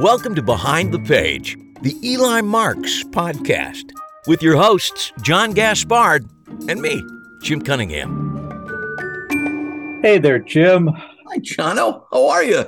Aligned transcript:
Welcome 0.00 0.34
to 0.34 0.42
Behind 0.42 0.92
the 0.92 0.98
Page, 0.98 1.56
the 1.80 1.96
Eli 2.06 2.42
Marks 2.42 3.02
podcast, 3.04 3.84
with 4.26 4.42
your 4.42 4.54
hosts, 4.54 5.10
John 5.22 5.52
Gaspard 5.52 6.28
and 6.68 6.82
me, 6.82 7.02
Jim 7.40 7.62
Cunningham. 7.62 8.10
Hey 10.02 10.18
there, 10.18 10.38
Jim. 10.38 10.88
Hi, 10.88 11.38
Jono. 11.38 12.02
How 12.12 12.28
are 12.28 12.44
you? 12.44 12.66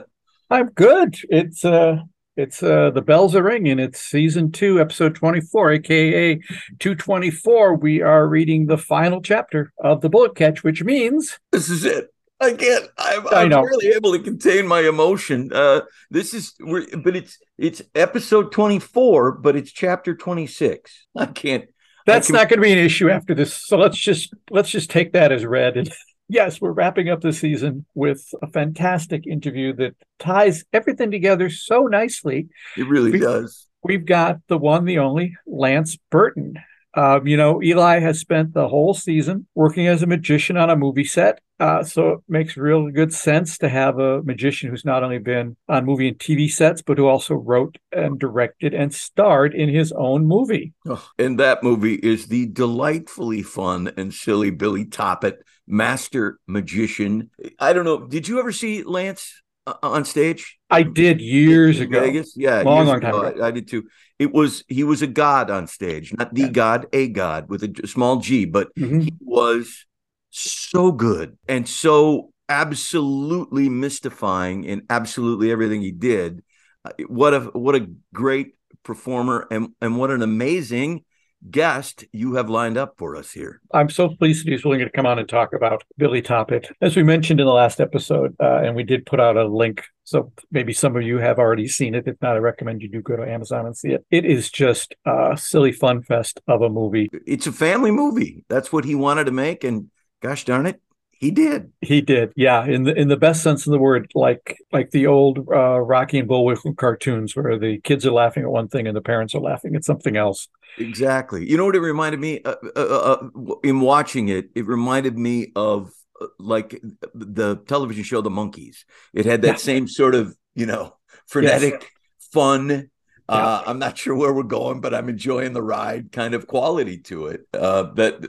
I'm 0.49 0.71
good. 0.71 1.17
It's 1.29 1.67
uh 1.67 1.99
it's 2.39 2.62
uh 2.62 2.93
the 2.93 3.03
bells 3.03 3.37
are 3.37 3.43
ringing. 3.43 3.79
It's 3.79 4.01
season 4.01 4.51
two, 4.51 4.81
episode 4.81 5.15
24, 5.15 5.73
aka 5.73 6.35
224. 6.79 7.75
We 7.75 8.01
are 8.01 8.27
reading 8.27 8.69
the 8.69 8.79
final 8.79 9.21
chapter 9.21 9.75
of 9.85 10.01
the 10.01 10.09
bullet 10.09 10.35
catch, 10.35 10.65
which 10.65 10.83
means 10.83 11.39
this 11.53 11.69
is 11.69 11.85
it. 11.85 12.09
I 12.41 12.52
can't. 12.52 12.89
I'm, 12.96 13.27
I'm 13.29 13.50
really 13.50 13.89
able 13.89 14.12
to 14.12 14.20
contain 14.20 14.66
my 14.66 14.80
emotion. 14.80 15.51
Uh, 15.52 15.83
this 16.10 16.34
is, 16.34 16.55
but 17.02 17.16
it's 17.16 17.38
it's 17.56 17.83
episode 17.95 18.52
24, 18.52 19.33
but 19.33 19.56
it's 19.56 19.73
chapter 19.73 20.15
26. 20.15 21.06
I 21.16 21.27
can't. 21.27 21.65
That's 22.06 22.30
I 22.30 22.34
not 22.34 22.48
going 22.48 22.59
to 22.59 22.62
be 22.62 22.73
an 22.73 22.79
issue 22.79 23.10
after 23.10 23.34
this. 23.34 23.55
So 23.55 23.77
let's 23.77 23.98
just 23.98 24.32
let's 24.51 24.70
just 24.70 24.91
take 24.91 25.12
that 25.12 25.32
as 25.32 25.45
read. 25.45 25.77
And 25.77 25.91
yes, 26.29 26.60
we're 26.60 26.73
wrapping 26.73 27.09
up 27.09 27.20
the 27.20 27.32
season 27.32 27.87
with 27.95 28.24
a 28.41 28.46
fantastic 28.46 29.27
interview 29.27 29.73
that 29.74 29.96
ties 30.20 30.65
everything 30.73 31.10
together 31.10 31.51
so 31.51 31.87
nicely. 31.87 32.48
It 32.77 32.87
really 32.87 33.10
we, 33.10 33.18
does. 33.18 33.66
We've 33.82 34.07
got 34.07 34.38
the 34.46 34.59
one, 34.59 34.84
the 34.84 35.01
only 35.01 35.37
Lance 35.45 35.96
Burton. 36.10 36.55
Um, 36.95 37.27
you 37.27 37.37
know, 37.37 37.62
Eli 37.62 38.01
has 38.01 38.19
spent 38.19 38.55
the 38.55 38.69
whole 38.69 38.95
season 38.95 39.46
working 39.55 39.87
as 39.87 40.02
a 40.02 40.06
magician 40.06 40.56
on 40.56 40.70
a 40.70 40.77
movie 40.77 41.05
set. 41.05 41.41
Uh, 41.60 41.83
so 41.83 42.10
it 42.10 42.20
makes 42.29 42.56
real 42.56 42.88
good 42.91 43.12
sense 43.12 43.59
to 43.59 43.69
have 43.69 43.98
a 43.98 44.23
magician 44.23 44.70
who's 44.70 44.84
not 44.84 45.02
only 45.02 45.19
been 45.19 45.56
on 45.69 45.84
movie 45.84 46.09
and 46.09 46.18
TV 46.18 46.51
sets, 46.51 46.82
but 46.82 46.96
who 46.96 47.07
also 47.07 47.35
wrote 47.35 47.79
and 47.90 48.18
directed 48.18 48.74
and 48.74 48.95
starred 48.95 49.54
in 49.54 49.68
his 49.68 49.93
own 49.93 50.26
movie. 50.26 50.73
Oh, 50.87 51.04
and 51.18 51.38
that 51.40 51.65
movie 51.65 51.96
is 51.96 52.26
the 52.26 52.46
delightfully 52.46 53.43
fun 53.43 53.93
and 53.96 54.15
silly 54.15 54.51
Billy 54.51 54.85
Toppet, 54.85 55.38
master 55.66 56.38
magician. 56.46 57.30
I 57.59 57.73
don't 57.73 57.85
know. 57.85 58.07
Did 58.07 58.29
you 58.29 58.38
ever 58.38 58.52
see 58.52 58.85
Lance 58.85 59.43
uh, 59.66 59.74
on 59.82 60.04
stage? 60.04 60.59
I 60.70 60.85
did 60.85 61.20
years 61.20 61.80
ago. 61.80 62.01
Vegas? 62.01 62.35
Yeah, 62.37 62.63
long, 62.63 62.87
long 62.87 63.01
time 63.01 63.15
ago. 63.15 63.43
I, 63.43 63.48
I, 63.48 63.51
did 63.51 63.66
too. 63.66 63.88
It 64.19 64.33
was 64.33 64.65
he 64.69 64.83
was 64.84 65.03
a 65.03 65.06
god 65.06 65.50
on 65.50 65.66
stage, 65.66 66.12
not 66.12 66.34
the 66.34 66.43
yeah. 66.43 66.49
god, 66.49 66.87
a 66.93 67.09
god 67.09 67.49
with 67.49 67.62
a 67.62 67.87
small 67.87 68.16
G, 68.16 68.44
but 68.44 68.75
mm-hmm. 68.75 69.00
he 69.00 69.15
was 69.21 69.87
so 70.31 70.93
good 70.93 71.38
and 71.49 71.69
so 71.69 72.33
absolutely 72.49 73.69
mystifying 73.69 74.65
in 74.65 74.83
absolutely 74.91 75.53
everything 75.53 75.83
he 75.83 75.93
did. 75.93 76.43
Uh, 76.84 76.91
what 77.06 77.34
a 77.34 77.41
what 77.41 77.75
a 77.75 77.87
great 78.12 78.55
performer 78.83 79.47
and 79.50 79.69
and 79.81 79.99
what 79.99 80.10
an 80.10 80.22
amazing 80.22 81.05
guest 81.50 82.05
you 82.12 82.34
have 82.34 82.50
lined 82.50 82.77
up 82.77 82.94
for 82.99 83.17
us 83.17 83.33
here. 83.33 83.61
I'm 83.72 83.91
so 83.91 84.09
pleased 84.09 84.47
that 84.47 84.50
he's 84.50 84.65
willing 84.65 84.81
to 84.81 84.91
come 84.91 85.06
on 85.06 85.19
and 85.19 85.28
talk 85.28 85.53
about 85.55 85.84
Billy 85.97 86.22
Toppet. 86.22 86.71
As 86.81 86.97
we 86.97 87.03
mentioned 87.03 87.41
in 87.41 87.47
the 87.47 87.53
last 87.53 87.81
episode, 87.81 88.34
uh, 88.41 88.61
and 88.62 88.75
we 88.75 88.83
did 88.83 89.06
put 89.06 89.21
out 89.21 89.37
a 89.37 89.47
link, 89.47 89.84
so 90.05 90.33
maybe 90.50 90.72
some 90.72 90.97
of 90.97 91.03
you 91.03 91.19
have 91.19 91.39
already 91.39 91.69
seen 91.69 91.94
it. 91.94 92.06
If 92.06 92.16
not, 92.21 92.37
I 92.37 92.39
recommend 92.39 92.83
you 92.83 92.89
do 92.89 93.03
go 93.03 93.16
to 93.16 93.28
Amazon 93.28 93.66
and 93.66 93.77
see 93.77 93.91
it. 93.91 94.05
It 94.11 94.25
is 94.25 94.50
just 94.50 94.94
a 95.06 95.37
silly 95.37 95.72
fun 95.72 96.03
fest 96.03 96.41
of 96.49 96.62
a 96.62 96.69
movie. 96.69 97.09
It's 97.27 97.47
a 97.47 97.53
family 97.53 97.91
movie. 97.91 98.44
That's 98.49 98.72
what 98.72 98.84
he 98.84 98.94
wanted 98.94 99.25
to 99.25 99.33
make, 99.33 99.65
and 99.65 99.91
gosh 100.21 100.44
darn 100.44 100.66
it, 100.66 100.81
he 101.19 101.33
did. 101.33 101.72
He 101.81 102.00
did. 102.00 102.33
Yeah, 102.37 102.65
in 102.65 102.84
the 102.84 102.94
in 102.94 103.09
the 103.09 103.16
best 103.16 103.43
sense 103.43 103.66
of 103.66 103.72
the 103.72 103.78
word, 103.78 104.11
like 104.15 104.56
like 104.72 104.93
the 104.93 105.09
old 105.09 105.38
uh, 105.53 105.81
Rocky 105.81 106.21
and 106.21 106.28
Bullwinkle 106.28 106.75
cartoons, 106.75 107.34
where 107.34 107.59
the 107.59 107.81
kids 107.81 108.06
are 108.06 108.12
laughing 108.12 108.44
at 108.44 108.50
one 108.50 108.69
thing 108.69 108.87
and 108.87 108.97
the 108.97 109.00
parents 109.00 109.34
are 109.34 109.41
laughing 109.41 109.75
at 109.75 109.84
something 109.84 110.16
else. 110.16 110.48
Exactly. 110.78 111.48
You 111.48 111.56
know 111.56 111.65
what 111.65 111.75
it 111.75 111.81
reminded 111.81 112.20
me 112.20 112.41
uh, 112.44 112.54
uh, 112.76 112.81
uh, 112.81 113.16
uh 113.41 113.54
in 113.65 113.81
watching 113.81 114.28
it? 114.28 114.50
It 114.54 114.66
reminded 114.66 115.19
me 115.19 115.50
of 115.56 115.91
uh, 116.20 116.26
like 116.38 116.81
the 117.15 117.56
television 117.66 118.04
show 118.04 118.21
The 118.21 118.31
Monkees. 118.31 118.84
It 119.12 119.26
had 119.26 119.42
that 119.42 119.48
yeah. 119.48 119.56
same 119.56 119.88
sort 119.88 120.15
of 120.15 120.37
you 120.54 120.66
know 120.66 120.97
frenetic, 121.26 121.72
yes. 121.72 122.28
fun. 122.32 122.91
Yeah. 123.31 123.62
I'm 123.66 123.78
not 123.78 123.98
sure 123.98 124.15
where 124.15 124.32
we're 124.32 124.44
going, 124.44 124.81
but 124.81 124.94
I'm 124.94 125.10
enjoying 125.10 125.53
the 125.53 125.62
ride 125.62 126.12
kind 126.12 126.32
of 126.32 126.47
quality 126.47 126.97
to 127.00 127.26
it. 127.26 127.47
that 127.53 128.26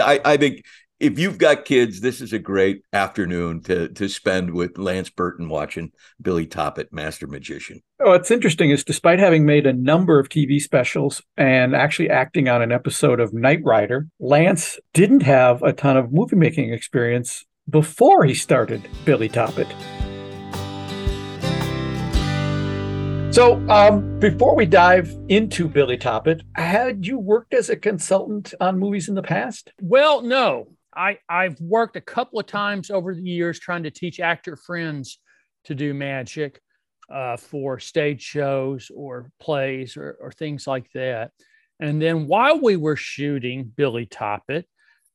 I, 0.00 0.20
I 0.24 0.36
think 0.36 0.62
if 0.98 1.18
you've 1.18 1.38
got 1.38 1.64
kids, 1.66 2.00
this 2.00 2.20
is 2.20 2.32
a 2.32 2.38
great 2.38 2.82
afternoon 2.92 3.62
to 3.62 3.88
to 3.88 4.08
spend 4.08 4.52
with 4.52 4.78
Lance 4.78 5.10
Burton 5.10 5.48
watching 5.48 5.92
Billy 6.20 6.46
Toppet, 6.46 6.92
Master 6.92 7.26
Magician. 7.26 7.82
Oh, 8.00 8.10
what's 8.10 8.30
interesting 8.30 8.70
is 8.70 8.84
despite 8.84 9.18
having 9.18 9.44
made 9.44 9.66
a 9.66 9.72
number 9.72 10.18
of 10.18 10.28
TV 10.28 10.60
specials 10.60 11.22
and 11.36 11.74
actually 11.74 12.10
acting 12.10 12.48
on 12.48 12.62
an 12.62 12.72
episode 12.72 13.20
of 13.20 13.34
Knight 13.34 13.60
Rider, 13.62 14.08
Lance 14.18 14.78
didn't 14.94 15.22
have 15.22 15.62
a 15.62 15.72
ton 15.72 15.96
of 15.96 16.12
movie 16.12 16.36
making 16.36 16.72
experience 16.72 17.44
before 17.68 18.24
he 18.24 18.34
started 18.34 18.88
Billy 19.04 19.28
Toppet. 19.28 19.68
So, 23.34 23.60
um, 23.68 24.18
before 24.18 24.56
we 24.56 24.64
dive 24.64 25.14
into 25.28 25.68
Billy 25.68 25.98
Toppet, 25.98 26.40
had 26.54 27.04
you 27.04 27.18
worked 27.18 27.52
as 27.52 27.68
a 27.68 27.76
consultant 27.76 28.54
on 28.60 28.78
movies 28.78 29.10
in 29.10 29.14
the 29.14 29.22
past? 29.22 29.72
Well, 29.82 30.22
no. 30.22 30.68
I, 30.96 31.18
I've 31.28 31.60
worked 31.60 31.96
a 31.96 32.00
couple 32.00 32.40
of 32.40 32.46
times 32.46 32.90
over 32.90 33.14
the 33.14 33.22
years 33.22 33.58
trying 33.58 33.82
to 33.82 33.90
teach 33.90 34.18
actor 34.18 34.56
friends 34.56 35.18
to 35.64 35.74
do 35.74 35.92
magic 35.92 36.60
uh, 37.12 37.36
for 37.36 37.78
stage 37.78 38.22
shows 38.22 38.90
or 38.94 39.30
plays 39.38 39.96
or, 39.96 40.16
or, 40.20 40.32
things 40.32 40.66
like 40.66 40.90
that. 40.92 41.30
And 41.78 42.02
then 42.02 42.26
while 42.26 42.60
we 42.60 42.76
were 42.76 42.96
shooting 42.96 43.72
Billy 43.76 44.06
Toppet, 44.06 44.64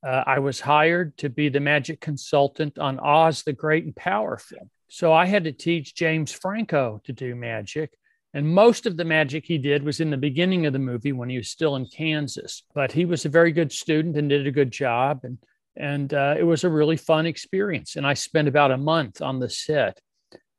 uh, 0.05 0.23
I 0.25 0.39
was 0.39 0.59
hired 0.59 1.17
to 1.17 1.29
be 1.29 1.49
the 1.49 1.59
magic 1.59 1.99
consultant 1.99 2.79
on 2.79 2.99
Oz 2.99 3.43
the 3.43 3.53
Great 3.53 3.83
and 3.83 3.95
Powerful. 3.95 4.69
So 4.89 5.13
I 5.13 5.25
had 5.25 5.43
to 5.45 5.51
teach 5.51 5.95
James 5.95 6.31
Franco 6.31 7.01
to 7.05 7.13
do 7.13 7.35
magic. 7.35 7.91
And 8.33 8.47
most 8.47 8.85
of 8.85 8.95
the 8.95 9.05
magic 9.05 9.45
he 9.45 9.57
did 9.57 9.83
was 9.83 9.99
in 9.99 10.09
the 10.09 10.17
beginning 10.17 10.65
of 10.65 10.73
the 10.73 10.79
movie 10.79 11.11
when 11.11 11.29
he 11.29 11.37
was 11.37 11.49
still 11.49 11.75
in 11.75 11.85
Kansas. 11.85 12.63
But 12.73 12.91
he 12.91 13.05
was 13.05 13.25
a 13.25 13.29
very 13.29 13.51
good 13.51 13.71
student 13.71 14.17
and 14.17 14.29
did 14.29 14.47
a 14.47 14.51
good 14.51 14.71
job. 14.71 15.21
And 15.23 15.37
and 15.75 16.13
uh, 16.13 16.35
it 16.37 16.43
was 16.43 16.63
a 16.63 16.69
really 16.69 16.97
fun 16.97 17.25
experience. 17.25 17.95
And 17.95 18.05
I 18.05 18.13
spent 18.13 18.47
about 18.47 18.71
a 18.71 18.77
month 18.77 19.21
on 19.21 19.39
the 19.39 19.49
set 19.49 19.99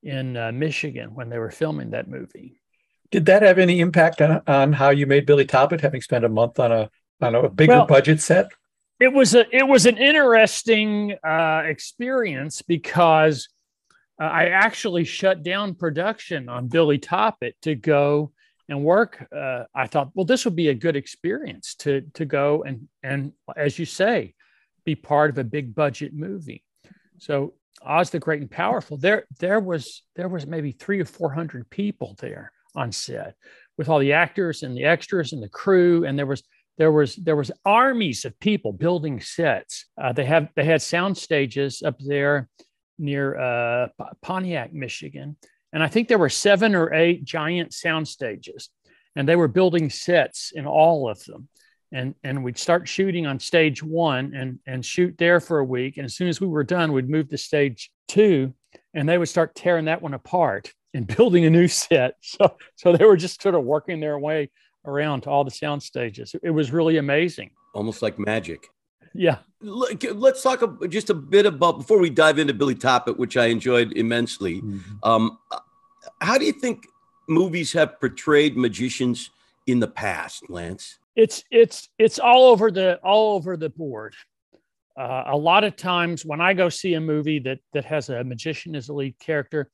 in 0.02 0.36
uh, 0.36 0.52
Michigan 0.52 1.14
when 1.14 1.28
they 1.28 1.38
were 1.38 1.50
filming 1.50 1.90
that 1.90 2.08
movie. 2.08 2.60
Did 3.10 3.26
that 3.26 3.42
have 3.42 3.58
any 3.58 3.80
impact 3.80 4.22
on, 4.22 4.40
on 4.46 4.72
how 4.72 4.90
you 4.90 5.06
made 5.06 5.26
Billy 5.26 5.44
Toppet, 5.44 5.80
having 5.80 6.00
spent 6.00 6.24
a 6.24 6.28
month 6.28 6.58
on 6.58 6.72
a 6.72 6.90
on 7.20 7.34
a 7.34 7.48
bigger 7.48 7.72
well, 7.72 7.86
budget 7.86 8.20
set? 8.20 8.48
It 8.98 9.12
was 9.12 9.34
a 9.34 9.44
it 9.54 9.66
was 9.66 9.86
an 9.86 9.98
interesting 9.98 11.14
uh, 11.22 11.62
experience 11.66 12.62
because 12.62 13.48
uh, 14.20 14.24
I 14.24 14.46
actually 14.46 15.04
shut 15.04 15.42
down 15.42 15.74
production 15.74 16.48
on 16.48 16.68
Billy 16.68 16.98
Toppet 16.98 17.52
to 17.62 17.74
go 17.74 18.32
and 18.68 18.82
work. 18.82 19.26
Uh, 19.34 19.64
I 19.74 19.86
thought, 19.88 20.10
well, 20.14 20.24
this 20.24 20.44
would 20.46 20.56
be 20.56 20.68
a 20.68 20.74
good 20.74 20.96
experience 20.96 21.74
to 21.80 22.02
to 22.14 22.24
go 22.24 22.62
and 22.62 22.88
and 23.02 23.32
as 23.56 23.78
you 23.78 23.84
say, 23.84 24.34
be 24.84 24.94
part 24.94 25.30
of 25.30 25.38
a 25.38 25.44
big 25.44 25.74
budget 25.74 26.12
movie. 26.14 26.62
So 27.18 27.54
Oz 27.84 28.10
the 28.10 28.18
Great 28.18 28.40
and 28.40 28.50
Powerful, 28.50 28.96
there 28.96 29.26
there 29.38 29.60
was 29.60 30.02
there 30.16 30.28
was 30.28 30.46
maybe 30.46 30.72
three 30.72 31.00
or 31.00 31.04
four 31.04 31.32
hundred 31.32 31.68
people 31.70 32.16
there 32.18 32.52
on 32.74 32.92
set 32.92 33.34
with 33.78 33.88
all 33.88 33.98
the 33.98 34.12
actors 34.12 34.62
and 34.62 34.76
the 34.76 34.84
extras 34.84 35.32
and 35.32 35.42
the 35.42 35.48
crew, 35.48 36.04
and 36.04 36.18
there 36.18 36.26
was 36.26 36.42
there 36.78 36.92
was 36.92 37.16
there 37.16 37.36
was 37.36 37.50
armies 37.64 38.24
of 38.24 38.38
people 38.40 38.72
building 38.72 39.20
sets. 39.20 39.86
Uh, 40.00 40.12
they 40.12 40.24
have 40.24 40.48
they 40.56 40.64
had 40.64 40.82
sound 40.82 41.16
stages 41.16 41.82
up 41.82 41.96
there 41.98 42.48
near 42.98 43.38
uh, 43.38 43.88
Pontiac, 44.20 44.72
Michigan, 44.72 45.36
and 45.72 45.82
I 45.82 45.88
think 45.88 46.08
there 46.08 46.18
were 46.18 46.28
seven 46.28 46.74
or 46.74 46.92
eight 46.92 47.24
giant 47.24 47.72
sound 47.72 48.06
stages, 48.06 48.70
and 49.16 49.28
they 49.28 49.36
were 49.36 49.48
building 49.48 49.90
sets 49.90 50.52
in 50.54 50.66
all 50.66 51.08
of 51.08 51.22
them 51.24 51.48
and 51.92 52.14
and 52.24 52.42
we'd 52.42 52.58
start 52.58 52.88
shooting 52.88 53.26
on 53.26 53.38
stage 53.38 53.82
one 53.82 54.34
and 54.34 54.58
and 54.66 54.84
shoot 54.84 55.16
there 55.18 55.40
for 55.40 55.58
a 55.58 55.64
week. 55.64 55.96
And 55.96 56.04
as 56.04 56.14
soon 56.14 56.28
as 56.28 56.40
we 56.40 56.46
were 56.46 56.64
done 56.64 56.92
we'd 56.92 57.10
move 57.10 57.28
to 57.28 57.38
stage 57.38 57.90
two 58.08 58.52
and 58.94 59.08
they 59.08 59.18
would 59.18 59.28
start 59.28 59.54
tearing 59.54 59.84
that 59.86 60.02
one 60.02 60.14
apart 60.14 60.72
and 60.94 61.06
building 61.16 61.44
a 61.44 61.50
new 61.50 61.68
set. 61.68 62.14
So 62.20 62.56
so 62.76 62.96
they 62.96 63.04
were 63.04 63.16
just 63.16 63.42
sort 63.42 63.54
of 63.54 63.64
working 63.64 64.00
their 64.00 64.18
way 64.18 64.50
around 64.84 65.22
to 65.22 65.30
all 65.30 65.44
the 65.44 65.50
sound 65.50 65.82
stages. 65.82 66.34
It 66.42 66.50
was 66.50 66.72
really 66.72 66.96
amazing. 66.96 67.50
Almost 67.74 68.02
like 68.02 68.18
magic. 68.18 68.68
Yeah. 69.14 69.38
Let's 69.60 70.42
talk 70.42 70.62
just 70.88 71.10
a 71.10 71.14
bit 71.14 71.46
about 71.46 71.78
before 71.78 71.98
we 71.98 72.10
dive 72.10 72.38
into 72.38 72.52
billy 72.52 72.74
toppet 72.74 73.16
which 73.16 73.36
i 73.36 73.46
enjoyed 73.46 73.92
immensely 73.92 74.60
mm-hmm. 74.60 74.78
um, 75.04 75.38
how 76.20 76.36
do 76.36 76.44
you 76.44 76.52
think 76.52 76.88
movies 77.28 77.72
have 77.72 78.00
portrayed 78.00 78.56
magicians 78.56 79.30
in 79.66 79.78
the 79.78 79.86
past 79.86 80.50
lance 80.50 80.98
it's 81.14 81.44
it's 81.50 81.88
it's 81.98 82.18
all 82.18 82.46
over 82.46 82.70
the 82.70 82.96
all 82.98 83.36
over 83.36 83.56
the 83.56 83.70
board. 83.70 84.14
Uh, 84.98 85.24
a 85.26 85.36
lot 85.36 85.64
of 85.64 85.74
times 85.76 86.24
when 86.24 86.40
I 86.40 86.52
go 86.52 86.68
see 86.68 86.94
a 86.94 87.00
movie 87.00 87.38
that 87.40 87.58
that 87.72 87.84
has 87.84 88.08
a 88.08 88.24
magician 88.24 88.74
as 88.74 88.88
a 88.88 88.94
lead 88.94 89.18
character, 89.18 89.70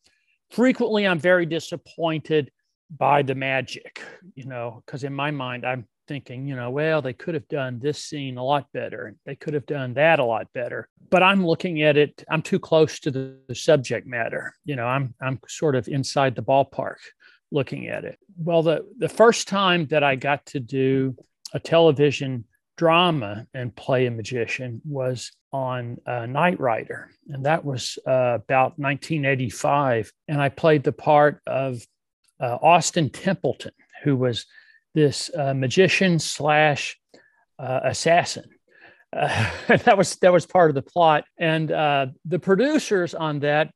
frequently 0.51 1.07
I'm 1.07 1.19
very 1.19 1.47
disappointed 1.47 2.51
by 2.91 3.23
the 3.23 3.35
magic, 3.35 4.01
you 4.35 4.47
know, 4.47 4.83
because 4.85 5.05
in 5.05 5.13
my 5.13 5.31
mind, 5.31 5.67
I'm 5.67 5.87
thinking, 6.07 6.47
you 6.47 6.57
know, 6.57 6.71
well, 6.71 7.03
they 7.03 7.13
could 7.13 7.35
have 7.35 7.47
done 7.49 7.79
this 7.79 8.03
scene 8.03 8.39
a 8.39 8.45
lot 8.45 8.67
better. 8.73 9.15
They 9.27 9.37
could 9.37 9.55
have 9.55 9.67
done 9.67 9.95
that 9.95 10.19
a 10.19 10.25
lot 10.25 10.51
better. 10.55 10.89
But 11.11 11.23
I'm 11.23 11.47
looking 11.47 11.83
at 11.83 11.97
it, 11.97 12.25
I'm 12.31 12.43
too 12.43 12.59
close 12.59 12.99
to 13.01 13.11
the, 13.11 13.37
the 13.47 13.55
subject 13.55 14.07
matter. 14.07 14.55
You 14.65 14.77
know, 14.77 14.87
I'm 14.87 15.15
I'm 15.21 15.39
sort 15.49 15.77
of 15.77 15.89
inside 15.89 16.35
the 16.35 16.43
ballpark 16.43 16.97
looking 17.51 17.89
at 17.89 18.05
it. 18.05 18.19
Well, 18.37 18.63
the 18.63 18.87
the 18.99 19.09
first 19.09 19.49
time 19.49 19.87
that 19.87 20.03
I 20.03 20.17
got 20.17 20.47
to 20.47 20.61
do 20.61 21.17
a 21.55 21.61
television 21.61 22.45
drama 22.77 23.47
and 23.55 23.75
play 23.75 24.07
a 24.07 24.11
magician 24.11 24.81
was 24.85 25.33
on 25.53 25.99
uh, 26.07 26.27
Knight 26.27 26.61
Rider, 26.61 27.11
and 27.29 27.45
that 27.45 27.65
was 27.65 27.99
uh, 28.07 28.39
about 28.43 28.79
1985. 28.79 30.13
And 30.29 30.41
I 30.41 30.49
played 30.49 30.85
the 30.85 30.93
part 30.93 31.41
of 31.47 31.83
uh, 32.41 32.57
Austin 32.63 33.11
Templeton, 33.11 33.73
who 34.05 34.17
was 34.17 34.47
this 34.95 35.31
uh, 35.37 35.55
magician 35.55 36.19
slash 36.19 36.99
uh, 37.59 37.81
assassin. 37.85 38.45
Uh, 39.15 39.51
that 39.69 39.99
was 39.99 40.17
that 40.17 40.33
was 40.33 40.47
part 40.47 40.71
of 40.71 40.75
the 40.75 40.83
plot, 40.83 41.25
and 41.39 41.69
the 41.69 42.39
producers 42.41 43.15
on 43.15 43.41
that 43.41 43.73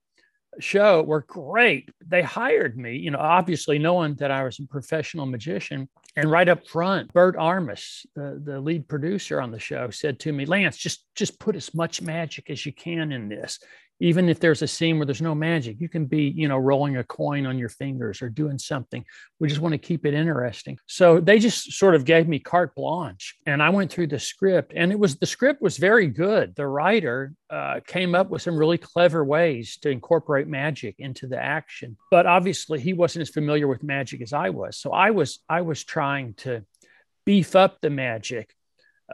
show 0.60 1.02
were 1.02 1.24
great. 1.26 1.90
They 2.06 2.22
hired 2.22 2.76
me, 2.76 2.96
you 2.96 3.10
know, 3.10 3.18
obviously 3.18 3.78
knowing 3.78 4.14
that 4.16 4.30
I 4.30 4.44
was 4.44 4.58
a 4.58 4.66
professional 4.66 5.26
magician. 5.26 5.88
And 6.14 6.30
right 6.30 6.48
up 6.48 6.66
front, 6.68 7.12
Bert 7.14 7.36
Armus, 7.36 8.04
the, 8.14 8.40
the 8.44 8.60
lead 8.60 8.86
producer 8.86 9.40
on 9.40 9.50
the 9.50 9.58
show, 9.58 9.88
said 9.88 10.20
to 10.20 10.32
me, 10.32 10.44
Lance, 10.44 10.76
just 10.76 11.06
just 11.14 11.40
put 11.40 11.56
as 11.56 11.72
much 11.74 12.02
magic 12.02 12.50
as 12.50 12.66
you 12.66 12.72
can 12.72 13.12
in 13.12 13.28
this 13.28 13.58
even 14.02 14.28
if 14.28 14.40
there's 14.40 14.62
a 14.62 14.66
scene 14.66 14.98
where 14.98 15.06
there's 15.06 15.22
no 15.22 15.34
magic 15.34 15.80
you 15.80 15.88
can 15.88 16.06
be 16.06 16.24
you 16.36 16.48
know 16.48 16.58
rolling 16.58 16.96
a 16.96 17.04
coin 17.04 17.46
on 17.46 17.56
your 17.56 17.68
fingers 17.68 18.20
or 18.20 18.28
doing 18.28 18.58
something. 18.58 19.04
We 19.38 19.48
just 19.48 19.60
want 19.60 19.72
to 19.72 19.78
keep 19.78 20.04
it 20.04 20.14
interesting. 20.14 20.78
So 20.86 21.20
they 21.20 21.38
just 21.38 21.72
sort 21.72 21.94
of 21.94 22.04
gave 22.04 22.28
me 22.28 22.38
carte 22.38 22.74
blanche 22.74 23.36
and 23.46 23.62
i 23.62 23.70
went 23.70 23.90
through 23.92 24.08
the 24.08 24.18
script 24.18 24.72
and 24.74 24.90
it 24.92 24.98
was 24.98 25.16
the 25.16 25.26
script 25.26 25.62
was 25.62 25.78
very 25.78 26.08
good. 26.08 26.54
The 26.56 26.66
writer 26.66 27.32
uh, 27.48 27.80
came 27.86 28.14
up 28.14 28.28
with 28.30 28.42
some 28.42 28.56
really 28.56 28.78
clever 28.78 29.24
ways 29.24 29.76
to 29.82 29.90
incorporate 29.90 30.48
magic 30.48 30.96
into 30.98 31.26
the 31.26 31.38
action 31.38 31.96
but 32.10 32.26
obviously 32.26 32.80
he 32.80 32.92
wasn't 32.92 33.22
as 33.22 33.30
familiar 33.30 33.68
with 33.68 33.82
magic 33.82 34.20
as 34.20 34.32
i 34.32 34.50
was. 34.50 34.76
So 34.76 34.92
i 34.92 35.10
was 35.10 35.38
i 35.48 35.60
was 35.62 35.84
trying 35.84 36.34
to 36.44 36.64
beef 37.24 37.54
up 37.54 37.80
the 37.80 37.90
magic 37.90 38.52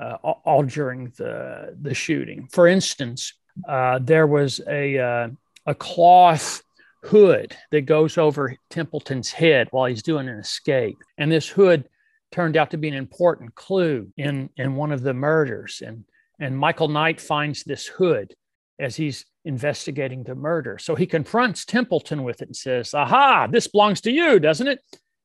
uh, 0.01 0.17
all 0.23 0.63
during 0.63 1.13
the 1.19 1.77
the 1.81 1.95
shooting. 1.95 2.49
For 2.51 2.67
instance 2.67 3.35
uh, 3.67 3.99
there 4.03 4.27
was 4.27 4.61
a, 4.69 4.99
uh, 4.99 5.29
a 5.67 5.75
cloth 5.75 6.63
hood 7.05 7.57
that 7.71 7.83
goes 7.83 8.19
over 8.19 8.57
Templeton's 8.71 9.31
head 9.31 9.69
while 9.71 9.87
he's 9.87 10.03
doing 10.03 10.29
an 10.29 10.39
escape. 10.39 10.99
And 11.17 11.31
this 11.31 11.49
hood 11.49 11.89
turned 12.33 12.57
out 12.57 12.71
to 12.73 12.77
be 12.77 12.89
an 12.89 12.95
important 12.95 13.55
clue 13.55 14.13
in, 14.17 14.51
in 14.57 14.75
one 14.75 14.93
of 14.93 15.03
the 15.03 15.15
murders. 15.15 15.83
And, 15.85 16.05
and 16.39 16.57
Michael 16.57 16.89
Knight 16.89 17.21
finds 17.21 17.65
this 17.65 17.87
hood 17.87 18.35
as 18.79 18.97
he's 18.97 19.25
investigating 19.45 20.23
the 20.23 20.35
murder. 20.35 20.79
So 20.79 20.95
he 20.95 21.07
confronts 21.07 21.65
Templeton 21.65 22.23
with 22.23 22.43
it 22.43 22.49
and 22.49 22.57
says, 22.57 22.95
Aha, 22.95 23.49
this 23.51 23.67
belongs 23.67 24.01
to 24.03 24.11
you, 24.11 24.39
doesn't 24.39 24.69
it? 24.69 24.81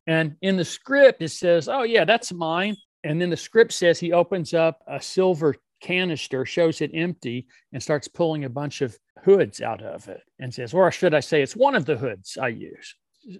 And 0.07 0.35
in 0.41 0.57
the 0.57 0.65
script, 0.65 1.21
it 1.21 1.29
says, 1.29 1.67
Oh, 1.67 1.83
yeah, 1.83 2.05
that's 2.05 2.31
mine. 2.33 2.77
And 3.03 3.21
then 3.21 3.29
the 3.29 3.37
script 3.37 3.73
says 3.73 3.99
he 3.99 4.13
opens 4.13 4.53
up 4.53 4.81
a 4.87 5.01
silver 5.01 5.55
canister, 5.83 6.45
shows 6.45 6.81
it 6.81 6.91
empty, 6.93 7.45
and 7.71 7.83
starts 7.83 8.07
pulling 8.07 8.45
a 8.45 8.49
bunch 8.49 8.81
of 8.81 8.97
hoods 9.23 9.61
out 9.61 9.83
of 9.83 10.07
it 10.07 10.21
and 10.39 10.53
says, 10.53 10.73
or 10.73 10.89
should 10.91 11.13
I 11.13 11.19
say, 11.19 11.43
it's 11.43 11.55
one 11.55 11.75
of 11.75 11.85
the 11.85 11.97
hoods 11.97 12.37
I 12.41 12.47
use 12.47 12.95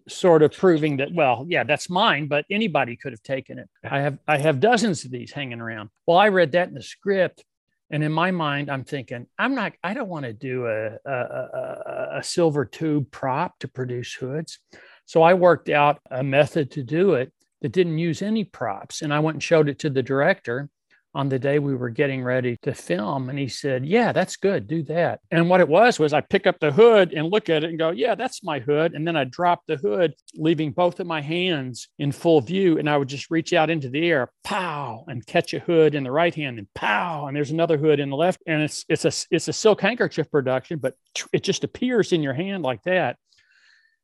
sort 0.08 0.42
of 0.44 0.54
proving 0.54 0.98
that 0.98 1.14
well 1.14 1.46
yeah 1.50 1.64
that's 1.64 1.90
mine 1.90 2.28
but 2.28 2.46
anybody 2.50 2.96
could 2.96 3.12
have 3.12 3.24
taken 3.24 3.60
it. 3.60 3.70
I 3.84 4.00
have 4.00 4.18
i 4.28 4.38
have 4.38 4.60
dozens 4.60 5.04
of 5.04 5.12
these 5.12 5.32
hanging 5.32 5.60
around. 5.60 5.90
Well 6.08 6.18
i 6.18 6.30
read 6.30 6.54
that 6.54 6.70
in 6.70 6.74
the 6.74 6.82
script 6.82 7.44
and 7.90 8.02
in 8.02 8.12
my 8.12 8.32
mind 8.32 8.72
i'm 8.72 8.86
thinking 8.86 9.28
i'm 9.38 9.56
not 9.56 9.74
i 9.84 9.94
don't 9.94 10.08
want 10.08 10.26
to 10.26 10.34
do 10.34 10.68
a, 10.68 10.98
a, 11.06 11.12
a, 11.12 12.08
a 12.20 12.24
silver 12.24 12.64
tube 12.64 13.12
prop 13.12 13.60
to 13.60 13.68
produce 13.68 14.14
hoods. 14.14 14.60
So 15.06 15.22
i 15.22 15.34
worked 15.34 15.68
out 15.68 16.00
a 16.10 16.24
method 16.24 16.72
to 16.72 16.84
do 16.84 17.16
it 17.16 17.34
that 17.62 17.74
didn't 17.74 17.98
use 17.98 18.22
any 18.22 18.46
props. 18.46 19.02
And 19.02 19.14
i 19.14 19.20
went 19.20 19.36
and 19.36 19.44
showed 19.44 19.68
it 19.68 19.80
to 19.80 19.90
the 19.90 20.04
director 20.04 20.70
on 21.16 21.30
the 21.30 21.38
day 21.38 21.60
we 21.60 21.76
were 21.76 21.90
getting 21.90 22.24
ready 22.24 22.58
to 22.64 22.74
film. 22.74 23.30
And 23.30 23.38
he 23.38 23.48
said, 23.48 23.86
Yeah, 23.86 24.12
that's 24.12 24.36
good. 24.36 24.68
Do 24.68 24.84
that. 24.84 25.20
And 25.32 25.50
what 25.50 25.62
it 25.62 25.68
was 25.68 26.00
was 26.00 26.14
I 26.14 26.22
pick 26.22 26.48
up 26.48 26.60
the 26.60 26.72
hood 26.72 27.14
and 27.14 27.30
look 27.30 27.50
at 27.50 27.64
it 27.64 27.70
and 27.70 27.80
go, 27.80 27.92
Yeah, 27.92 28.16
that's 28.16 28.44
my 28.44 28.60
hood. 28.60 28.94
And 28.94 29.08
then 29.08 29.16
I 29.16 29.26
drop 29.26 29.62
the 29.68 29.78
hood, 29.78 30.14
leaving 30.36 30.72
both 30.72 31.00
of 31.00 31.08
my 31.08 31.22
hands 31.22 31.88
in 32.00 32.12
full 32.12 32.42
view. 32.42 32.80
And 32.80 32.90
I 32.90 32.98
would 32.98 33.10
just 33.10 33.30
reach 33.30 33.54
out 33.54 33.70
into 33.70 33.90
the 33.90 34.10
air, 34.10 34.32
pow, 34.44 35.06
and 35.08 35.26
catch 35.26 35.54
a 35.54 35.60
hood 35.60 35.96
in 35.96 36.04
the 36.04 36.12
right 36.12 36.34
hand 36.34 36.58
and 36.58 36.68
pow. 36.74 37.28
And 37.28 37.36
there's 37.36 37.52
another 37.52 37.78
hood 37.78 38.00
in 38.00 38.10
the 38.10 38.18
left. 38.18 38.42
And 38.48 38.64
it's 38.64 38.86
it's 38.90 39.06
a 39.06 39.12
it's 39.30 39.48
a 39.48 39.54
silk 39.54 39.82
handkerchief 39.82 40.32
production, 40.32 40.80
but 40.80 40.96
it 41.32 41.44
just 41.44 41.64
appears 41.64 42.12
in 42.12 42.24
your 42.24 42.34
hand 42.34 42.64
like 42.64 42.82
that. 42.84 43.18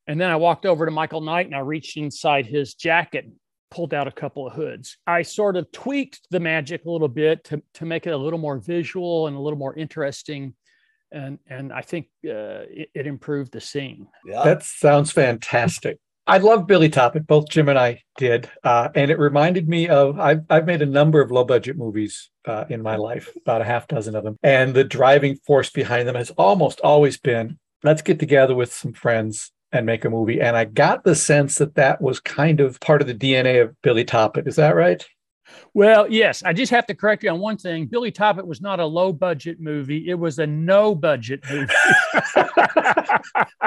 And 0.05 0.19
then 0.19 0.31
I 0.31 0.37
walked 0.37 0.65
over 0.65 0.85
to 0.85 0.91
Michael 0.91 1.21
Knight 1.21 1.45
and 1.45 1.55
I 1.55 1.59
reached 1.59 1.95
inside 1.95 2.47
his 2.47 2.73
jacket 2.73 3.27
pulled 3.71 3.93
out 3.93 4.07
a 4.07 4.11
couple 4.11 4.47
of 4.47 4.53
hoods. 4.53 4.97
I 5.05 5.21
sort 5.21 5.55
of 5.55 5.71
tweaked 5.71 6.21
the 6.29 6.39
magic 6.39 6.85
a 6.85 6.91
little 6.91 7.07
bit 7.07 7.43
to, 7.45 7.61
to 7.75 7.85
make 7.85 8.07
it 8.07 8.11
a 8.11 8.17
little 8.17 8.39
more 8.39 8.57
visual 8.57 9.27
and 9.27 9.35
a 9.35 9.39
little 9.39 9.59
more 9.59 9.75
interesting. 9.75 10.53
And, 11.11 11.39
and 11.47 11.73
I 11.73 11.81
think 11.81 12.07
uh, 12.25 12.65
it, 12.69 12.89
it, 12.93 13.07
improved 13.07 13.51
the 13.51 13.61
scene. 13.61 14.07
Yeah. 14.25 14.43
That 14.43 14.63
sounds 14.63 15.11
fantastic. 15.11 15.97
I 16.27 16.37
love 16.37 16.67
Billy 16.67 16.89
Toppet. 16.89 17.25
Both 17.25 17.49
Jim 17.49 17.69
and 17.69 17.79
I 17.79 18.03
did. 18.17 18.47
Uh, 18.63 18.89
and 18.93 19.09
it 19.09 19.17
reminded 19.17 19.67
me 19.67 19.87
of 19.87 20.19
I've, 20.19 20.41
I've 20.51 20.67
made 20.67 20.83
a 20.83 20.85
number 20.85 21.21
of 21.21 21.31
low 21.31 21.43
budget 21.43 21.77
movies 21.77 22.29
uh, 22.45 22.65
in 22.69 22.83
my 22.83 22.95
life, 22.97 23.35
about 23.37 23.61
a 23.61 23.65
half 23.65 23.87
dozen 23.87 24.15
of 24.15 24.23
them. 24.23 24.37
And 24.43 24.75
the 24.75 24.83
driving 24.83 25.37
force 25.37 25.71
behind 25.71 26.07
them 26.07 26.15
has 26.15 26.29
almost 26.31 26.79
always 26.81 27.17
been 27.17 27.57
let's 27.83 28.01
get 28.01 28.19
together 28.19 28.55
with 28.55 28.73
some 28.73 28.93
friends 28.93 29.51
and 29.71 29.85
make 29.85 30.05
a 30.05 30.09
movie. 30.09 30.41
And 30.41 30.55
I 30.55 30.65
got 30.65 31.03
the 31.03 31.15
sense 31.15 31.57
that 31.57 31.75
that 31.75 32.01
was 32.01 32.19
kind 32.19 32.59
of 32.59 32.79
part 32.79 33.01
of 33.01 33.07
the 33.07 33.15
DNA 33.15 33.61
of 33.61 33.79
Billy 33.81 34.05
Toppet. 34.05 34.47
Is 34.47 34.55
that 34.55 34.75
right? 34.75 35.05
Well, 35.73 36.11
yes. 36.11 36.43
I 36.43 36.53
just 36.53 36.71
have 36.71 36.85
to 36.87 36.95
correct 36.95 37.23
you 37.23 37.29
on 37.29 37.39
one 37.39 37.57
thing. 37.57 37.85
Billy 37.85 38.11
Toppet 38.11 38.45
was 38.45 38.61
not 38.61 38.79
a 38.79 38.85
low 38.85 39.11
budget 39.13 39.59
movie. 39.59 40.09
It 40.09 40.15
was 40.15 40.39
a 40.39 40.47
no 40.47 40.95
budget 40.95 41.43
movie. 41.49 41.73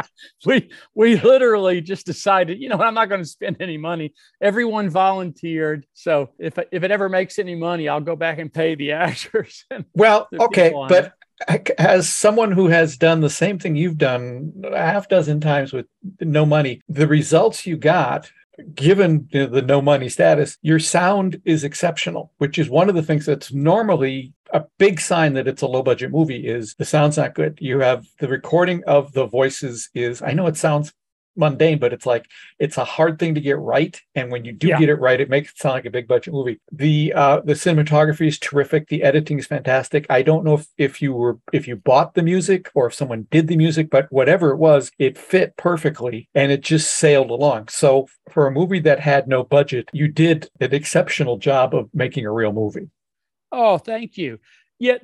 we 0.47 0.71
we 0.95 1.17
literally 1.21 1.81
just 1.81 2.07
decided, 2.07 2.61
you 2.61 2.69
know, 2.69 2.77
I'm 2.77 2.95
not 2.95 3.09
going 3.09 3.23
to 3.23 3.29
spend 3.29 3.57
any 3.61 3.77
money. 3.77 4.15
Everyone 4.41 4.91
volunteered. 4.91 5.87
So 5.95 6.31
if 6.39 6.59
if 6.71 6.83
it 6.83 6.91
ever 6.91 7.09
makes 7.09 7.39
any 7.39 7.55
money, 7.55 7.89
I'll 7.89 8.01
go 8.01 8.17
back 8.17 8.39
and 8.39 8.53
pay 8.53 8.75
the 8.75 8.93
actors. 8.93 9.65
well, 9.95 10.29
okay, 10.39 10.73
but 10.89 11.15
as 11.79 12.09
someone 12.09 12.53
who 12.53 12.69
has 12.69 12.97
done 12.97 13.21
the 13.21 13.31
same 13.31 13.59
thing 13.59 13.77
you've 13.77 13.99
done 13.99 14.53
a 14.65 14.77
half 14.77 15.09
dozen 15.09 15.41
times 15.41 15.73
with 15.73 15.87
no 16.21 16.47
money, 16.47 16.81
the 16.89 17.07
results 17.07 17.67
you 17.67 17.77
got, 17.77 18.31
given 18.75 19.29
the 19.33 19.63
no 19.63 19.81
money 19.81 20.09
status, 20.09 20.59
your 20.63 20.79
sound 20.79 21.41
is 21.45 21.65
exceptional, 21.65 22.33
which 22.39 22.59
is 22.59 22.69
one 22.69 22.89
of 22.89 22.95
the 22.95 23.03
things 23.03 23.27
that's 23.27 23.53
normally 23.53 24.33
a 24.53 24.65
big 24.79 25.01
sign 25.01 25.33
that 25.33 25.49
it's 25.49 25.63
a 25.63 25.67
low 25.67 25.83
budget 25.83 26.11
movie 26.11 26.47
is 26.47 26.75
the 26.75 26.85
sound's 26.85 27.17
not 27.17 27.35
good. 27.35 27.59
You 27.61 27.81
have 27.81 28.07
the 28.21 28.29
recording 28.29 28.83
of 28.87 29.13
the 29.13 29.27
voices 29.27 29.89
is 29.95 30.21
I 30.23 30.33
know 30.33 30.47
it 30.47 30.57
sounds 30.57 30.93
mundane, 31.37 31.79
but 31.79 31.93
it's 31.93 32.07
like 32.07 32.27
it's 32.59 32.77
a 32.77 32.85
hard 32.85 33.19
thing 33.19 33.35
to 33.35 33.41
get 33.41 33.59
right. 33.59 34.01
And 34.15 34.31
when 34.31 34.45
you 34.45 34.53
do 34.53 34.69
yeah. 34.69 34.79
get 34.79 34.89
it 34.89 34.97
right, 34.97 35.21
it 35.21 35.31
makes 35.31 35.53
it 35.53 35.59
sound 35.59 35.75
like 35.75 35.85
a 35.85 35.91
big 35.91 36.09
budget 36.09 36.35
movie. 36.35 36.61
The 36.71 37.13
uh, 37.15 37.41
the 37.45 37.55
cinematography 37.55 38.27
is 38.29 38.39
terrific. 38.39 38.89
The 38.89 39.03
editing 39.03 39.39
is 39.39 39.47
fantastic. 39.47 40.07
I 40.11 40.23
don't 40.23 40.45
know 40.45 40.55
if, 40.55 40.67
if 40.79 41.03
you 41.03 41.13
were 41.13 41.39
if 41.53 41.67
you 41.67 41.77
bought 41.77 42.15
the 42.15 42.23
music 42.23 42.71
or 42.75 42.87
if 42.87 42.95
someone 42.95 43.27
did 43.31 43.49
the 43.49 43.57
music, 43.57 43.91
but 43.91 44.11
whatever 44.11 44.51
it 44.51 44.57
was, 44.57 44.93
it 44.99 45.19
fit 45.19 45.57
perfectly 45.57 46.29
and 46.35 46.53
it 46.53 46.63
just 46.63 46.97
sailed 46.97 47.31
along. 47.31 47.69
So 47.69 48.09
for 48.31 48.47
a 48.47 48.53
movie 48.53 48.81
that 48.81 49.01
had 49.01 49.29
no 49.29 49.45
budget, 49.45 49.89
you 49.93 50.09
did 50.09 50.49
an 50.61 50.75
exceptional 50.75 51.39
job 51.39 51.75
of 51.75 51.89
making 51.95 52.27
a 52.27 52.33
real 52.33 52.53
movie. 52.53 52.89
Oh, 53.51 53.79
thank 53.79 54.17
you. 54.17 54.39
Yeah, 54.79 54.99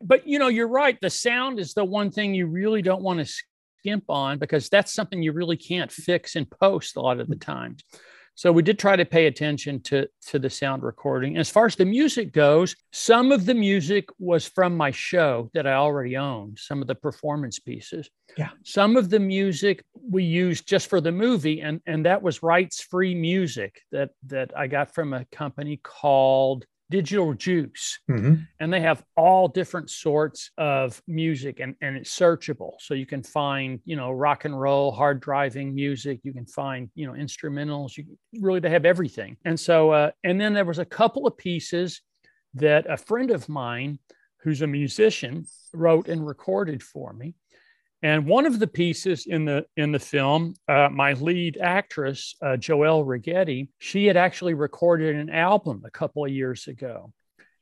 but 0.00 0.28
you 0.28 0.38
know, 0.38 0.46
you're 0.46 0.68
right. 0.68 0.96
The 1.00 1.10
sound 1.10 1.58
is 1.58 1.74
the 1.74 1.84
one 1.84 2.12
thing 2.12 2.34
you 2.34 2.46
really 2.46 2.82
don't 2.82 3.02
want 3.02 3.26
to 3.26 3.42
skimp 3.84 4.04
on 4.08 4.38
because 4.38 4.68
that's 4.70 4.94
something 4.94 5.22
you 5.22 5.32
really 5.32 5.56
can't 5.56 5.92
fix 5.92 6.36
in 6.36 6.46
post 6.46 6.96
a 6.96 7.00
lot 7.00 7.20
of 7.20 7.28
the 7.28 7.36
mm. 7.36 7.40
times. 7.40 7.84
So 8.36 8.50
we 8.50 8.62
did 8.62 8.80
try 8.80 8.96
to 8.96 9.04
pay 9.04 9.26
attention 9.26 9.80
to, 9.82 10.08
to 10.28 10.40
the 10.40 10.50
sound 10.50 10.82
recording. 10.82 11.36
As 11.36 11.48
far 11.48 11.66
as 11.66 11.76
the 11.76 11.84
music 11.84 12.32
goes, 12.32 12.74
some 12.92 13.30
of 13.30 13.46
the 13.46 13.54
music 13.54 14.08
was 14.18 14.48
from 14.48 14.76
my 14.76 14.90
show 14.90 15.50
that 15.54 15.68
I 15.68 15.74
already 15.74 16.16
owned, 16.16 16.58
some 16.58 16.82
of 16.82 16.88
the 16.88 16.96
performance 16.96 17.60
pieces. 17.60 18.10
Yeah. 18.36 18.48
Some 18.64 18.96
of 18.96 19.08
the 19.08 19.20
music 19.20 19.84
we 20.10 20.24
used 20.24 20.66
just 20.66 20.88
for 20.88 21.00
the 21.00 21.12
movie, 21.12 21.60
and, 21.60 21.80
and 21.86 22.06
that 22.06 22.22
was 22.22 22.42
rights 22.42 22.82
free 22.82 23.14
music 23.14 23.80
that, 23.92 24.10
that 24.26 24.50
I 24.56 24.66
got 24.66 24.92
from 24.92 25.12
a 25.12 25.26
company 25.26 25.78
called 25.84 26.64
digital 26.94 27.34
juice 27.34 27.98
mm-hmm. 28.08 28.34
and 28.60 28.72
they 28.72 28.80
have 28.80 29.02
all 29.16 29.48
different 29.48 29.90
sorts 29.90 30.52
of 30.58 31.02
music 31.08 31.58
and, 31.58 31.74
and 31.80 31.96
it's 31.96 32.16
searchable. 32.16 32.74
So 32.78 32.94
you 32.94 33.04
can 33.04 33.24
find 33.24 33.80
you 33.84 33.96
know 33.96 34.12
rock 34.12 34.44
and 34.44 34.58
roll 34.58 34.92
hard 34.92 35.18
driving 35.18 35.74
music. 35.74 36.20
You 36.22 36.32
can 36.32 36.46
find 36.46 36.88
you 36.94 37.04
know 37.04 37.14
instrumentals. 37.14 37.96
You 37.96 38.04
really 38.40 38.60
they 38.60 38.70
have 38.70 38.84
everything. 38.84 39.36
And 39.44 39.58
so 39.58 39.90
uh, 39.90 40.10
and 40.22 40.40
then 40.40 40.54
there 40.54 40.64
was 40.64 40.78
a 40.78 40.84
couple 40.84 41.26
of 41.26 41.36
pieces 41.36 42.00
that 42.54 42.88
a 42.88 42.96
friend 42.96 43.32
of 43.32 43.48
mine 43.48 43.98
who's 44.42 44.62
a 44.62 44.66
musician 44.68 45.46
wrote 45.72 46.06
and 46.06 46.24
recorded 46.24 46.80
for 46.80 47.12
me 47.12 47.34
and 48.04 48.26
one 48.26 48.44
of 48.44 48.58
the 48.58 48.66
pieces 48.66 49.24
in 49.26 49.46
the 49.46 49.64
in 49.78 49.90
the 49.90 49.98
film, 49.98 50.54
uh, 50.68 50.90
my 50.92 51.14
lead 51.14 51.56
actress, 51.56 52.36
uh, 52.42 52.48
Joelle 52.48 53.02
Righetti, 53.02 53.70
she 53.78 54.04
had 54.04 54.18
actually 54.18 54.52
recorded 54.52 55.16
an 55.16 55.30
album 55.30 55.82
a 55.86 55.90
couple 55.90 56.22
of 56.22 56.30
years 56.30 56.68
ago, 56.68 57.14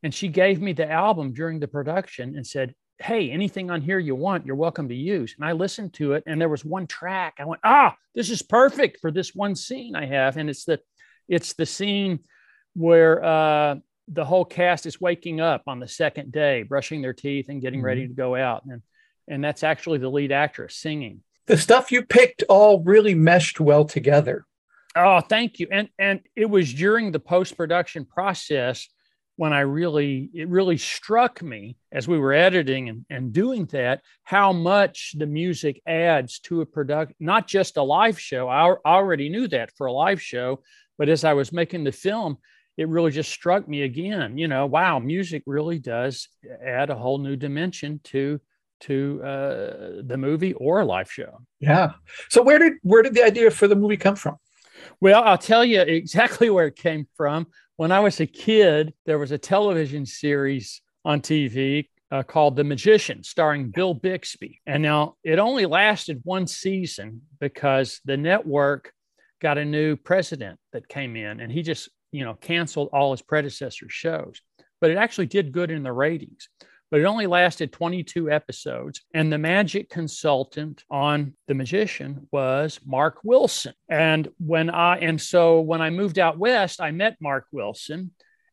and 0.03 0.13
she 0.13 0.27
gave 0.27 0.61
me 0.61 0.73
the 0.73 0.91
album 0.91 1.33
during 1.33 1.61
the 1.61 1.69
production 1.69 2.35
and 2.35 2.45
said, 2.45 2.75
"Hey, 2.99 3.31
anything 3.31 3.71
on 3.71 3.83
here 3.83 4.01
you 4.01 4.17
want, 4.17 4.45
you're 4.45 4.57
welcome 4.57 4.89
to 4.89 4.97
use." 4.97 5.33
And 5.39 5.49
I 5.49 5.53
listened 5.53 5.95
to 5.95 6.15
it, 6.15 6.25
and 6.27 6.41
there 6.41 6.49
was 6.49 6.65
one 6.65 6.89
track. 6.89 7.35
I 7.39 7.45
went, 7.45 7.61
"Ah, 7.63 7.97
this 8.17 8.29
is 8.29 8.43
perfect 8.43 8.99
for 9.01 9.13
this 9.13 9.37
one 9.37 9.55
scene 9.55 9.95
I 9.95 10.07
have," 10.07 10.37
and 10.37 10.51
it's 10.51 10.65
the 10.65 10.81
it's 11.29 11.53
the 11.53 11.67
scene 11.67 12.19
where 12.75 13.23
uh, 13.25 13.77
the 14.09 14.25
whole 14.25 14.45
cast 14.45 14.87
is 14.87 15.01
waking 15.01 15.41
up 15.41 15.63
on 15.69 15.79
the 15.79 15.87
second 15.87 16.33
day, 16.33 16.65
brushing 16.65 17.01
their 17.01 17.13
teeth 17.13 17.49
and 17.49 17.63
getting 17.63 17.79
mm-hmm. 17.79 17.87
ready 17.87 18.09
to 18.09 18.13
go 18.13 18.35
out, 18.35 18.65
and 18.65 18.83
and 19.29 19.43
that's 19.43 19.63
actually 19.63 19.99
the 19.99 20.11
lead 20.11 20.33
actress 20.33 20.77
singing. 20.77 21.21
The 21.47 21.57
stuff 21.57 21.91
you 21.91 22.03
picked 22.03 22.45
all 22.49 22.81
really 22.83 23.15
meshed 23.15 23.61
well 23.61 23.85
together. 23.85 24.47
Oh, 24.95 25.21
thank 25.21 25.59
you. 25.59 25.69
And 25.71 25.89
and 25.99 26.21
it 26.37 26.49
was 26.49 26.73
during 26.73 27.13
the 27.13 27.21
post-production 27.21 28.05
process 28.05 28.89
when 29.37 29.53
I 29.53 29.61
really 29.61 30.31
it 30.35 30.49
really 30.49 30.77
struck 30.77 31.43
me 31.43 31.77
as 31.91 32.07
we 32.07 32.19
were 32.19 32.33
editing 32.33 32.89
and, 32.89 33.05
and 33.09 33.33
doing 33.33 33.65
that 33.67 34.03
how 34.25 34.53
much 34.53 35.15
the 35.17 35.27
music 35.27 35.81
adds 35.87 36.39
to 36.41 36.61
a 36.61 36.67
product, 36.67 37.15
not 37.19 37.49
just 37.49 37.77
a 37.77 37.83
live 37.83 38.21
show. 38.21 38.49
I 38.49 38.75
already 38.85 39.29
knew 39.29 39.49
that 39.49 39.73
for 39.77 39.87
a 39.87 39.93
live 39.93 40.21
show, 40.21 40.63
but 40.99 41.09
as 41.09 41.25
I 41.25 41.33
was 41.33 41.53
making 41.53 41.85
the 41.85 41.93
film, 41.93 42.39
it 42.77 42.89
really 42.89 43.11
just 43.11 43.31
struck 43.31 43.67
me 43.67 43.83
again. 43.83 44.39
You 44.39 44.49
know, 44.49 44.67
wow, 44.67 44.99
music 44.99 45.43
really 45.47 45.79
does 45.79 46.29
add 46.65 46.91
a 46.91 46.95
whole 46.95 47.19
new 47.19 47.37
dimension 47.37 48.01
to 48.05 48.41
to 48.83 49.23
uh, 49.23 50.03
the 50.03 50.17
movie 50.17 50.53
or 50.55 50.81
a 50.81 50.85
live 50.85 51.11
show. 51.11 51.39
Yeah. 51.61 51.93
So 52.29 52.43
where 52.43 52.59
did 52.59 52.75
where 52.83 53.03
did 53.03 53.15
the 53.15 53.25
idea 53.25 53.51
for 53.51 53.69
the 53.69 53.77
movie 53.77 53.97
come 53.97 54.17
from? 54.17 54.37
Well, 55.01 55.23
I'll 55.23 55.39
tell 55.39 55.65
you 55.65 55.81
exactly 55.81 56.51
where 56.51 56.67
it 56.67 56.77
came 56.77 57.07
from. 57.17 57.47
When 57.77 57.93
I 57.93 58.01
was 58.01 58.21
a 58.21 58.27
kid, 58.27 58.93
there 59.07 59.19
was 59.19 59.33
a 59.33 59.39
television 59.39 60.07
series 60.07 60.83
on 61.05 61.21
TV 61.21 61.89
uh, 62.11 62.23
called 62.23 62.57
The 62.57 62.65
Magician, 62.65 63.23
starring 63.23 63.71
Bill 63.71 63.95
Bixby. 63.95 64.61
And 64.67 64.83
now 64.83 65.17
it 65.25 65.39
only 65.39 65.67
lasted 65.67 66.21
one 66.25 66.47
season 66.47 67.23
because 67.41 68.01
the 68.05 68.17
network 68.17 68.93
got 69.41 69.59
a 69.59 69.65
new 69.65 69.97
president 69.97 70.59
that 70.73 70.89
came 70.89 71.17
in, 71.17 71.41
and 71.41 71.51
he 71.51 71.63
just 71.63 71.89
you 72.11 72.25
know 72.25 72.35
canceled 72.35 72.91
all 72.93 73.13
his 73.13 73.23
predecessor 73.23 73.89
shows. 73.89 74.41
But 74.81 74.91
it 74.91 74.97
actually 74.97 75.27
did 75.27 75.53
good 75.53 75.71
in 75.71 75.85
the 75.85 75.93
ratings 75.93 76.49
but 76.93 77.01
it 77.01 77.07
only 77.07 77.27
lasted 77.27 77.73
22 77.73 78.31
episodes. 78.31 79.01
And 79.15 79.33
the 79.33 79.39
magic 79.39 79.89
consultant 79.89 80.85
on 80.91 81.33
The 81.49 81.55
Magician 81.55 82.29
was 82.31 82.81
Mark 82.85 83.21
Wilson. 83.25 83.73
And 83.89 84.29
when 84.39 84.69
I, 84.69 84.99
and 84.99 85.19
so 85.19 85.63
when 85.63 85.81
I 85.81 85.89
moved 85.89 86.19
out 86.19 86.37
west, 86.37 86.83
I 86.83 86.91
met 86.91 87.17
Mark 87.19 87.47
Wilson 87.51 88.11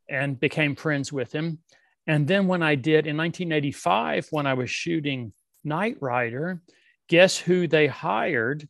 and 0.08 0.40
became 0.40 0.78
friends 0.78 1.12
with 1.12 1.34
him. 1.34 1.60
And 2.08 2.26
then 2.30 2.48
when 2.48 2.64
I 2.64 2.76
did 2.76 3.08
in 3.08 3.18
1985, 3.18 4.28
when 4.32 4.48
I 4.48 4.54
was 4.54 4.70
shooting 4.70 5.34
Knight 5.66 5.98
Rider, 6.00 6.62
guess 7.10 7.38
who 7.38 7.68
they 7.68 7.88
hired 7.88 8.70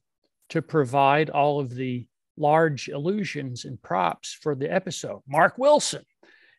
to 0.49 0.63
provide 0.63 1.29
all 1.29 1.59
of 1.59 1.75
the 1.75 2.07
large 2.37 2.89
illusions 2.89 3.65
and 3.65 3.79
props 3.79 4.35
for 4.41 4.55
the 4.55 4.73
episode? 4.73 5.21
Mark 5.27 5.59
Wilson 5.59 6.05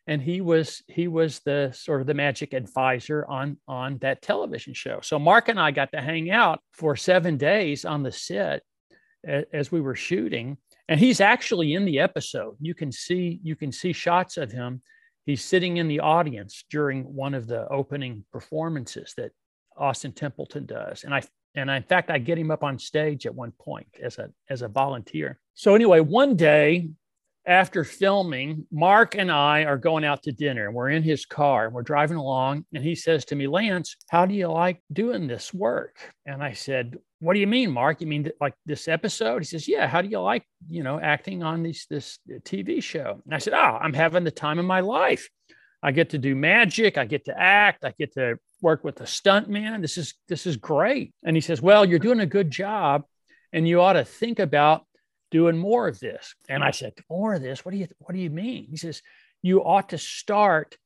and 0.07 0.21
he 0.21 0.41
was 0.41 0.81
he 0.87 1.07
was 1.07 1.39
the 1.39 1.71
sort 1.73 2.01
of 2.01 2.07
the 2.07 2.13
magic 2.13 2.53
advisor 2.53 3.25
on 3.27 3.57
on 3.67 3.97
that 3.99 4.21
television 4.21 4.73
show. 4.73 4.99
So 5.01 5.19
mark 5.19 5.47
and 5.47 5.59
i 5.59 5.71
got 5.71 5.91
to 5.91 6.01
hang 6.01 6.31
out 6.31 6.59
for 6.73 6.95
seven 6.95 7.37
days 7.37 7.85
on 7.85 8.03
the 8.03 8.11
set 8.11 8.63
as 9.53 9.71
we 9.71 9.81
were 9.81 9.95
shooting. 9.95 10.57
And 10.89 10.99
he's 10.99 11.21
actually 11.21 11.73
in 11.73 11.85
the 11.85 11.99
episode. 11.99 12.57
You 12.59 12.73
can 12.73 12.91
see 12.91 13.39
you 13.43 13.55
can 13.55 13.71
see 13.71 13.93
shots 13.93 14.37
of 14.37 14.51
him. 14.51 14.81
He's 15.25 15.43
sitting 15.43 15.77
in 15.77 15.87
the 15.87 15.99
audience 15.99 16.65
during 16.69 17.03
one 17.03 17.35
of 17.35 17.47
the 17.47 17.67
opening 17.69 18.25
performances 18.31 19.13
that 19.17 19.31
austin 19.77 20.11
templeton 20.11 20.65
does. 20.65 21.03
And 21.03 21.13
i 21.13 21.21
and 21.53 21.69
in 21.69 21.83
fact 21.83 22.09
i 22.09 22.17
get 22.17 22.39
him 22.39 22.49
up 22.49 22.63
on 22.63 22.79
stage 22.79 23.25
at 23.25 23.35
one 23.35 23.51
point 23.51 23.87
as 24.01 24.17
a 24.17 24.31
as 24.49 24.63
a 24.63 24.67
volunteer. 24.67 25.39
So 25.53 25.75
anyway 25.75 25.99
one 25.99 26.35
day 26.35 26.89
after 27.45 27.83
filming, 27.83 28.67
Mark 28.71 29.15
and 29.15 29.31
I 29.31 29.63
are 29.63 29.77
going 29.77 30.05
out 30.05 30.23
to 30.23 30.31
dinner 30.31 30.67
and 30.67 30.75
we're 30.75 30.89
in 30.89 31.01
his 31.01 31.25
car 31.25 31.65
and 31.65 31.73
we're 31.73 31.81
driving 31.81 32.17
along. 32.17 32.65
And 32.73 32.83
he 32.83 32.95
says 32.95 33.25
to 33.25 33.35
me, 33.35 33.47
Lance, 33.47 33.95
how 34.09 34.25
do 34.25 34.35
you 34.35 34.47
like 34.47 34.81
doing 34.93 35.27
this 35.27 35.53
work? 35.53 35.97
And 36.25 36.43
I 36.43 36.53
said, 36.53 36.97
What 37.19 37.33
do 37.33 37.39
you 37.39 37.47
mean, 37.47 37.71
Mark? 37.71 38.01
You 38.01 38.07
mean 38.07 38.31
like 38.39 38.53
this 38.65 38.87
episode? 38.87 39.39
He 39.39 39.45
says, 39.45 39.67
Yeah, 39.67 39.87
how 39.87 40.01
do 40.01 40.07
you 40.07 40.19
like, 40.19 40.43
you 40.67 40.83
know, 40.83 40.99
acting 40.99 41.41
on 41.41 41.63
this, 41.63 41.87
uh, 41.91 41.95
this 41.95 42.19
TV 42.29 42.81
show? 42.81 43.21
And 43.25 43.33
I 43.33 43.39
said, 43.39 43.53
Oh, 43.53 43.77
I'm 43.81 43.93
having 43.93 44.23
the 44.23 44.31
time 44.31 44.59
of 44.59 44.65
my 44.65 44.81
life. 44.81 45.27
I 45.83 45.91
get 45.91 46.11
to 46.11 46.19
do 46.19 46.35
magic, 46.35 46.99
I 46.99 47.05
get 47.05 47.25
to 47.25 47.39
act, 47.39 47.83
I 47.83 47.93
get 47.97 48.13
to 48.13 48.37
work 48.61 48.83
with 48.83 49.01
a 49.01 49.07
stunt 49.07 49.49
man. 49.49 49.81
This 49.81 49.97
is 49.97 50.13
this 50.27 50.45
is 50.45 50.57
great. 50.57 51.13
And 51.23 51.35
he 51.35 51.41
says, 51.41 51.59
Well, 51.59 51.85
you're 51.85 51.97
doing 51.97 52.19
a 52.19 52.27
good 52.27 52.51
job 52.51 53.03
and 53.51 53.67
you 53.67 53.81
ought 53.81 53.93
to 53.93 54.05
think 54.05 54.37
about 54.37 54.85
doing 55.31 55.57
more 55.57 55.87
of 55.87 55.99
this. 55.99 56.35
And 56.49 56.63
I 56.63 56.71
said, 56.71 56.93
more 57.09 57.33
of 57.33 57.41
this? 57.41 57.65
What 57.65 57.71
do 57.71 57.77
you 57.77 57.87
what 57.99 58.13
do 58.13 58.19
you 58.19 58.29
mean? 58.29 58.67
He 58.69 58.77
says, 58.77 59.01
you 59.41 59.63
ought 59.63 59.89
to 59.89 59.97
start 59.97 60.77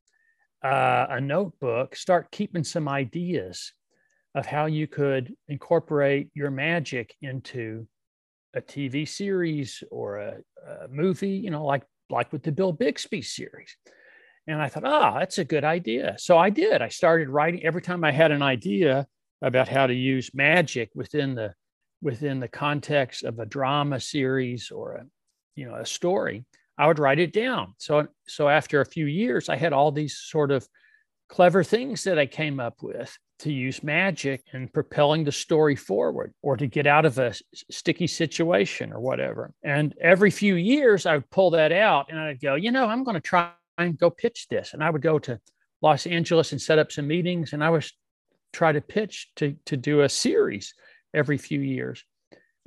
uh, 0.63 1.07
a 1.09 1.21
notebook, 1.21 1.95
start 1.95 2.31
keeping 2.31 2.63
some 2.63 2.87
ideas 2.87 3.73
of 4.33 4.45
how 4.45 4.65
you 4.65 4.87
could 4.87 5.33
incorporate 5.47 6.29
your 6.33 6.51
magic 6.51 7.15
into 7.21 7.87
a 8.55 8.61
TV 8.61 9.07
series 9.07 9.83
or 9.91 10.17
a, 10.17 10.37
a 10.67 10.87
movie, 10.89 11.29
you 11.29 11.51
know, 11.51 11.65
like 11.65 11.83
like 12.09 12.31
with 12.31 12.43
the 12.43 12.51
Bill 12.51 12.71
Bixby 12.71 13.21
series. 13.21 13.75
And 14.47 14.61
I 14.61 14.69
thought, 14.69 14.85
ah, 14.85 15.13
oh, 15.15 15.19
that's 15.19 15.39
a 15.39 15.45
good 15.45 15.63
idea. 15.63 16.15
So 16.19 16.37
I 16.37 16.51
did. 16.51 16.81
I 16.81 16.89
started 16.89 17.29
writing 17.29 17.65
every 17.65 17.81
time 17.81 18.03
I 18.03 18.11
had 18.11 18.31
an 18.31 18.43
idea 18.43 19.07
about 19.41 19.67
how 19.67 19.87
to 19.87 19.93
use 19.93 20.29
magic 20.35 20.91
within 20.93 21.33
the 21.33 21.53
within 22.05 22.39
the 22.39 22.47
context 22.47 23.23
of 23.23 23.39
a 23.39 23.47
drama 23.47 23.99
series 23.99 24.69
or 24.69 24.93
a 24.93 25.05
you 25.55 25.65
know 25.65 25.73
a 25.73 25.85
story 25.85 26.45
i 26.77 26.85
would 26.85 26.99
write 26.99 27.19
it 27.19 27.33
down. 27.33 27.73
So 27.77 28.07
so 28.27 28.47
after 28.47 28.79
a 28.79 28.85
few 28.85 29.07
years 29.07 29.49
i 29.49 29.55
had 29.55 29.73
all 29.73 29.91
these 29.91 30.15
sort 30.15 30.51
of 30.51 30.67
clever 31.27 31.63
things 31.63 32.03
that 32.03 32.19
i 32.19 32.27
came 32.27 32.59
up 32.59 32.83
with 32.83 33.17
to 33.39 33.51
use 33.51 33.83
magic 33.83 34.43
in 34.53 34.67
propelling 34.67 35.23
the 35.23 35.31
story 35.31 35.75
forward 35.75 36.31
or 36.43 36.55
to 36.55 36.67
get 36.67 36.85
out 36.85 37.05
of 37.05 37.17
a 37.17 37.33
sticky 37.69 38.07
situation 38.07 38.93
or 38.93 39.01
whatever. 39.01 39.51
And 39.63 39.93
every 39.99 40.29
few 40.29 40.55
years 40.55 41.07
i 41.07 41.15
would 41.15 41.29
pull 41.31 41.49
that 41.51 41.71
out 41.71 42.05
and 42.09 42.19
i'd 42.19 42.39
go 42.39 42.53
you 42.53 42.71
know 42.71 42.85
i'm 42.85 43.03
going 43.03 43.15
to 43.15 43.29
try 43.33 43.51
and 43.79 43.97
go 43.97 44.11
pitch 44.11 44.47
this. 44.47 44.73
And 44.73 44.83
i 44.83 44.91
would 44.91 45.01
go 45.01 45.17
to 45.19 45.39
los 45.81 46.05
angeles 46.05 46.51
and 46.51 46.61
set 46.61 46.77
up 46.77 46.91
some 46.91 47.07
meetings 47.07 47.53
and 47.53 47.63
i 47.63 47.71
was 47.71 47.91
try 48.53 48.71
to 48.71 48.81
pitch 48.81 49.31
to 49.37 49.55
to 49.65 49.75
do 49.75 50.01
a 50.01 50.09
series 50.09 50.73
every 51.15 51.37
few 51.37 51.61
years. 51.61 52.03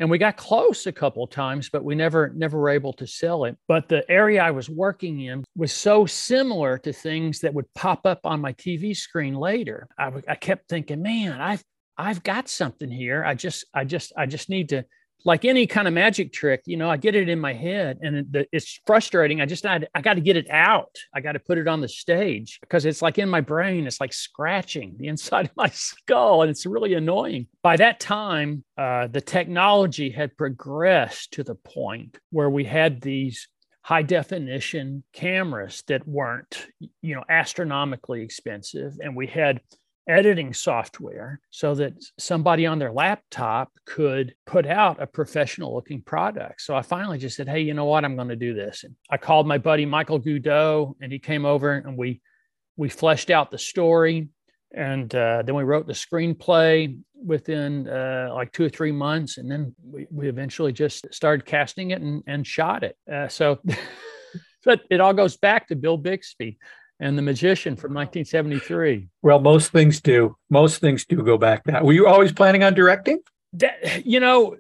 And 0.01 0.09
we 0.09 0.19
got 0.19 0.37
close 0.37 0.87
a 0.87 0.93
couple 0.93 1.27
times, 1.27 1.71
but 1.71 1.85
we 1.85 1.97
never 1.97 2.31
never 2.31 2.59
were 2.59 2.71
able 2.71 2.93
to 2.95 3.07
sell 3.07 3.45
it. 3.45 3.57
But 3.67 3.89
the 3.89 4.09
area 4.09 4.43
I 4.43 4.53
was 4.53 4.71
working 4.71 5.21
in 5.23 5.45
was 5.57 5.73
so 5.73 6.07
similar 6.07 6.79
to 6.79 6.93
things 6.93 7.41
that 7.41 7.53
would 7.53 7.73
pop 7.75 8.07
up 8.07 8.21
on 8.25 8.41
my 8.41 8.53
TV 8.53 8.97
screen 8.97 9.35
later. 9.35 9.89
I, 9.99 10.13
I 10.29 10.35
kept 10.37 10.69
thinking, 10.69 11.03
man, 11.03 11.41
I've 11.41 11.65
I've 11.97 12.23
got 12.23 12.49
something 12.49 12.91
here. 12.91 13.25
I 13.25 13.35
just 13.35 13.65
I 13.75 13.85
just 13.85 14.13
I 14.17 14.27
just 14.27 14.49
need 14.49 14.69
to 14.69 14.85
like 15.25 15.45
any 15.45 15.67
kind 15.67 15.89
of 15.89 15.95
magic 15.95 16.33
trick, 16.33 16.63
you 16.67 16.77
know, 16.77 16.89
I 16.89 16.97
get 16.97 17.15
it 17.15 17.29
in 17.29 17.41
my 17.41 17.53
head 17.53 17.99
and 18.03 18.47
it's 18.53 18.81
frustrating. 18.87 19.41
I 19.41 19.47
just, 19.47 19.67
I, 19.67 19.81
I 19.95 20.01
got 20.01 20.15
to 20.15 20.21
get 20.21 20.37
it 20.37 20.49
out. 20.49 20.97
I 21.13 21.21
got 21.21 21.33
to 21.33 21.41
put 21.41 21.59
it 21.59 21.67
on 21.67 21.81
the 21.81 21.89
stage 21.89 22.59
because 22.61 22.85
it's 22.85 23.03
like 23.03 23.19
in 23.19 23.29
my 23.29 23.41
brain, 23.41 23.87
it's 23.87 24.01
like 24.01 24.13
scratching 24.13 24.97
the 24.99 25.09
inside 25.09 25.47
of 25.47 25.57
my 25.57 25.69
skull 25.71 26.43
and 26.43 26.51
it's 26.51 26.67
really 26.67 26.95
annoying. 26.95 27.47
By 27.63 27.77
that 27.77 28.01
time, 28.01 28.65
uh, 28.77 29.09
the 29.09 29.21
technology 29.21 30.11
had 30.11 30.37
progressed 30.37 31.33
to 31.33 31.43
the 31.43 31.57
point 31.57 32.19
where 32.31 32.51
we 32.51 32.65
had 32.65 33.01
these 33.01 33.49
high 33.83 34.03
definition 34.03 35.03
cameras 35.13 35.83
that 35.89 36.07
weren't, 36.07 36.67
you 37.01 37.15
know, 37.15 37.25
astronomically 37.29 38.23
expensive. 38.23 38.99
And 39.03 39.17
we 39.17 39.27
had 39.27 39.61
editing 40.09 40.55
software 40.55 41.39
so 41.51 41.75
that 41.75 41.93
somebody 42.19 42.67
on 42.67 42.79
their 42.79 42.93
laptop 42.93 43.71
could 43.85 44.35
put 44.47 44.67
out 44.67 45.03
a 45.03 45.07
professional 45.07 45.75
looking 45.75 46.01
product. 46.01 46.63
So 46.63 46.75
I 46.75 46.83
finally 46.83 47.19
just 47.19 47.37
said, 47.37 47.49
Hey, 47.49 47.61
you 47.61 47.75
know 47.75 47.85
what? 47.85 48.05
I'm 48.05 48.17
going 48.17 48.29
to 48.29 48.37
do 48.37 48.55
this. 48.55 48.85
And 48.85 48.97
I 49.11 49.19
called 49.19 49.47
my 49.47 49.59
buddy 49.59 49.85
Michael 49.85 50.21
Goudeau 50.21 50.95
and 51.01 51.13
he 51.13 51.19
came 51.19 51.45
over 51.45 51.73
and 51.73 51.97
we 51.97 52.23
we 52.77 52.89
fleshed 52.89 53.29
out 53.29 53.51
the 53.51 53.59
story 53.59 54.29
and 54.75 55.15
uh, 55.15 55.43
then 55.43 55.55
we 55.55 55.65
wrote 55.65 55.87
the 55.87 55.93
screenplay 55.93 56.99
within 57.15 57.89
uh, 57.89 58.31
like 58.33 58.53
two 58.53 58.65
or 58.65 58.69
three 58.69 58.93
months 58.93 59.39
and 59.39 59.51
then 59.51 59.75
we, 59.83 60.07
we 60.11 60.29
eventually 60.29 60.73
just 60.73 61.13
started 61.13 61.45
casting 61.45 61.91
it 61.91 62.01
and, 62.01 62.23
and 62.27 62.47
shot 62.47 62.85
it 62.85 62.97
uh, 63.13 63.27
so 63.27 63.59
but 64.65 64.83
it 64.91 65.01
all 65.01 65.13
goes 65.13 65.37
back 65.37 65.67
to 65.67 65.75
bill 65.75 65.97
bixby 65.97 66.59
and 67.01 67.17
the 67.17 67.23
magician 67.23 67.77
from 67.77 67.95
1973 67.95 69.09
well 69.23 69.41
most 69.41 69.73
things 69.73 70.01
do 70.01 70.37
most 70.51 70.81
things 70.81 71.05
do 71.05 71.23
go 71.23 71.39
back 71.39 71.65
that 71.65 71.85
were 71.85 71.93
you 71.93 72.07
always 72.07 72.33
planning 72.33 72.63
on 72.63 72.75
directing 72.75 73.19
that, 73.53 74.05
you 74.05 74.21
know 74.21 74.57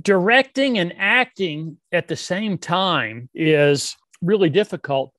directing 0.00 0.78
and 0.78 0.94
acting 0.98 1.76
at 1.92 2.08
the 2.08 2.16
same 2.16 2.56
time 2.56 3.28
is 3.34 3.96
really 4.22 4.48
difficult 4.48 5.12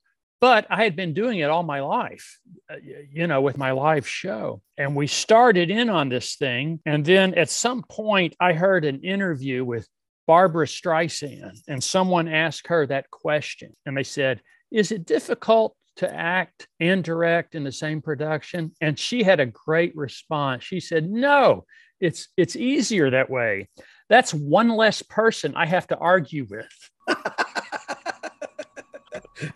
but 0.43 0.67
I 0.69 0.83
had 0.83 0.97
been 0.97 1.13
doing 1.13 1.39
it 1.39 1.49
all 1.49 1.63
my 1.63 1.79
life, 1.79 2.37
uh, 2.69 2.75
you 3.09 3.27
know, 3.27 3.39
with 3.39 3.57
my 3.57 3.71
live 3.71 4.05
show. 4.05 4.61
And 4.77 4.93
we 4.93 5.07
started 5.07 5.71
in 5.71 5.89
on 5.89 6.09
this 6.09 6.35
thing. 6.35 6.81
And 6.85 7.05
then 7.05 7.33
at 7.35 7.49
some 7.49 7.81
point, 7.81 8.35
I 8.41 8.51
heard 8.51 8.83
an 8.83 9.05
interview 9.05 9.63
with 9.63 9.87
Barbra 10.27 10.65
Streisand, 10.65 11.61
and 11.69 11.81
someone 11.81 12.27
asked 12.27 12.67
her 12.67 12.85
that 12.87 13.09
question. 13.09 13.71
And 13.85 13.95
they 13.95 14.03
said, 14.03 14.41
Is 14.69 14.91
it 14.91 15.05
difficult 15.05 15.77
to 15.97 16.13
act 16.13 16.67
and 16.79 17.03
direct 17.03 17.55
in 17.55 17.63
the 17.63 17.71
same 17.71 18.01
production? 18.01 18.73
And 18.81 18.97
she 18.97 19.23
had 19.23 19.39
a 19.39 19.45
great 19.45 19.95
response. 19.95 20.63
She 20.63 20.79
said, 20.79 21.09
No, 21.09 21.65
it's, 21.99 22.29
it's 22.37 22.55
easier 22.55 23.11
that 23.11 23.29
way. 23.29 23.69
That's 24.09 24.33
one 24.33 24.69
less 24.69 25.01
person 25.01 25.55
I 25.55 25.65
have 25.65 25.87
to 25.87 25.97
argue 25.97 26.45
with. 26.49 26.67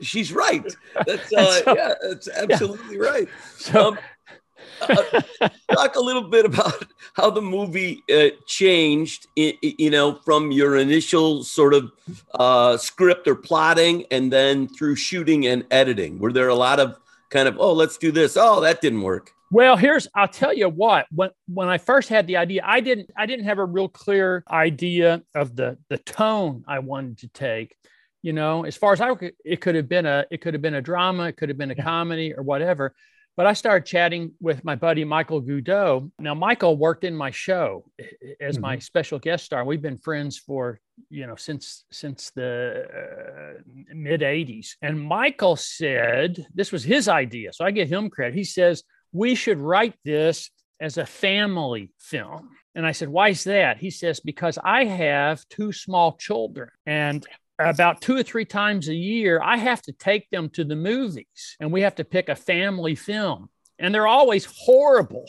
she's 0.01 0.31
right. 0.31 0.63
That's 1.05 1.33
uh, 1.37 1.63
so, 1.63 1.75
yeah, 1.75 1.93
that's 2.01 2.29
absolutely 2.29 2.97
yeah. 2.97 3.09
right. 3.09 3.27
So, 3.57 3.89
um, 3.89 3.99
uh, 4.81 5.49
talk 5.71 5.95
a 5.95 5.99
little 5.99 6.23
bit 6.23 6.45
about 6.45 6.85
how 7.13 7.29
the 7.29 7.41
movie 7.41 8.03
uh, 8.13 8.29
changed, 8.45 9.27
you 9.35 9.89
know, 9.89 10.15
from 10.25 10.51
your 10.51 10.77
initial 10.77 11.43
sort 11.43 11.73
of 11.73 11.91
uh, 12.35 12.77
script 12.77 13.27
or 13.27 13.35
plotting, 13.35 14.05
and 14.11 14.31
then 14.31 14.67
through 14.67 14.95
shooting 14.95 15.47
and 15.47 15.65
editing. 15.71 16.19
Were 16.19 16.33
there 16.33 16.49
a 16.49 16.55
lot 16.55 16.79
of 16.79 16.97
kind 17.29 17.47
of, 17.47 17.57
oh, 17.59 17.73
let's 17.73 17.97
do 17.97 18.11
this. 18.11 18.37
Oh, 18.37 18.61
that 18.61 18.81
didn't 18.81 19.01
work. 19.01 19.33
Well, 19.49 19.77
here's 19.77 20.07
I'll 20.13 20.27
tell 20.27 20.53
you 20.53 20.67
what. 20.67 21.05
When 21.09 21.29
when 21.47 21.69
I 21.69 21.77
first 21.77 22.09
had 22.09 22.27
the 22.27 22.35
idea, 22.35 22.63
I 22.65 22.81
didn't 22.81 23.11
I 23.15 23.25
didn't 23.25 23.45
have 23.45 23.59
a 23.59 23.65
real 23.65 23.87
clear 23.87 24.43
idea 24.49 25.23
of 25.33 25.55
the 25.55 25.77
the 25.87 25.97
tone 25.99 26.65
I 26.67 26.79
wanted 26.79 27.19
to 27.19 27.29
take 27.29 27.77
you 28.21 28.33
know 28.33 28.65
as 28.65 28.75
far 28.75 28.93
as 28.93 29.01
i 29.01 29.13
could, 29.15 29.33
it 29.45 29.61
could 29.61 29.75
have 29.75 29.87
been 29.87 30.05
a 30.05 30.25
it 30.31 30.41
could 30.41 30.53
have 30.53 30.61
been 30.61 30.73
a 30.73 30.81
drama 30.81 31.23
it 31.23 31.37
could 31.37 31.49
have 31.49 31.57
been 31.57 31.71
a 31.71 31.75
comedy 31.75 32.33
or 32.33 32.43
whatever 32.43 32.93
but 33.37 33.45
i 33.45 33.53
started 33.53 33.85
chatting 33.85 34.31
with 34.41 34.65
my 34.65 34.75
buddy 34.75 35.05
michael 35.05 35.41
Goudeau. 35.41 36.11
now 36.19 36.33
michael 36.33 36.75
worked 36.75 37.05
in 37.05 37.15
my 37.15 37.31
show 37.31 37.85
as 38.41 38.55
mm-hmm. 38.55 38.61
my 38.61 38.79
special 38.79 39.19
guest 39.19 39.45
star 39.45 39.63
we've 39.63 39.81
been 39.81 39.97
friends 39.97 40.37
for 40.37 40.79
you 41.09 41.25
know 41.25 41.35
since 41.35 41.85
since 41.91 42.31
the 42.31 42.85
uh, 42.93 43.61
mid 43.93 44.21
80s 44.21 44.75
and 44.81 44.99
michael 44.99 45.55
said 45.55 46.45
this 46.53 46.71
was 46.71 46.83
his 46.83 47.07
idea 47.07 47.53
so 47.53 47.63
i 47.63 47.71
give 47.71 47.89
him 47.89 48.09
credit 48.09 48.35
he 48.35 48.43
says 48.43 48.83
we 49.13 49.35
should 49.35 49.59
write 49.59 49.95
this 50.03 50.49
as 50.81 50.97
a 50.97 51.05
family 51.05 51.93
film 51.97 52.49
and 52.77 52.85
I 52.85 52.91
said, 52.91 53.09
why 53.09 53.29
is 53.29 53.43
that? 53.45 53.79
He 53.79 53.89
says, 53.89 54.19
because 54.19 54.59
I 54.63 54.85
have 54.85 55.43
two 55.49 55.71
small 55.71 56.15
children 56.15 56.69
and 56.85 57.25
about 57.59 58.01
two 58.01 58.15
or 58.15 58.23
three 58.23 58.45
times 58.45 58.87
a 58.87 58.95
year, 58.95 59.41
I 59.43 59.57
have 59.57 59.81
to 59.83 59.91
take 59.91 60.29
them 60.29 60.49
to 60.49 60.63
the 60.63 60.75
movies 60.75 61.55
and 61.59 61.71
we 61.71 61.81
have 61.81 61.95
to 61.95 62.03
pick 62.03 62.29
a 62.29 62.35
family 62.35 62.95
film. 62.95 63.49
And 63.79 63.93
they're 63.93 64.07
always 64.07 64.45
horrible. 64.45 65.25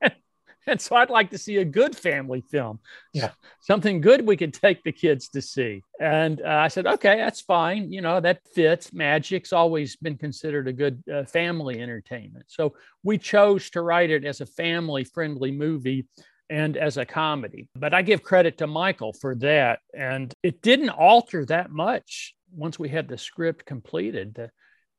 and 0.66 0.80
so 0.80 0.96
I'd 0.96 1.10
like 1.10 1.30
to 1.30 1.38
see 1.38 1.56
a 1.56 1.64
good 1.64 1.96
family 1.96 2.40
film. 2.40 2.80
Yeah. 3.12 3.30
Something 3.60 4.00
good 4.00 4.26
we 4.26 4.36
could 4.36 4.54
take 4.54 4.82
the 4.82 4.92
kids 4.92 5.28
to 5.30 5.42
see. 5.42 5.82
And 6.00 6.40
uh, 6.40 6.48
I 6.48 6.68
said, 6.68 6.86
okay, 6.86 7.16
that's 7.16 7.40
fine. 7.40 7.90
You 7.92 8.00
know, 8.00 8.20
that 8.20 8.40
fits. 8.54 8.92
Magic's 8.92 9.52
always 9.52 9.96
been 9.96 10.16
considered 10.16 10.68
a 10.68 10.72
good 10.72 11.02
uh, 11.12 11.24
family 11.24 11.80
entertainment. 11.80 12.46
So 12.48 12.74
we 13.02 13.18
chose 13.18 13.70
to 13.70 13.82
write 13.82 14.10
it 14.10 14.24
as 14.24 14.40
a 14.40 14.46
family 14.46 15.04
friendly 15.04 15.50
movie 15.50 16.06
and 16.50 16.76
as 16.76 16.96
a 16.96 17.04
comedy. 17.04 17.68
But 17.74 17.94
I 17.94 18.02
give 18.02 18.22
credit 18.22 18.58
to 18.58 18.66
Michael 18.66 19.12
for 19.12 19.34
that. 19.36 19.80
And 19.94 20.32
it 20.42 20.62
didn't 20.62 20.90
alter 20.90 21.44
that 21.46 21.70
much 21.70 22.34
once 22.54 22.78
we 22.78 22.88
had 22.88 23.08
the 23.08 23.18
script 23.18 23.66
completed. 23.66 24.34
The, 24.34 24.50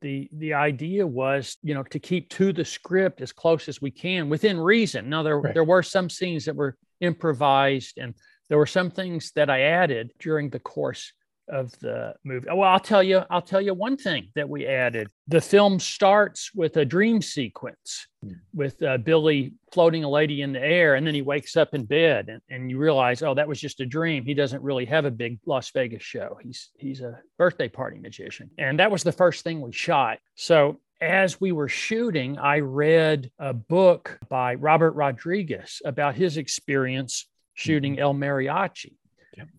the, 0.02 0.30
the 0.32 0.54
idea 0.54 1.06
was, 1.06 1.58
you 1.64 1.74
know, 1.74 1.84
to 1.84 2.00
keep 2.00 2.30
to 2.32 2.54
the 2.54 2.66
script 2.66 3.22
as 3.22 3.32
close 3.32 3.68
as 3.68 3.82
we 3.82 3.92
can 3.92 4.30
within 4.30 4.60
reason. 4.60 5.10
Now, 5.10 5.24
there, 5.24 5.40
right. 5.40 5.54
there 5.54 5.64
were 5.64 5.84
some 5.84 6.10
scenes 6.10 6.46
that 6.46 6.56
were 6.56 6.78
improvised 7.02 7.98
and 7.98 8.14
there 8.50 8.58
were 8.58 8.66
some 8.66 8.92
things 8.92 9.32
that 9.36 9.50
I 9.50 9.62
added 9.62 10.12
during 10.20 10.50
the 10.50 10.60
course 10.60 11.14
of 11.50 11.78
the 11.80 12.14
movie. 12.24 12.48
Well, 12.48 12.70
I'll 12.70 12.80
tell 12.80 13.04
you, 13.04 13.24
I'll 13.30 13.42
tell 13.42 13.62
you 13.62 13.74
one 13.74 13.98
thing 13.98 14.30
that 14.36 14.48
we 14.48 14.66
added. 14.66 15.10
The 15.28 15.42
film 15.42 15.80
starts 15.80 16.52
with 16.54 16.78
a 16.78 16.86
dream 16.86 17.22
sequence 17.22 18.08
mm. 18.26 18.36
with 18.54 18.82
uh, 18.82 18.98
Billy 18.98 19.54
floating 19.74 20.04
a 20.04 20.10
lady 20.10 20.42
in 20.42 20.54
the 20.54 20.62
air, 20.62 20.96
and 20.96 21.06
then 21.06 21.14
he 21.14 21.22
wakes 21.22 21.58
up 21.58 21.74
in 21.74 21.86
bed, 21.86 22.30
and, 22.30 22.42
and 22.50 22.70
you 22.70 22.78
realize, 22.78 23.22
oh, 23.22 23.34
that 23.34 23.48
was 23.48 23.60
just 23.60 23.82
a 23.82 23.86
dream. 23.86 24.26
He 24.26 24.34
doesn't 24.34 24.64
really 24.64 24.86
have 24.86 25.06
a 25.06 25.12
big 25.12 25.40
Las 25.46 25.72
Vegas 25.72 26.04
show. 26.04 26.38
He's 26.42 26.70
he's 26.78 27.02
a 27.02 27.20
birthday 27.38 27.70
party 27.70 28.00
magician, 28.00 28.50
and 28.58 28.80
that 28.80 28.92
was 28.92 29.04
the 29.04 29.12
first 29.12 29.44
thing 29.44 29.62
we 29.62 29.72
shot. 29.72 30.20
So 30.36 30.80
as 31.02 31.40
we 31.40 31.52
were 31.52 31.70
shooting, 31.70 32.38
I 32.38 32.60
read 32.60 33.32
a 33.40 33.54
book 33.54 34.20
by 34.28 34.56
Robert 34.56 34.92
Rodriguez 34.92 35.82
about 35.86 36.16
his 36.16 36.38
experience 36.38 37.28
shooting 37.54 37.94
mm-hmm. 37.94 38.02
El 38.02 38.14
Mariachi. 38.14 38.96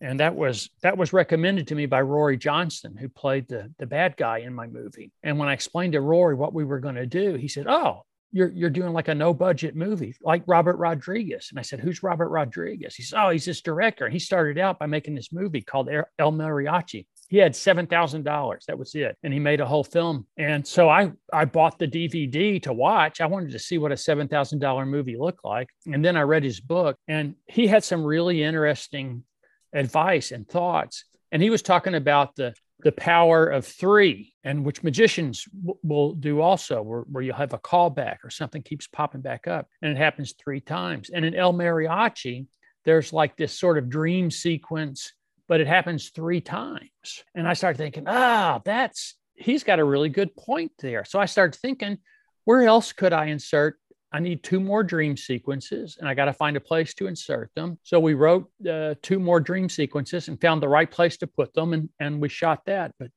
And 0.01 0.21
that 0.21 0.35
was 0.35 0.71
that 0.83 0.97
was 0.97 1.13
recommended 1.13 1.69
to 1.69 1.75
me 1.75 1.87
by 1.87 2.01
Rory 2.01 2.37
Johnston, 2.37 2.97
who 2.97 3.09
played 3.09 3.49
the 3.49 3.73
the 3.79 3.87
bad 3.87 4.17
guy 4.17 4.39
in 4.39 4.55
my 4.55 4.67
movie. 4.67 5.13
And 5.23 5.39
when 5.39 5.49
I 5.49 5.53
explained 5.53 5.93
to 5.93 6.01
Rory 6.01 6.35
what 6.35 6.55
we 6.55 6.65
were 6.65 6.81
going 6.81 6.97
to 6.97 7.07
do, 7.07 7.35
he 7.35 7.49
said, 7.49 7.67
"Oh, 7.67 8.05
you're 8.33 8.51
you're 8.51 8.71
doing 8.71 8.93
like 8.93 9.09
a 9.09 9.15
no 9.15 9.35
budget 9.35 9.75
movie 9.75 10.15
like 10.23 10.43
Robert 10.47 10.77
Rodriguez." 10.77 11.49
And 11.51 11.59
I 11.59 11.63
said, 11.63 11.81
"Who's 11.81 12.03
Robert 12.03 12.29
Rodriguez?" 12.29 12.95
He 12.95 13.03
said, 13.03 13.23
"Oh, 13.23 13.31
he's 13.31 13.45
this 13.45 13.61
director. 13.61 14.09
He 14.09 14.19
started 14.19 14.59
out 14.59 14.79
by 14.79 14.87
making 14.87 15.15
this 15.15 15.33
movie 15.33 15.63
called 15.63 15.89
El 16.19 16.33
Mariachi." 16.33 17.07
He 17.29 17.39
had 17.39 17.55
seven 17.55 17.87
thousand 17.87 18.25
dollars. 18.25 18.65
That 18.67 18.79
was 18.79 18.95
it, 18.95 19.17
and 19.23 19.33
he 19.33 19.39
made 19.39 19.61
a 19.61 19.67
whole 19.67 19.85
film. 19.85 20.27
And 20.37 20.67
so 20.67 20.89
I 20.89 21.13
I 21.33 21.45
bought 21.45 21.79
the 21.79 21.87
DVD 21.87 22.61
to 22.63 22.73
watch. 22.73 23.21
I 23.21 23.27
wanted 23.27 23.53
to 23.53 23.59
see 23.59 23.79
what 23.79 23.93
a 23.93 23.97
seven 23.97 24.27
thousand 24.29 24.59
dollar 24.59 24.85
movie 24.85 25.17
looked 25.17 25.45
like, 25.45 25.69
and 25.87 26.05
then 26.05 26.17
I 26.17 26.23
read 26.23 26.43
his 26.43 26.61
book, 26.61 26.97
and 27.07 27.35
he 27.47 27.67
had 27.67 27.85
some 27.85 28.05
really 28.05 28.43
interesting 28.43 29.25
advice 29.73 30.33
and 30.33 30.49
thoughts. 30.49 31.05
And 31.33 31.43
he 31.43 31.51
was 31.51 31.63
talking 31.63 31.95
about 31.95 32.37
the 32.37 32.55
the 32.83 32.93
power 32.93 33.47
of 33.47 33.67
three, 33.67 34.33
and 34.43 34.65
which 34.65 34.83
magicians 34.83 35.45
w- 35.45 35.79
will 35.83 36.15
do 36.15 36.41
also, 36.41 36.81
where, 36.83 37.03
where 37.03 37.23
you'll 37.23 37.37
have 37.37 37.53
a 37.53 37.59
callback 37.59 38.19
or 38.25 38.31
something 38.31 38.63
keeps 38.63 38.87
popping 38.87 39.21
back 39.21 39.47
up, 39.47 39.69
and 39.83 39.91
it 39.91 39.99
happens 39.99 40.33
three 40.33 40.61
times. 40.61 41.11
And 41.11 41.25
in 41.25 41.35
El 41.35 41.53
Mariachi, 41.53 42.47
there's 42.85 43.13
like 43.13 43.37
this 43.37 43.53
sort 43.59 43.79
of 43.79 43.89
dream 43.89 44.31
sequence, 44.31 45.13
but 45.49 45.61
it 45.61 45.67
happens 45.67 46.11
three 46.11 46.41
times. 46.41 47.25
And 47.35 47.47
I 47.47 47.53
started 47.53 47.79
thinking, 47.79 48.05
ah, 48.07 48.61
that's 48.65 49.17
he's 49.35 49.65
got 49.65 49.79
a 49.79 49.85
really 49.85 50.09
good 50.09 50.35
point 50.37 50.73
there. 50.79 51.05
So 51.05 51.19
I 51.19 51.27
started 51.27 51.59
thinking, 51.59 51.99
where 52.45 52.63
else 52.63 52.93
could 52.93 53.13
I 53.13 53.27
insert 53.27 53.79
I 54.13 54.19
need 54.19 54.43
two 54.43 54.61
more 54.61 54.83
dream 54.83 55.17
sequences 55.17 55.97
and 55.99 56.09
I 56.09 56.15
got 56.15 56.25
to 56.25 56.33
find 56.33 56.57
a 56.57 56.61
place 56.61 56.95
to 56.95 57.07
insert 57.07 57.51
them. 57.55 57.79
So 57.85 58.01
we 58.01 58.15
wrote 58.15 58.51
uh, 58.69 58.95
two 59.03 59.21
more 59.21 59.41
dream 59.41 59.69
sequences 59.69 60.29
and 60.29 60.41
found 60.41 60.63
the 60.63 60.69
right 60.69 60.91
place 60.91 61.17
to 61.19 61.27
put 61.27 61.55
them 61.55 61.73
and, 61.73 61.89
and 62.01 62.21
we 62.21 62.29
shot 62.29 62.65
that. 62.67 62.93
But 62.99 63.11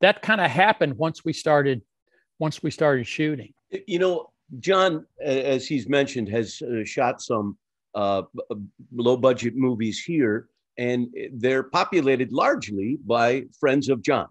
that 0.00 0.22
kind 0.22 0.40
of 0.40 0.50
happened 0.50 0.96
once 0.96 1.24
we 1.24 1.32
started 1.32 1.82
once 2.38 2.62
we 2.62 2.70
started 2.70 3.06
shooting. 3.06 3.52
You 3.86 4.00
know, 4.00 4.32
John, 4.58 5.06
as 5.20 5.66
he's 5.66 5.88
mentioned, 5.88 6.28
has 6.30 6.60
uh, 6.60 6.84
shot 6.84 7.22
some 7.22 7.56
uh, 7.94 8.22
low 8.92 9.16
budget 9.16 9.54
movies 9.54 10.02
here, 10.02 10.48
and 10.76 11.08
they're 11.34 11.62
populated 11.62 12.32
largely 12.32 12.98
by 13.06 13.44
friends 13.60 13.88
of 13.88 14.02
John. 14.02 14.26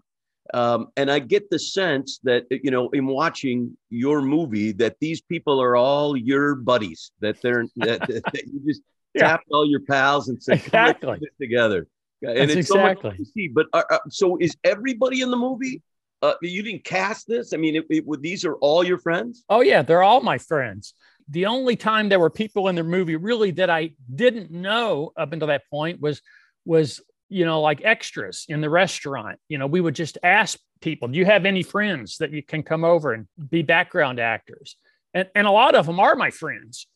Um, 0.52 0.88
and 0.96 1.10
I 1.10 1.18
get 1.18 1.48
the 1.50 1.58
sense 1.58 2.20
that, 2.24 2.44
you 2.50 2.70
know, 2.70 2.90
in 2.90 3.06
watching 3.06 3.76
your 3.88 4.20
movie, 4.20 4.72
that 4.72 4.96
these 5.00 5.20
people 5.20 5.60
are 5.62 5.76
all 5.76 6.16
your 6.16 6.54
buddies, 6.54 7.12
that 7.20 7.40
they're, 7.40 7.64
that, 7.76 8.00
that 8.00 8.42
you 8.46 8.60
just 8.66 8.82
yeah. 9.14 9.28
tap 9.28 9.42
all 9.50 9.66
your 9.66 9.80
pals 9.80 10.28
and 10.28 10.42
say, 10.42 10.54
exactly. 10.54 11.18
together. 11.40 11.88
And 12.22 12.36
That's 12.36 12.52
it's 12.52 12.70
exactly. 12.70 13.02
so 13.02 13.08
much 13.08 13.18
to 13.18 13.24
see. 13.24 13.48
But 13.48 13.66
uh, 13.72 13.82
uh, 13.90 13.98
so 14.08 14.36
is 14.38 14.56
everybody 14.62 15.22
in 15.22 15.30
the 15.30 15.36
movie? 15.36 15.82
Uh, 16.20 16.34
you 16.40 16.62
didn't 16.62 16.84
cast 16.84 17.26
this? 17.26 17.52
I 17.52 17.56
mean, 17.56 17.74
it, 17.74 17.86
it, 17.90 18.22
these 18.22 18.44
are 18.44 18.54
all 18.56 18.84
your 18.84 18.98
friends? 18.98 19.44
Oh, 19.48 19.60
yeah. 19.60 19.82
They're 19.82 20.04
all 20.04 20.20
my 20.20 20.38
friends 20.38 20.94
the 21.28 21.46
only 21.46 21.76
time 21.76 22.08
there 22.08 22.20
were 22.20 22.30
people 22.30 22.68
in 22.68 22.74
the 22.74 22.82
movie 22.82 23.16
really 23.16 23.50
that 23.52 23.70
I 23.70 23.92
didn't 24.14 24.50
know 24.50 25.12
up 25.16 25.32
until 25.32 25.48
that 25.48 25.62
point 25.70 26.00
was 26.00 26.20
was 26.64 27.00
you 27.32 27.44
know 27.44 27.60
like 27.60 27.80
extras 27.84 28.44
in 28.48 28.60
the 28.60 28.70
restaurant. 28.70 29.38
You 29.48 29.58
know, 29.58 29.66
we 29.66 29.80
would 29.80 29.94
just 29.94 30.18
ask 30.22 30.58
people, 30.80 31.08
"Do 31.08 31.18
you 31.18 31.24
have 31.24 31.46
any 31.46 31.62
friends 31.62 32.18
that 32.18 32.32
you 32.32 32.42
can 32.42 32.62
come 32.62 32.84
over 32.84 33.12
and 33.12 33.26
be 33.50 33.62
background 33.62 34.20
actors?" 34.20 34.76
And 35.14 35.28
and 35.34 35.46
a 35.46 35.50
lot 35.50 35.74
of 35.74 35.86
them 35.86 36.00
are 36.00 36.16
my 36.16 36.30
friends. 36.30 36.86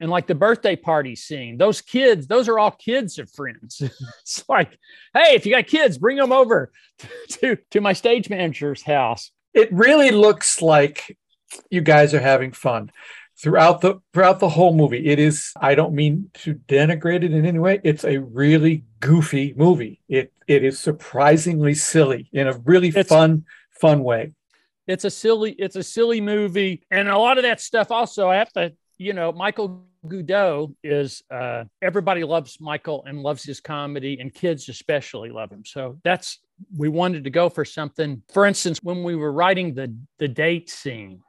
And 0.00 0.10
like 0.10 0.26
the 0.26 0.34
birthday 0.34 0.74
party 0.74 1.14
scene, 1.14 1.56
those 1.56 1.80
kids, 1.80 2.26
those 2.26 2.48
are 2.48 2.58
all 2.58 2.72
kids 2.72 3.18
of 3.18 3.30
friends. 3.30 3.80
it's 4.20 4.44
like, 4.48 4.76
hey, 5.14 5.34
if 5.34 5.46
you 5.46 5.52
got 5.52 5.68
kids, 5.68 5.98
bring 5.98 6.16
them 6.16 6.32
over 6.32 6.72
to, 7.28 7.56
to 7.70 7.80
my 7.80 7.92
stage 7.92 8.28
manager's 8.28 8.82
house. 8.82 9.30
It 9.54 9.72
really 9.72 10.10
looks 10.10 10.60
like 10.60 11.16
you 11.70 11.80
guys 11.80 12.12
are 12.12 12.20
having 12.20 12.50
fun 12.52 12.90
throughout 13.44 13.82
the 13.82 14.00
throughout 14.14 14.40
the 14.40 14.48
whole 14.48 14.74
movie. 14.74 15.06
It 15.06 15.18
is 15.18 15.52
i 15.60 15.74
don't 15.74 15.94
mean 15.94 16.30
to 16.44 16.54
denigrate 16.54 17.22
it 17.22 17.32
in 17.32 17.44
any 17.44 17.58
way. 17.58 17.78
It's 17.84 18.04
a 18.04 18.16
really 18.18 18.84
goofy 19.00 19.52
movie. 19.56 20.00
It 20.08 20.32
it 20.48 20.64
is 20.64 20.80
surprisingly 20.80 21.74
silly 21.74 22.30
in 22.32 22.48
a 22.48 22.54
really 22.64 22.88
it's, 22.88 23.08
fun 23.08 23.44
fun 23.70 24.02
way. 24.02 24.32
It's 24.86 25.04
a 25.04 25.10
silly 25.10 25.52
it's 25.52 25.76
a 25.76 25.82
silly 25.82 26.22
movie. 26.22 26.86
And 26.90 27.06
a 27.08 27.18
lot 27.18 27.36
of 27.36 27.44
that 27.44 27.60
stuff 27.60 27.90
also 27.90 28.30
i 28.30 28.36
have 28.36 28.52
to 28.54 28.72
you 28.96 29.12
know 29.12 29.30
michael 29.30 29.84
Goudeau 30.06 30.74
is 30.82 31.22
uh, 31.30 31.64
everybody 31.80 32.24
loves 32.24 32.60
michael 32.60 33.04
and 33.06 33.22
loves 33.22 33.42
his 33.42 33.60
comedy 33.60 34.18
and 34.20 34.32
kids 34.32 34.68
especially 34.70 35.30
love 35.30 35.50
him. 35.50 35.64
So 35.66 35.98
that's 36.02 36.40
we 36.76 36.88
wanted 36.88 37.24
to 37.24 37.30
go 37.30 37.48
for 37.50 37.64
something. 37.64 38.22
For 38.32 38.46
instance 38.46 38.82
when 38.82 39.02
we 39.02 39.16
were 39.16 39.32
writing 39.32 39.74
the 39.74 39.94
the 40.18 40.28
date 40.28 40.70
scene 40.70 41.20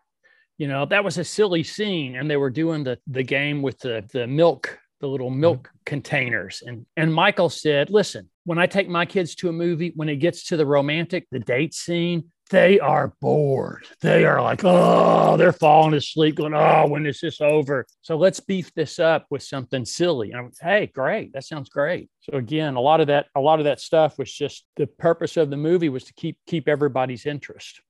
you 0.58 0.68
know 0.68 0.86
that 0.86 1.04
was 1.04 1.18
a 1.18 1.24
silly 1.24 1.64
scene 1.64 2.16
and 2.16 2.30
they 2.30 2.38
were 2.38 2.50
doing 2.50 2.84
the 2.84 2.98
the 3.08 3.24
game 3.24 3.62
with 3.62 3.80
the 3.80 4.04
the 4.14 4.28
milk 4.28 4.80
the 5.02 5.08
little 5.08 5.30
mm-hmm. 5.30 5.42
milk 5.42 5.68
mm-hmm. 5.68 5.78
containers 5.86 6.64
and 6.66 6.86
and 6.98 7.14
michael 7.14 7.50
said 7.50 7.90
listen 7.90 8.30
when 8.46 8.58
i 8.58 8.66
take 8.66 8.88
my 8.88 9.06
kids 9.06 9.36
to 9.36 9.50
a 9.50 9.54
movie 9.54 9.92
when 9.96 10.10
it 10.10 10.18
gets 10.18 10.46
to 10.48 10.58
the 10.58 10.66
romantic 10.66 11.28
the 11.32 11.40
date 11.40 11.74
scene 11.74 12.24
they 12.52 12.80
are 12.80 13.14
bored. 13.22 13.88
They 14.02 14.24
are 14.26 14.42
like 14.42 14.64
oh 14.64 15.36
they're 15.38 15.52
falling 15.52 15.96
asleep 15.96 16.36
going 16.36 16.54
oh 16.54 16.88
when 16.88 17.06
is 17.06 17.20
this 17.20 17.42
over? 17.42 17.86
So 18.02 18.18
let's 18.18 18.40
beef 18.40 18.72
this 18.76 19.00
up 19.00 19.26
with 19.32 19.42
something 19.42 19.84
silly. 19.84 20.32
And 20.32 20.40
I'm, 20.40 20.52
hey 20.62 20.92
great. 20.94 21.34
That 21.34 21.44
sounds 21.44 21.70
great. 21.70 22.10
So 22.22 22.38
again 22.38 22.76
a 22.76 22.82
lot 22.82 23.02
of 23.02 23.08
that 23.08 23.28
a 23.36 23.42
lot 23.42 23.60
of 23.60 23.66
that 23.66 23.80
stuff 23.80 24.20
was 24.20 24.32
just 24.32 24.66
the 24.76 24.86
purpose 24.86 25.38
of 25.38 25.50
the 25.50 25.58
movie 25.58 25.90
was 25.90 26.04
to 26.06 26.14
keep 26.14 26.38
keep 26.46 26.68
everybody's 26.68 27.26
interest. 27.26 27.82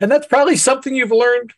And 0.00 0.10
that's 0.10 0.26
probably 0.26 0.56
something 0.56 0.94
you've 0.94 1.10
learned 1.10 1.52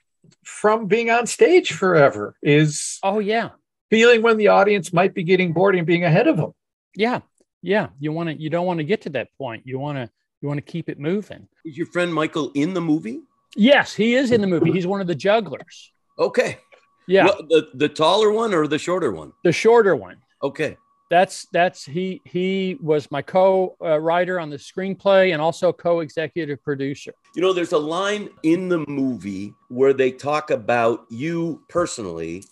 from 0.45 0.87
being 0.87 1.11
on 1.11 1.27
stage 1.27 1.73
forever 1.73 2.37
is 2.43 2.99
oh 3.03 3.19
yeah. 3.19 3.51
feeling 3.91 4.23
when 4.23 4.37
the 4.37 4.49
audience 4.49 4.93
might 4.93 5.15
be 5.15 5.23
getting 5.23 5.53
bored 5.53 5.77
and 5.77 5.87
being 5.87 6.05
ahead 6.05 6.27
of 6.27 6.37
them 6.37 6.53
yeah. 6.97 7.21
Yeah. 7.63 7.89
You 8.01 8.13
want 8.13 8.31
to 8.31 8.41
you 8.41 8.51
don't 8.51 8.67
want 8.67 8.79
to 8.79 8.85
get 8.85 9.03
to 9.03 9.11
that 9.11 9.29
point. 9.39 9.63
You 9.67 9.79
want 9.79 9.99
to 9.99 10.11
you 10.41 10.49
want 10.49 10.59
to 10.59 10.63
keep 10.63 10.89
it 10.89 10.99
moving. 10.99 11.47
Is 11.65 11.77
your 11.77 11.87
friend 11.87 12.13
michael 12.13 12.51
in 12.55 12.75
the 12.75 12.81
movie? 12.81 13.21
Yes 13.55 13.95
he 13.95 14.15
is 14.15 14.33
in 14.33 14.41
the 14.41 14.47
movie. 14.47 14.73
He's 14.73 14.87
one 14.87 15.01
of 15.01 15.07
the 15.07 15.15
jugglers. 15.15 15.93
Okay. 16.19 16.59
Yeah. 17.07 17.27
Well, 17.27 17.47
the 17.49 17.69
the 17.75 17.89
taller 17.89 18.33
one 18.33 18.53
or 18.53 18.67
the 18.67 18.79
shorter 18.79 19.13
one? 19.13 19.33
The 19.45 19.53
shorter 19.53 19.95
one. 19.95 20.17
Okay 20.43 20.77
that's 21.09 21.47
that's 21.53 21.85
he 21.85 22.21
he 22.25 22.77
was 22.81 23.11
my 23.11 23.23
co-writer 23.23 24.41
on 24.41 24.51
the 24.51 24.57
screenplay 24.57 25.33
and 25.33 25.41
also 25.41 25.73
co-executive 25.73 26.63
producer. 26.63 27.13
You 27.35 27.43
know 27.43 27.53
there's 27.53 27.73
a 27.73 27.79
line 27.79 28.31
in 28.43 28.69
the 28.69 28.85
movie 28.89 29.55
where 29.69 29.93
they 29.93 30.11
talk 30.11 30.51
about 30.51 31.07
you 31.09 31.63
personally 31.69 32.45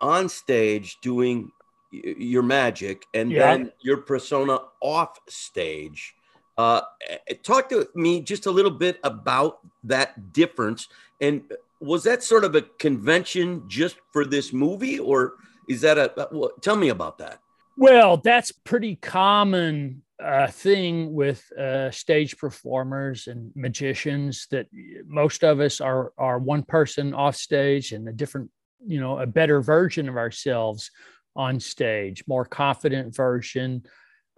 on 0.00 0.28
stage 0.28 0.98
doing 1.00 1.52
your 1.90 2.42
magic 2.42 3.06
and 3.14 3.30
yeah. 3.30 3.56
then 3.56 3.72
your 3.80 3.98
persona 3.98 4.58
off 4.80 5.18
stage. 5.28 6.14
Uh, 6.56 6.80
talk 7.44 7.68
to 7.68 7.88
me 7.94 8.20
just 8.20 8.46
a 8.46 8.50
little 8.50 8.70
bit 8.70 8.98
about 9.04 9.60
that 9.84 10.32
difference. 10.32 10.88
And 11.20 11.44
was 11.80 12.02
that 12.02 12.24
sort 12.24 12.44
of 12.44 12.56
a 12.56 12.62
convention 12.62 13.62
just 13.68 13.96
for 14.12 14.24
this 14.24 14.52
movie 14.52 14.98
or 14.98 15.34
is 15.68 15.82
that 15.82 15.98
a 15.98 16.28
well, 16.32 16.50
tell 16.60 16.76
me 16.76 16.88
about 16.88 17.18
that 17.18 17.40
well, 17.78 18.16
that's 18.16 18.50
pretty 18.50 18.96
common 18.96 20.02
uh, 20.22 20.48
thing 20.48 21.14
with 21.14 21.50
uh, 21.52 21.92
stage 21.92 22.36
performers 22.36 23.28
and 23.28 23.52
magicians 23.54 24.48
that 24.50 24.66
most 25.06 25.44
of 25.44 25.60
us 25.60 25.80
are 25.80 26.12
are 26.18 26.40
one 26.40 26.64
person 26.64 27.14
off 27.14 27.36
stage 27.36 27.92
and 27.92 28.08
a 28.08 28.12
different, 28.12 28.50
you 28.84 29.00
know, 29.00 29.20
a 29.20 29.26
better 29.26 29.60
version 29.60 30.08
of 30.08 30.16
ourselves 30.16 30.90
on 31.36 31.60
stage, 31.60 32.24
more 32.26 32.44
confident 32.44 33.14
version, 33.14 33.84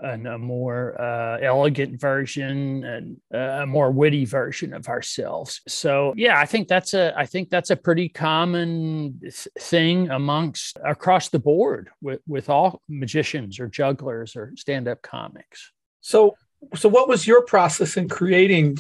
and 0.02 0.26
a 0.26 0.38
more 0.38 1.00
uh, 1.00 1.38
elegant 1.38 2.00
version 2.00 2.84
and 2.84 3.16
uh, 3.34 3.62
a 3.62 3.66
more 3.66 3.90
witty 3.90 4.24
version 4.24 4.72
of 4.72 4.88
ourselves. 4.88 5.60
So 5.68 6.14
yeah, 6.16 6.38
I 6.38 6.46
think 6.46 6.68
that's 6.68 6.94
a 6.94 7.12
I 7.16 7.26
think 7.26 7.50
that's 7.50 7.70
a 7.70 7.76
pretty 7.76 8.08
common 8.08 9.20
thing 9.58 10.10
amongst 10.10 10.78
across 10.84 11.28
the 11.28 11.38
board 11.38 11.90
with 12.00 12.20
with 12.26 12.48
all 12.48 12.80
magicians 12.88 13.60
or 13.60 13.68
jugglers 13.68 14.36
or 14.36 14.52
stand 14.56 14.88
up 14.88 15.02
comics. 15.02 15.72
So 16.00 16.36
so 16.74 16.88
what 16.88 17.08
was 17.08 17.26
your 17.26 17.42
process 17.42 17.96
in 17.96 18.08
creating 18.08 18.78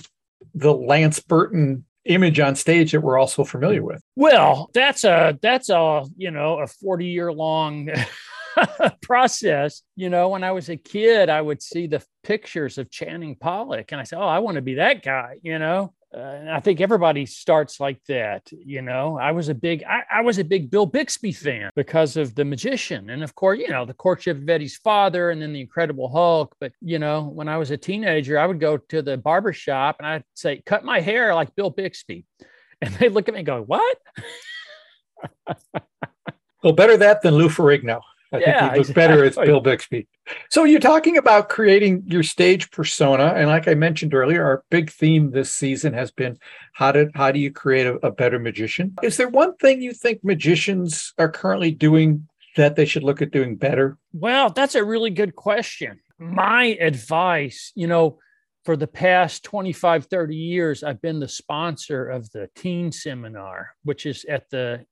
the 0.54 0.74
Lance 0.74 1.20
Burton 1.20 1.84
image 2.04 2.40
on 2.40 2.56
stage 2.56 2.92
that 2.92 3.00
we're 3.00 3.18
also 3.18 3.44
familiar 3.44 3.82
with? 3.82 4.02
Well, 4.16 4.70
that's 4.74 5.04
a 5.04 5.38
that's 5.40 5.68
a 5.68 6.04
you 6.16 6.30
know 6.30 6.60
a 6.60 6.66
40 6.66 7.06
year 7.06 7.32
long 7.32 7.90
process. 9.02 9.82
You 9.96 10.10
know, 10.10 10.28
when 10.28 10.44
I 10.44 10.52
was 10.52 10.68
a 10.68 10.76
kid, 10.76 11.28
I 11.28 11.40
would 11.40 11.62
see 11.62 11.86
the 11.86 12.04
pictures 12.22 12.78
of 12.78 12.90
Channing 12.90 13.36
Pollock 13.36 13.92
and 13.92 14.00
I 14.00 14.04
said, 14.04 14.18
Oh, 14.18 14.26
I 14.26 14.38
want 14.40 14.56
to 14.56 14.62
be 14.62 14.74
that 14.74 15.02
guy, 15.02 15.36
you 15.42 15.58
know? 15.58 15.92
Uh, 16.12 16.46
I 16.50 16.58
think 16.58 16.80
everybody 16.80 17.24
starts 17.24 17.78
like 17.78 18.02
that. 18.08 18.50
You 18.50 18.82
know, 18.82 19.16
I 19.16 19.30
was 19.30 19.48
a 19.48 19.54
big, 19.54 19.84
I, 19.84 20.02
I, 20.10 20.20
was 20.22 20.38
a 20.38 20.44
big 20.44 20.68
Bill 20.68 20.86
Bixby 20.86 21.30
fan 21.30 21.70
because 21.76 22.16
of 22.16 22.34
The 22.34 22.44
Magician, 22.44 23.10
and 23.10 23.22
of 23.22 23.36
course, 23.36 23.60
you 23.60 23.68
know, 23.68 23.84
the 23.84 23.94
courtship 23.94 24.36
of 24.36 24.48
Eddie's 24.48 24.76
father, 24.76 25.30
and 25.30 25.40
then 25.40 25.52
the 25.52 25.60
Incredible 25.60 26.08
Hulk. 26.08 26.56
But 26.58 26.72
you 26.80 26.98
know, 26.98 27.22
when 27.22 27.46
I 27.46 27.58
was 27.58 27.70
a 27.70 27.76
teenager, 27.76 28.40
I 28.40 28.46
would 28.46 28.58
go 28.58 28.76
to 28.76 29.02
the 29.02 29.18
barber 29.18 29.52
shop 29.52 29.96
and 30.00 30.08
I'd 30.08 30.24
say, 30.34 30.60
"Cut 30.66 30.84
my 30.84 30.98
hair 30.98 31.32
like 31.32 31.54
Bill 31.54 31.70
Bixby," 31.70 32.24
and 32.82 32.92
they'd 32.94 33.10
look 33.10 33.28
at 33.28 33.34
me 33.34 33.40
and 33.40 33.46
go, 33.46 33.62
"What?" 33.62 33.98
well, 36.64 36.72
better 36.72 36.96
that 36.96 37.22
than 37.22 37.34
Lou 37.34 37.48
Ferrigno. 37.48 38.00
I 38.32 38.38
yeah, 38.38 38.60
think 38.60 38.72
he 38.72 38.78
looks 38.78 38.90
better 38.92 39.24
as 39.24 39.36
Bill 39.36 39.60
Bixby. 39.60 40.06
So 40.50 40.64
you're 40.64 40.80
talking 40.80 41.16
about 41.16 41.48
creating 41.48 42.04
your 42.06 42.22
stage 42.22 42.70
persona, 42.70 43.32
and 43.36 43.48
like 43.48 43.66
I 43.66 43.74
mentioned 43.74 44.14
earlier, 44.14 44.44
our 44.44 44.64
big 44.70 44.90
theme 44.90 45.32
this 45.32 45.52
season 45.52 45.92
has 45.94 46.10
been 46.10 46.38
how 46.72 46.92
do 46.92 47.10
how 47.14 47.32
do 47.32 47.40
you 47.40 47.50
create 47.50 47.86
a, 47.86 47.94
a 48.06 48.10
better 48.12 48.38
magician? 48.38 48.94
Is 49.02 49.16
there 49.16 49.28
one 49.28 49.56
thing 49.56 49.82
you 49.82 49.92
think 49.92 50.22
magicians 50.22 51.12
are 51.18 51.30
currently 51.30 51.72
doing 51.72 52.28
that 52.56 52.76
they 52.76 52.84
should 52.84 53.02
look 53.02 53.20
at 53.20 53.32
doing 53.32 53.56
better? 53.56 53.98
Well, 54.12 54.50
that's 54.50 54.74
a 54.74 54.84
really 54.84 55.10
good 55.10 55.34
question. 55.34 56.00
My 56.18 56.76
advice, 56.80 57.72
you 57.74 57.86
know, 57.86 58.18
for 58.64 58.76
the 58.76 58.86
past 58.86 59.42
25 59.44 60.06
30 60.06 60.36
years 60.36 60.82
i've 60.82 61.00
been 61.00 61.18
the 61.18 61.28
sponsor 61.28 62.06
of 62.06 62.30
the 62.32 62.48
teen 62.54 62.92
seminar 62.92 63.70
which 63.84 64.06
is 64.06 64.24
at 64.26 64.48
the 64.50 64.84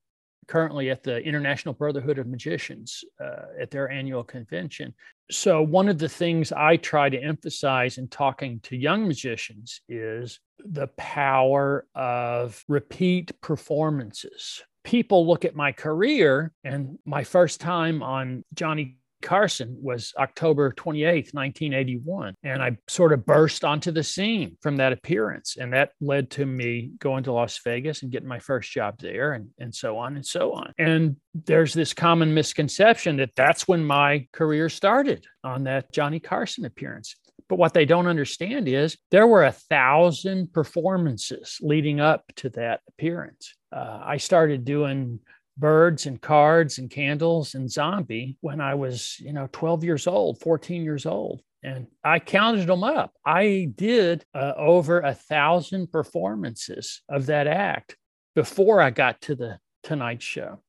currently 0.48 0.90
at 0.90 1.02
the 1.02 1.22
International 1.22 1.74
Brotherhood 1.74 2.18
of 2.18 2.26
Magicians 2.26 3.04
uh, 3.22 3.60
at 3.60 3.70
their 3.70 3.90
annual 3.90 4.24
convention. 4.24 4.94
So, 5.30 5.62
one 5.62 5.88
of 5.88 5.98
the 5.98 6.08
things 6.08 6.52
I 6.52 6.76
try 6.76 7.08
to 7.08 7.22
emphasize 7.22 7.98
in 7.98 8.08
talking 8.08 8.60
to 8.64 8.76
young 8.76 9.06
magicians 9.06 9.82
is 9.88 10.40
the 10.58 10.88
power 10.96 11.86
of 11.94 12.64
repeat 12.68 13.38
performances. 13.40 14.62
People 14.84 15.26
look 15.26 15.44
at 15.44 15.54
my 15.54 15.72
career 15.72 16.52
and 16.64 16.98
my 17.04 17.24
first 17.24 17.60
time 17.60 18.02
on 18.02 18.44
Johnny 18.54 18.97
Carson 19.22 19.76
was 19.80 20.12
October 20.18 20.72
28th, 20.72 21.34
1981. 21.34 22.34
And 22.42 22.62
I 22.62 22.76
sort 22.88 23.12
of 23.12 23.26
burst 23.26 23.64
onto 23.64 23.90
the 23.90 24.02
scene 24.02 24.56
from 24.60 24.76
that 24.76 24.92
appearance. 24.92 25.56
And 25.58 25.72
that 25.72 25.92
led 26.00 26.30
to 26.32 26.46
me 26.46 26.92
going 26.98 27.24
to 27.24 27.32
Las 27.32 27.58
Vegas 27.64 28.02
and 28.02 28.12
getting 28.12 28.28
my 28.28 28.38
first 28.38 28.70
job 28.70 28.98
there 28.98 29.32
and, 29.32 29.48
and 29.58 29.74
so 29.74 29.98
on 29.98 30.16
and 30.16 30.24
so 30.24 30.52
on. 30.52 30.72
And 30.78 31.16
there's 31.34 31.74
this 31.74 31.94
common 31.94 32.34
misconception 32.34 33.16
that 33.16 33.34
that's 33.36 33.68
when 33.68 33.84
my 33.84 34.26
career 34.32 34.68
started 34.68 35.26
on 35.44 35.64
that 35.64 35.92
Johnny 35.92 36.20
Carson 36.20 36.64
appearance. 36.64 37.16
But 37.48 37.58
what 37.58 37.72
they 37.72 37.86
don't 37.86 38.06
understand 38.06 38.68
is 38.68 38.96
there 39.10 39.26
were 39.26 39.44
a 39.44 39.52
thousand 39.52 40.52
performances 40.52 41.58
leading 41.62 41.98
up 41.98 42.24
to 42.36 42.50
that 42.50 42.80
appearance. 42.88 43.54
Uh, 43.72 44.00
I 44.02 44.18
started 44.18 44.64
doing 44.64 45.20
birds 45.58 46.06
and 46.06 46.20
cards 46.20 46.78
and 46.78 46.90
candles 46.90 47.54
and 47.54 47.70
zombie 47.70 48.36
when 48.40 48.60
I 48.60 48.74
was, 48.74 49.18
you 49.20 49.32
know, 49.32 49.48
12 49.52 49.84
years 49.84 50.06
old, 50.06 50.40
14 50.40 50.82
years 50.82 51.04
old. 51.04 51.42
And 51.62 51.88
I 52.04 52.20
counted 52.20 52.68
them 52.68 52.84
up. 52.84 53.12
I 53.26 53.70
did 53.74 54.24
uh, 54.32 54.52
over 54.56 55.00
a 55.00 55.14
thousand 55.14 55.90
performances 55.90 57.02
of 57.08 57.26
that 57.26 57.48
act 57.48 57.96
before 58.36 58.80
I 58.80 58.90
got 58.90 59.20
to 59.22 59.34
the 59.34 59.58
Tonight 59.82 60.22
Show. 60.22 60.62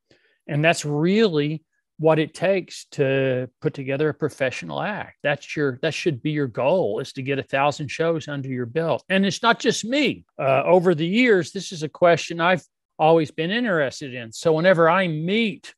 And 0.47 0.65
that's 0.65 0.85
really 0.85 1.63
what 1.99 2.17
it 2.17 2.33
takes 2.33 2.85
to 2.85 3.49
put 3.61 3.73
together 3.73 4.09
a 4.09 4.13
professional 4.13 4.81
act. 4.81 5.17
That's 5.21 5.55
your 5.55 5.79
that 5.81 5.93
should 5.93 6.23
be 6.23 6.31
your 6.31 6.47
goal 6.47 6.99
is 6.99 7.13
to 7.13 7.21
get 7.21 7.37
a 7.37 7.43
thousand 7.43 7.89
shows 7.89 8.27
under 8.27 8.47
your 8.47 8.65
belt. 8.65 9.03
And 9.09 9.25
it's 9.25 9.43
not 9.43 9.59
just 9.59 9.85
me. 9.85 10.25
Uh, 10.39 10.63
over 10.65 10.95
the 10.95 11.05
years, 11.05 11.51
this 11.51 11.71
is 11.71 11.83
a 11.83 11.89
question 11.89 12.39
I've 12.39 12.63
always 12.99 13.31
been 13.31 13.51
interested 13.51 14.13
in. 14.13 14.31
So 14.31 14.53
whenever 14.53 14.89
I 14.89 15.07
meet 15.07 15.73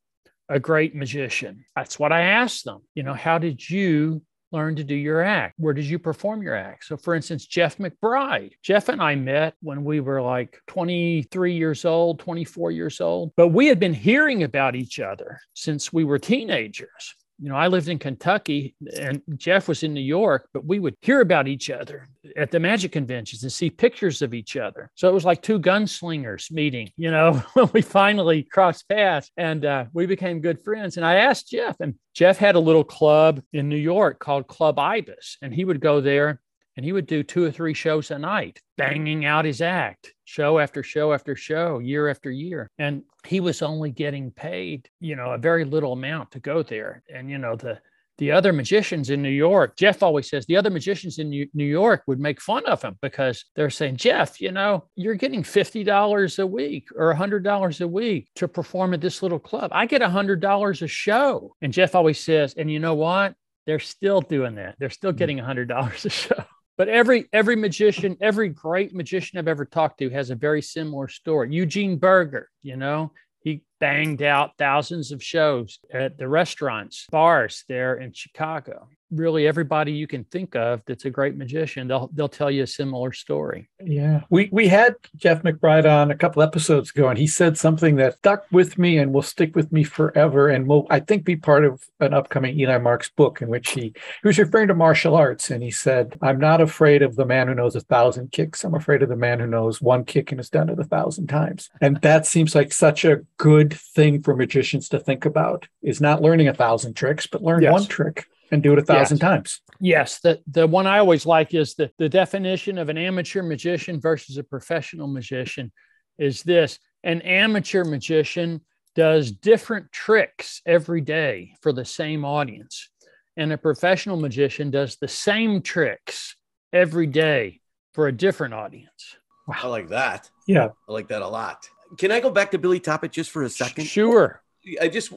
a 0.50 0.60
great 0.60 0.96
magician, 0.96 1.64
that's 1.76 1.98
what 1.98 2.12
I 2.12 2.22
ask 2.22 2.64
them. 2.64 2.82
You 2.96 3.04
know, 3.04 3.14
how 3.14 3.38
did 3.38 3.70
you 3.70 4.22
learn 4.52 4.76
to 4.76 4.84
do 4.84 4.96
your 4.96 5.22
act? 5.22 5.54
Where 5.58 5.74
did 5.74 5.86
you 5.86 5.98
perform 5.98 6.44
your 6.44 6.56
act? 6.56 6.86
So, 6.86 6.98
for 6.98 7.16
instance, 7.16 7.46
Jeff 7.46 7.78
McBride. 7.78 8.52
Jeff 8.62 8.90
and 8.90 9.02
I 9.02 9.16
met 9.16 9.54
when 9.62 9.84
we 9.84 10.02
were 10.02 10.22
like 10.22 10.60
23 10.68 11.54
years 11.54 11.86
old, 11.86 12.20
24 12.20 12.72
years 12.72 13.00
old, 13.00 13.32
but 13.38 13.50
we 13.50 13.68
had 13.68 13.80
been 13.80 13.94
hearing 13.94 14.44
about 14.44 14.76
each 14.76 15.00
other 15.00 15.40
since 15.54 15.94
we 15.94 16.04
were 16.04 16.20
teenagers 16.20 17.16
you 17.42 17.50
know, 17.50 17.56
I 17.56 17.68
lived 17.68 17.90
in 17.90 17.98
Kentucky 17.98 18.76
and 19.00 19.22
Jeff 19.36 19.68
was 19.68 19.82
in 19.82 19.96
New 19.96 20.00
York, 20.00 20.48
but 20.54 20.64
we 20.64 20.80
would 20.80 20.96
hear 21.02 21.22
about 21.22 21.48
each 21.48 21.72
other 21.72 22.08
at 22.38 22.52
the 22.52 22.60
magic 22.60 22.92
conventions 22.92 23.42
and 23.42 23.52
see 23.52 23.72
pictures 23.72 24.22
of 24.22 24.36
each 24.36 24.56
other. 24.56 24.92
So 24.94 25.10
it 25.10 25.14
was 25.14 25.26
like 25.26 25.42
two 25.42 25.60
gunslingers 25.60 26.52
meeting, 26.52 26.92
you 26.98 27.10
know, 27.10 27.34
when 27.54 27.70
we 27.74 27.82
finally 27.82 28.44
crossed 28.44 28.88
paths 28.88 29.32
and 29.38 29.66
uh, 29.66 29.86
we 29.92 30.06
became 30.06 30.40
good 30.40 30.64
friends. 30.64 30.98
And 30.98 31.06
I 31.06 31.16
asked 31.16 31.50
Jeff, 31.50 31.80
and 31.80 31.96
Jeff 32.14 32.38
had 32.38 32.56
a 32.56 32.60
little 32.60 32.84
club 32.84 33.42
in 33.54 33.68
New 33.68 33.76
York 33.76 34.20
called 34.20 34.48
Club 34.48 34.78
Ibis, 34.78 35.38
and 35.42 35.52
he 35.52 35.66
would 35.66 35.82
go 35.82 36.00
there 36.00 36.42
and 36.78 36.86
he 36.86 36.94
would 36.94 37.08
do 37.08 37.24
two 37.24 37.44
or 37.44 37.52
three 37.52 37.74
shows 37.74 38.12
a 38.12 38.20
night, 38.20 38.60
banging 38.78 39.26
out 39.26 39.46
his 39.46 39.62
act, 39.62 40.14
show 40.24 40.60
after 40.60 40.84
show 40.84 41.14
after 41.14 41.36
show, 41.36 41.80
year 41.80 42.08
after 42.10 42.32
year. 42.32 42.70
And 42.78 43.04
he 43.26 43.40
was 43.40 43.62
only 43.62 43.92
getting 43.92 44.32
paid, 44.32 44.90
you 45.00 45.16
know, 45.16 45.32
a 45.32 45.38
very 45.38 45.66
little 45.66 45.94
amount 45.94 46.32
to 46.32 46.40
go 46.40 46.64
there. 46.64 47.04
And, 47.14 47.30
you 47.30 47.38
know, 47.38 47.56
the, 47.56 47.80
the 48.18 48.32
other 48.32 48.54
magicians 48.54 49.10
in 49.10 49.22
New 49.22 49.30
York, 49.30 49.76
Jeff 49.78 50.04
always 50.04 50.30
says 50.30 50.46
the 50.46 50.56
other 50.56 50.70
magicians 50.70 51.18
in 51.18 51.30
New 51.30 51.66
York 51.66 52.04
would 52.08 52.20
make 52.20 52.40
fun 52.40 52.66
of 52.66 52.82
him 52.82 52.98
because 53.02 53.46
they're 53.56 53.70
saying, 53.70 53.98
Jeff, 53.98 54.40
you 54.40 54.52
know, 54.52 54.86
you're 54.96 55.16
getting 55.16 55.44
$50 55.44 56.40
a 56.40 56.48
week 56.48 56.90
or 56.96 57.14
$100 57.14 57.82
a 57.82 57.88
week 57.88 58.30
to 58.36 58.48
perform 58.48 58.94
at 58.94 59.02
this 59.02 59.24
little 59.24 59.40
club. 59.40 59.72
I 59.74 59.88
get 59.88 60.02
$100 60.02 60.82
a 60.82 60.88
show. 60.88 61.56
And 61.62 61.74
Jeff 61.74 61.96
always 61.96 62.20
says, 62.20 62.54
and 62.54 62.72
you 62.72 62.80
know 62.80 62.96
what? 62.96 63.34
They're 63.66 63.80
still 63.80 64.22
doing 64.22 64.56
that. 64.56 64.76
They're 64.80 64.90
still 64.90 65.12
mm-hmm. 65.12 65.18
getting 65.18 65.38
$100 65.40 66.06
a 66.06 66.10
show. 66.10 66.46
But 66.82 66.90
every 66.90 67.30
every 67.32 67.56
magician, 67.56 68.18
every 68.22 68.50
great 68.50 68.92
magician 68.96 69.38
I've 69.38 69.48
ever 69.48 69.66
talked 69.66 70.00
to 70.00 70.10
has 70.10 70.32
a 70.32 70.36
very 70.36 70.64
similar 70.64 71.08
story. 71.08 71.54
Eugene 71.54 71.96
Burger, 71.96 72.50
you 72.64 72.76
know, 72.76 73.12
he 73.44 73.62
banged 73.82 74.22
out 74.22 74.58
thousands 74.58 75.12
of 75.12 75.22
shows 75.22 75.80
at 75.94 76.18
the 76.18 76.28
restaurants, 76.28 77.08
bars 77.12 77.66
there 77.68 77.96
in 77.96 78.14
Chicago. 78.14 78.88
Really 79.12 79.46
everybody 79.46 79.92
you 79.92 80.08
can 80.08 80.24
think 80.24 80.56
of 80.56 80.82
that's 80.88 81.04
a 81.04 81.10
great 81.10 81.36
magician 81.36 81.90
they'll 81.90 82.10
they'll 82.14 82.30
tell 82.30 82.50
you 82.50 82.64
a 82.64 82.68
similar 82.68 83.12
story. 83.12 83.70
Yeah. 83.84 84.22
We 84.30 84.48
we 84.54 84.70
had 84.70 84.96
jeff 85.18 85.44
mcbride 85.44 85.86
on 85.86 86.12
a 86.12 86.16
couple 86.16 86.42
episodes 86.42 86.92
ago 86.92 87.10
and 87.10 87.18
he 87.20 87.28
said 87.28 87.58
something 87.58 87.98
that 87.98 88.20
stuck 88.20 88.46
with 88.54 88.78
me 88.78 88.98
and 88.98 89.12
will 89.12 89.22
stick 89.22 89.54
with 89.54 89.70
me 89.74 89.84
forever 89.84 90.48
and 90.48 90.66
will 90.66 90.88
i 90.90 91.02
think 91.02 91.26
be 91.26 91.36
part 91.36 91.66
of 91.66 91.84
an 92.00 92.14
upcoming 92.14 92.58
eli 92.58 92.78
marks 92.78 93.10
book 93.10 93.42
in 93.42 93.50
which 93.50 93.72
he 93.72 93.82
he 93.82 93.94
was 94.24 94.40
referring 94.40 94.70
to 94.70 94.74
martial 94.74 95.14
arts 95.14 95.52
and 95.52 95.62
he 95.62 95.72
said 95.72 96.18
i'm 96.22 96.40
not 96.40 96.62
afraid 96.62 97.02
of 97.02 97.18
the 97.18 97.26
man 97.26 97.50
who 97.50 97.54
knows 97.54 97.76
a 97.76 97.82
thousand 97.82 98.32
kicks. 98.32 98.64
I'm 98.64 98.74
afraid 98.74 99.04
of 99.04 99.10
the 99.10 99.16
man 99.16 99.40
who 99.40 99.48
knows 99.48 99.82
one 99.82 100.06
kick 100.06 100.32
and 100.32 100.40
has 100.40 100.50
done 100.50 100.70
it 100.70 100.80
a 100.80 100.84
thousand 100.84 101.28
times. 101.28 101.70
And 101.82 102.00
that 102.02 102.26
seems 102.26 102.56
like 102.56 102.74
such 102.74 103.06
a 103.06 103.22
good 103.38 103.71
thing 103.74 104.22
for 104.22 104.36
magicians 104.36 104.90
to 104.90 105.00
think 105.00 105.26
about 105.26 105.68
is 105.82 106.02
not 106.02 106.22
learning 106.22 106.48
a 106.48 106.54
thousand 106.54 106.94
tricks 106.94 107.28
but 107.28 107.44
learn 107.44 107.62
yes. 107.62 107.72
one 107.72 107.86
trick 107.86 108.26
and 108.52 108.62
do 108.62 108.74
it 108.74 108.80
a 108.80 108.84
thousand 108.84 109.18
yes. 109.18 109.22
times. 109.22 109.62
Yes. 109.80 110.20
The, 110.20 110.42
the 110.48 110.68
one 110.68 110.86
I 110.86 111.00
always 111.00 111.26
like 111.26 111.54
is 111.54 111.74
the, 111.76 111.90
the 111.98 112.10
definition 112.10 112.78
of 112.78 112.90
an 112.90 112.98
amateur 112.98 113.42
magician 113.42 114.00
versus 114.00 114.38
a 114.38 114.44
professional 114.44 115.08
magician 115.08 115.72
is 116.20 116.44
this 116.44 116.78
an 117.04 117.22
amateur 117.22 117.84
magician 117.84 118.62
does 118.94 119.32
different 119.32 119.92
tricks 119.92 120.62
every 120.66 121.02
day 121.02 121.56
for 121.62 121.72
the 121.72 121.86
same 121.86 122.26
audience, 122.26 122.90
and 123.38 123.54
a 123.54 123.58
professional 123.58 124.18
magician 124.18 124.70
does 124.70 124.98
the 124.98 125.08
same 125.08 125.62
tricks 125.62 126.36
every 126.74 127.08
day 127.08 127.62
for 127.94 128.08
a 128.08 128.12
different 128.12 128.54
audience. 128.54 129.16
Wow. 129.48 129.56
I 129.64 129.68
like 129.68 129.90
that. 129.90 130.30
Yeah. 130.46 130.70
I 130.88 130.92
like 130.92 131.08
that 131.08 131.22
a 131.22 131.28
lot. 131.28 131.68
Can 131.98 132.12
I 132.12 132.20
go 132.20 132.30
back 132.30 132.52
to 132.52 132.58
Billy 132.58 132.80
Toppet 132.80 133.12
just 133.12 133.32
for 133.32 133.44
a 133.44 133.50
second? 133.50 133.86
Sure. 133.86 134.42
I 134.80 134.88
just 134.88 135.12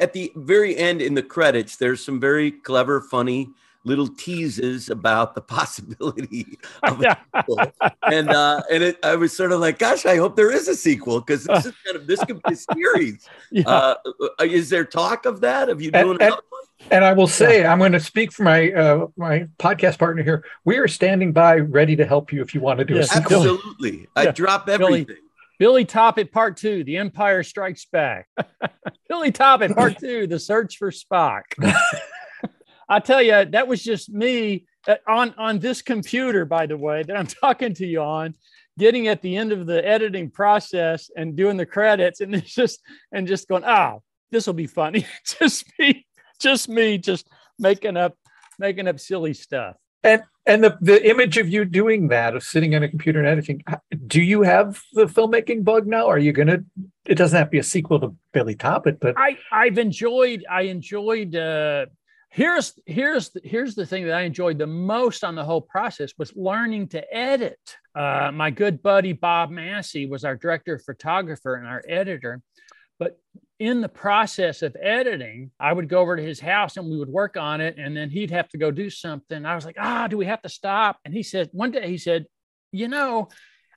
at 0.00 0.12
the 0.12 0.32
very 0.34 0.76
end 0.76 1.00
in 1.00 1.14
the 1.14 1.22
credits, 1.22 1.76
there's 1.76 2.04
some 2.04 2.18
very 2.18 2.50
clever, 2.50 3.00
funny 3.00 3.48
little 3.84 4.08
teases 4.08 4.90
about 4.90 5.34
the 5.34 5.40
possibility 5.40 6.58
of 6.82 7.02
a 7.02 7.18
sequel. 7.36 7.60
and 8.02 8.30
uh, 8.30 8.62
and 8.70 8.82
it, 8.82 8.98
I 9.02 9.16
was 9.16 9.36
sort 9.36 9.52
of 9.52 9.60
like, 9.60 9.78
gosh, 9.78 10.06
I 10.06 10.16
hope 10.16 10.36
there 10.36 10.50
is 10.50 10.68
a 10.68 10.74
sequel 10.74 11.20
because 11.20 11.44
this 11.44 11.66
is 11.66 11.74
kind 11.84 11.96
of 11.96 12.06
this 12.06 12.22
could 12.24 12.42
be 12.42 12.54
a 12.54 12.56
series. 12.56 13.28
Yeah. 13.50 13.68
Uh, 13.68 13.94
is 14.40 14.70
there 14.70 14.84
talk 14.84 15.26
of 15.26 15.42
that? 15.42 15.68
Of 15.68 15.82
you 15.82 15.90
doing 15.90 16.16
and, 16.22 16.32
and, 16.32 16.34
and 16.90 17.04
I 17.04 17.12
will 17.12 17.26
say. 17.26 17.66
I'm 17.66 17.78
going 17.78 17.92
to 17.92 18.00
speak 18.00 18.32
for 18.32 18.44
my 18.44 18.72
uh, 18.72 19.06
my 19.16 19.46
podcast 19.58 19.98
partner 19.98 20.22
here. 20.22 20.44
We 20.64 20.78
are 20.78 20.88
standing 20.88 21.32
by, 21.32 21.56
ready 21.56 21.94
to 21.96 22.06
help 22.06 22.32
you 22.32 22.40
if 22.40 22.54
you 22.54 22.62
want 22.62 22.78
to 22.78 22.86
do 22.86 22.94
yes, 22.94 23.10
a 23.10 23.18
sequel. 23.18 23.42
Absolutely, 23.42 24.08
I 24.16 24.30
drop 24.30 24.70
everything. 24.70 25.04
Billy, 25.04 25.18
Billy 25.62 25.84
Toppet 25.84 26.32
Part 26.32 26.56
Two: 26.56 26.82
The 26.82 26.96
Empire 26.96 27.44
Strikes 27.44 27.84
Back. 27.84 28.26
Billy 29.08 29.30
Toppet 29.30 29.76
Part 29.76 29.96
Two: 29.96 30.26
The 30.26 30.40
Search 30.40 30.76
for 30.76 30.90
Spock. 30.90 31.42
I 32.88 32.98
tell 32.98 33.22
you, 33.22 33.44
that 33.44 33.68
was 33.68 33.80
just 33.80 34.10
me 34.10 34.66
uh, 34.88 34.96
on 35.06 35.32
on 35.38 35.60
this 35.60 35.80
computer, 35.80 36.44
by 36.44 36.66
the 36.66 36.76
way, 36.76 37.04
that 37.04 37.16
I'm 37.16 37.26
talking 37.42 37.74
to 37.74 37.86
you 37.86 38.00
on, 38.00 38.34
getting 38.76 39.06
at 39.06 39.22
the 39.22 39.36
end 39.36 39.52
of 39.52 39.66
the 39.66 39.86
editing 39.86 40.32
process 40.32 41.12
and 41.16 41.36
doing 41.36 41.56
the 41.56 41.64
credits, 41.64 42.20
and 42.20 42.34
it's 42.34 42.52
just 42.52 42.80
and 43.12 43.28
just 43.28 43.46
going, 43.46 43.62
oh, 43.64 44.02
this 44.32 44.48
will 44.48 44.54
be 44.54 44.66
funny. 44.66 45.06
just 45.38 45.64
me, 45.78 46.04
just 46.40 46.68
me, 46.68 46.98
just 46.98 47.28
making 47.60 47.96
up 47.96 48.16
making 48.58 48.88
up 48.88 48.98
silly 48.98 49.32
stuff. 49.32 49.76
And 50.04 50.22
and 50.44 50.64
the, 50.64 50.76
the 50.80 51.08
image 51.08 51.38
of 51.38 51.48
you 51.48 51.64
doing 51.64 52.08
that, 52.08 52.34
of 52.34 52.42
sitting 52.42 52.74
on 52.74 52.82
a 52.82 52.88
computer 52.88 53.20
and 53.20 53.28
editing, 53.28 53.62
do 54.08 54.20
you 54.20 54.42
have 54.42 54.80
the 54.92 55.06
filmmaking 55.06 55.62
bug 55.62 55.86
now? 55.86 56.08
Are 56.08 56.18
you 56.18 56.32
gonna? 56.32 56.64
It 57.06 57.14
doesn't 57.14 57.36
have 57.36 57.48
to 57.48 57.50
be 57.52 57.58
a 57.58 57.62
sequel 57.62 58.00
to 58.00 58.16
Billy 58.32 58.56
Toppet, 58.56 58.98
but 59.00 59.14
I 59.16 59.38
I've 59.52 59.78
enjoyed 59.78 60.44
I 60.50 60.62
enjoyed. 60.62 61.36
uh 61.36 61.86
Here's 62.34 62.72
here's 62.86 63.30
here's 63.44 63.74
the 63.74 63.84
thing 63.84 64.06
that 64.06 64.14
I 64.14 64.22
enjoyed 64.22 64.56
the 64.56 64.66
most 64.66 65.22
on 65.22 65.34
the 65.34 65.44
whole 65.44 65.60
process 65.60 66.14
was 66.16 66.32
learning 66.34 66.88
to 66.88 67.14
edit. 67.14 67.60
Uh, 67.94 68.30
my 68.32 68.50
good 68.50 68.82
buddy 68.82 69.12
Bob 69.12 69.50
Massey 69.50 70.06
was 70.06 70.24
our 70.24 70.34
director 70.34 70.76
of 70.76 70.82
photographer 70.82 71.56
and 71.56 71.66
our 71.66 71.82
editor, 71.86 72.40
but 72.98 73.18
in 73.62 73.80
the 73.80 73.88
process 73.88 74.62
of 74.62 74.76
editing, 74.82 75.52
I 75.60 75.72
would 75.72 75.88
go 75.88 76.00
over 76.00 76.16
to 76.16 76.22
his 76.22 76.40
house 76.40 76.76
and 76.76 76.90
we 76.90 76.98
would 76.98 77.08
work 77.08 77.36
on 77.36 77.60
it. 77.60 77.78
And 77.78 77.96
then 77.96 78.10
he'd 78.10 78.32
have 78.32 78.48
to 78.48 78.58
go 78.58 78.72
do 78.72 78.90
something. 78.90 79.46
I 79.46 79.54
was 79.54 79.64
like, 79.64 79.76
ah, 79.78 80.08
do 80.08 80.16
we 80.16 80.26
have 80.26 80.42
to 80.42 80.48
stop? 80.48 80.98
And 81.04 81.14
he 81.14 81.22
said, 81.22 81.48
one 81.52 81.70
day 81.70 81.88
he 81.88 81.96
said, 81.96 82.26
you 82.72 82.88
know, 82.88 83.28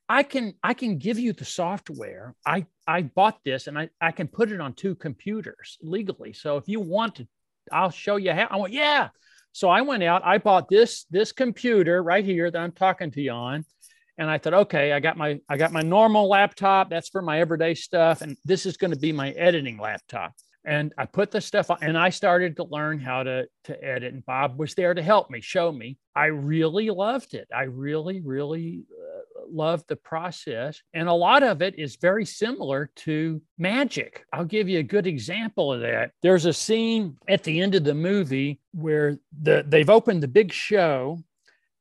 I 0.10 0.24
can 0.24 0.56
I 0.64 0.74
can 0.74 0.98
give 0.98 1.20
you 1.20 1.34
the 1.34 1.46
software. 1.46 2.34
I 2.44 2.66
I 2.88 3.04
bought 3.04 3.38
this 3.46 3.68
and 3.68 3.78
I, 3.78 3.90
I 4.02 4.12
can 4.12 4.28
put 4.28 4.52
it 4.52 4.60
on 4.60 4.74
two 4.74 4.96
computers 4.96 5.78
legally. 5.84 6.34
So 6.34 6.58
if 6.58 6.64
you 6.68 6.80
want 6.80 7.16
to, 7.18 7.28
I'll 7.72 7.92
show 7.92 8.16
you 8.16 8.32
how. 8.32 8.48
I 8.50 8.58
went, 8.58 8.74
yeah. 8.74 9.10
So 9.52 9.70
I 9.70 9.82
went 9.84 10.02
out, 10.02 10.24
I 10.26 10.40
bought 10.40 10.68
this 10.68 11.06
this 11.12 11.32
computer 11.32 12.02
right 12.02 12.26
here 12.26 12.50
that 12.50 12.60
I'm 12.60 12.72
talking 12.72 13.12
to 13.12 13.22
you 13.22 13.34
on 13.34 13.66
and 14.18 14.30
I 14.30 14.38
thought, 14.38 14.54
okay, 14.54 14.94
I 14.94 15.00
got 15.00 15.18
my 15.18 15.40
I 15.50 15.58
got 15.58 15.74
my 15.74 15.82
normal 15.82 16.30
laptop. 16.30 16.90
That's 16.90 17.10
for 17.10 17.22
my 17.22 17.40
everyday 17.40 17.74
stuff, 17.74 18.22
and 18.22 18.38
this 18.46 18.66
is 18.66 18.78
going 18.78 18.92
to 18.92 19.00
be 19.00 19.12
my 19.12 19.32
editing 19.32 19.78
laptop. 19.78 20.34
And 20.68 20.94
I 20.98 21.06
put 21.06 21.30
the 21.30 21.42
stuff 21.42 21.70
on, 21.70 21.78
and 21.82 21.98
I 21.98 22.10
started 22.10 22.56
to 22.58 22.64
learn 22.64 23.00
how 23.00 23.24
to 23.24 23.48
to 23.66 23.84
edit. 23.84 24.14
And 24.14 24.26
Bob 24.26 24.58
was 24.58 24.74
there 24.74 24.94
to 24.94 25.02
help 25.02 25.30
me, 25.30 25.42
show 25.42 25.72
me. 25.72 25.98
I 26.16 26.28
really 26.28 26.90
loved 26.90 27.34
it. 27.34 27.48
I 27.54 27.64
really, 27.64 28.22
really 28.22 28.86
uh, 28.92 29.42
loved 29.52 29.86
the 29.90 29.98
process, 29.98 30.82
and 30.94 31.10
a 31.10 31.14
lot 31.14 31.44
of 31.44 31.62
it 31.62 31.78
is 31.78 31.98
very 31.98 32.26
similar 32.26 32.90
to 32.96 33.42
magic. 33.58 34.26
I'll 34.32 34.46
give 34.46 34.70
you 34.70 34.80
a 34.80 34.84
good 34.84 35.08
example 35.08 35.74
of 35.74 35.82
that. 35.82 36.12
There's 36.22 36.46
a 36.46 36.54
scene 36.54 37.18
at 37.28 37.44
the 37.44 37.62
end 37.62 37.76
of 37.76 37.84
the 37.84 37.94
movie 37.94 38.62
where 38.72 39.20
the 39.42 39.66
they've 39.68 39.90
opened 39.90 40.24
the 40.24 40.28
big 40.30 40.54
show 40.54 41.20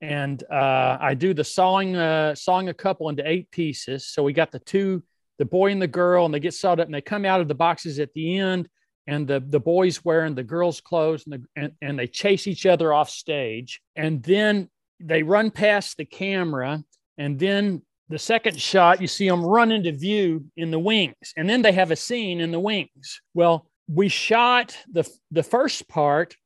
and 0.05 0.45
uh, 0.51 0.99
I 1.01 1.15
do 1.15 1.35
the 1.35 1.45
sawing 1.45 1.97
uh, 1.97 2.35
sawing 2.35 2.69
a 2.69 2.75
couple 2.75 3.09
into 3.09 3.29
eight 3.29 3.51
pieces. 3.51 4.07
So 4.07 4.23
we 4.23 4.33
got 4.33 4.53
the 4.53 4.59
two, 4.59 5.03
the 5.39 5.45
boy 5.45 5.71
and 5.73 5.81
the 5.81 5.87
girl, 5.87 6.25
and 6.25 6.35
they 6.35 6.41
get 6.41 6.55
sawed 6.55 6.81
up, 6.81 6.87
and 6.87 6.95
they 6.95 7.01
come 7.01 7.25
out 7.25 7.41
of 7.41 7.49
the 7.49 7.55
boxes 7.55 7.99
at 7.99 8.13
the 8.13 8.39
end, 8.39 8.69
and 9.07 9.27
the 9.27 9.41
the 9.41 9.61
boys 9.61 10.05
wearing 10.05 10.35
the 10.35 10.43
girls' 10.43 10.81
clothes, 10.81 11.25
and, 11.27 11.35
the, 11.35 11.45
and, 11.57 11.73
and 11.81 11.99
they 11.99 12.07
chase 12.07 12.47
each 12.47 12.67
other 12.67 12.93
off 12.93 13.09
stage, 13.09 13.81
and 13.97 14.23
then 14.23 14.69
they 15.01 15.23
run 15.23 15.51
past 15.51 15.97
the 15.97 16.05
camera, 16.05 16.83
and 17.19 17.39
then 17.39 17.83
the 18.11 18.19
second 18.19 18.61
shot, 18.61 19.01
you 19.01 19.07
see 19.07 19.29
them 19.29 19.43
run 19.43 19.73
into 19.73 19.91
view 19.91 20.45
in 20.57 20.71
the 20.71 20.79
wings, 20.79 21.33
and 21.37 21.49
then 21.49 21.63
they 21.63 21.73
have 21.73 21.91
a 21.91 21.97
scene 21.97 22.41
in 22.41 22.51
the 22.51 22.61
wings. 22.61 23.21
Well, 23.33 23.67
we 23.89 24.09
shot 24.09 24.77
the 24.93 25.09
the 25.31 25.43
first 25.43 25.89
part 25.89 26.37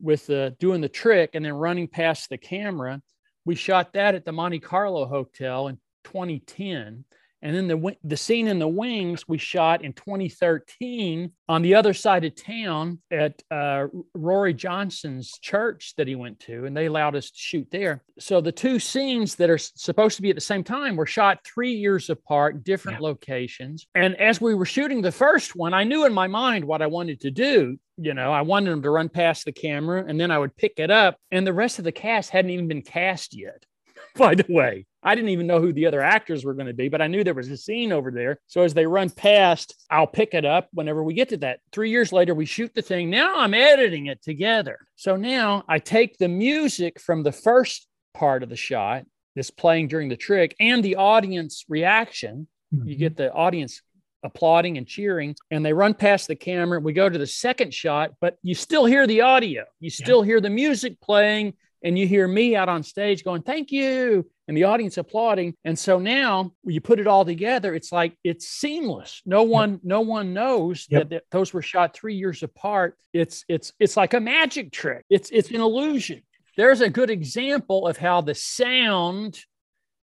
with 0.00 0.26
the 0.26 0.56
doing 0.58 0.80
the 0.80 0.88
trick 0.88 1.30
and 1.34 1.44
then 1.44 1.54
running 1.54 1.88
past 1.88 2.28
the 2.28 2.38
camera. 2.38 3.02
We 3.44 3.54
shot 3.54 3.92
that 3.94 4.14
at 4.14 4.24
the 4.24 4.32
Monte 4.32 4.60
Carlo 4.60 5.06
Hotel 5.06 5.68
in 5.68 5.78
2010. 6.04 7.04
And 7.42 7.54
then 7.54 7.68
the 7.68 7.96
the 8.02 8.16
scene 8.16 8.48
in 8.48 8.58
the 8.58 8.68
wings 8.68 9.28
we 9.28 9.38
shot 9.38 9.84
in 9.84 9.92
2013 9.92 11.32
on 11.48 11.62
the 11.62 11.74
other 11.74 11.94
side 11.94 12.24
of 12.24 12.34
town 12.34 13.00
at 13.10 13.40
uh, 13.50 13.86
Rory 14.14 14.54
Johnson's 14.54 15.38
church 15.38 15.94
that 15.96 16.08
he 16.08 16.16
went 16.16 16.40
to, 16.40 16.64
and 16.64 16.76
they 16.76 16.86
allowed 16.86 17.14
us 17.14 17.30
to 17.30 17.38
shoot 17.38 17.68
there. 17.70 18.02
So 18.18 18.40
the 18.40 18.52
two 18.52 18.80
scenes 18.80 19.36
that 19.36 19.50
are 19.50 19.58
supposed 19.58 20.16
to 20.16 20.22
be 20.22 20.30
at 20.30 20.34
the 20.34 20.40
same 20.40 20.64
time 20.64 20.96
were 20.96 21.06
shot 21.06 21.38
three 21.44 21.72
years 21.72 22.10
apart, 22.10 22.64
different 22.64 23.00
yeah. 23.00 23.06
locations. 23.06 23.86
And 23.94 24.16
as 24.16 24.40
we 24.40 24.54
were 24.54 24.66
shooting 24.66 25.00
the 25.00 25.12
first 25.12 25.54
one, 25.54 25.74
I 25.74 25.84
knew 25.84 26.06
in 26.06 26.12
my 26.12 26.26
mind 26.26 26.64
what 26.64 26.82
I 26.82 26.86
wanted 26.86 27.20
to 27.20 27.30
do. 27.30 27.78
You 27.96 28.14
know, 28.14 28.32
I 28.32 28.42
wanted 28.42 28.70
them 28.70 28.82
to 28.82 28.90
run 28.90 29.08
past 29.08 29.44
the 29.44 29.52
camera, 29.52 30.04
and 30.06 30.20
then 30.20 30.30
I 30.30 30.38
would 30.38 30.56
pick 30.56 30.74
it 30.78 30.90
up, 30.90 31.16
and 31.30 31.46
the 31.46 31.52
rest 31.52 31.78
of 31.78 31.84
the 31.84 31.92
cast 31.92 32.30
hadn't 32.30 32.50
even 32.50 32.68
been 32.68 32.82
cast 32.82 33.36
yet. 33.36 33.64
By 34.16 34.34
the 34.34 34.46
way, 34.48 34.86
I 35.02 35.14
didn't 35.14 35.30
even 35.30 35.46
know 35.46 35.60
who 35.60 35.72
the 35.72 35.86
other 35.86 36.02
actors 36.02 36.44
were 36.44 36.54
going 36.54 36.66
to 36.66 36.74
be, 36.74 36.88
but 36.88 37.00
I 37.00 37.06
knew 37.06 37.22
there 37.22 37.34
was 37.34 37.50
a 37.50 37.56
scene 37.56 37.92
over 37.92 38.10
there. 38.10 38.40
So 38.46 38.62
as 38.62 38.74
they 38.74 38.86
run 38.86 39.10
past, 39.10 39.74
I'll 39.90 40.06
pick 40.06 40.34
it 40.34 40.44
up 40.44 40.68
whenever 40.72 41.02
we 41.02 41.14
get 41.14 41.28
to 41.30 41.36
that. 41.38 41.60
Three 41.72 41.90
years 41.90 42.12
later, 42.12 42.34
we 42.34 42.46
shoot 42.46 42.74
the 42.74 42.82
thing. 42.82 43.08
Now 43.08 43.36
I'm 43.36 43.54
editing 43.54 44.06
it 44.06 44.22
together. 44.22 44.78
So 44.96 45.16
now 45.16 45.64
I 45.68 45.78
take 45.78 46.18
the 46.18 46.28
music 46.28 47.00
from 47.00 47.22
the 47.22 47.32
first 47.32 47.86
part 48.12 48.42
of 48.42 48.48
the 48.48 48.56
shot 48.56 49.04
that's 49.36 49.50
playing 49.50 49.88
during 49.88 50.08
the 50.08 50.16
trick 50.16 50.56
and 50.58 50.82
the 50.82 50.96
audience 50.96 51.64
reaction. 51.68 52.48
Mm-hmm. 52.74 52.88
You 52.88 52.96
get 52.96 53.16
the 53.16 53.32
audience 53.32 53.80
applauding 54.24 54.78
and 54.78 54.86
cheering 54.86 55.36
and 55.52 55.64
they 55.64 55.72
run 55.72 55.94
past 55.94 56.26
the 56.26 56.34
camera 56.34 56.80
we 56.80 56.92
go 56.92 57.08
to 57.08 57.18
the 57.18 57.26
second 57.26 57.72
shot 57.72 58.10
but 58.20 58.36
you 58.42 58.52
still 58.52 58.84
hear 58.84 59.06
the 59.06 59.20
audio 59.20 59.64
you 59.78 59.90
still 59.90 60.24
yeah. 60.24 60.26
hear 60.26 60.40
the 60.40 60.50
music 60.50 61.00
playing 61.00 61.54
and 61.82 61.98
you 61.98 62.06
hear 62.06 62.26
me 62.26 62.56
out 62.56 62.68
on 62.68 62.82
stage 62.82 63.24
going 63.24 63.42
thank 63.42 63.70
you 63.70 64.26
and 64.48 64.56
the 64.56 64.64
audience 64.64 64.96
applauding. 64.96 65.54
And 65.64 65.78
so 65.78 65.98
now 65.98 66.52
when 66.62 66.74
you 66.74 66.80
put 66.80 66.98
it 66.98 67.06
all 67.06 67.24
together, 67.24 67.74
it's 67.74 67.92
like 67.92 68.16
it's 68.24 68.48
seamless. 68.48 69.22
No 69.26 69.42
one, 69.42 69.72
yep. 69.72 69.80
no 69.84 70.00
one 70.00 70.32
knows 70.32 70.86
yep. 70.88 71.02
that, 71.02 71.10
that, 71.10 71.22
those 71.30 71.52
were 71.52 71.62
shot 71.62 71.94
three 71.94 72.14
years 72.14 72.42
apart. 72.42 72.96
It's 73.12 73.44
it's 73.48 73.72
it's 73.78 73.96
like 73.96 74.14
a 74.14 74.20
magic 74.20 74.72
trick. 74.72 75.04
It's 75.10 75.30
it's 75.30 75.50
an 75.50 75.60
illusion. 75.60 76.22
There's 76.56 76.80
a 76.80 76.90
good 76.90 77.10
example 77.10 77.86
of 77.86 77.98
how 77.98 78.22
the 78.22 78.34
sound 78.34 79.38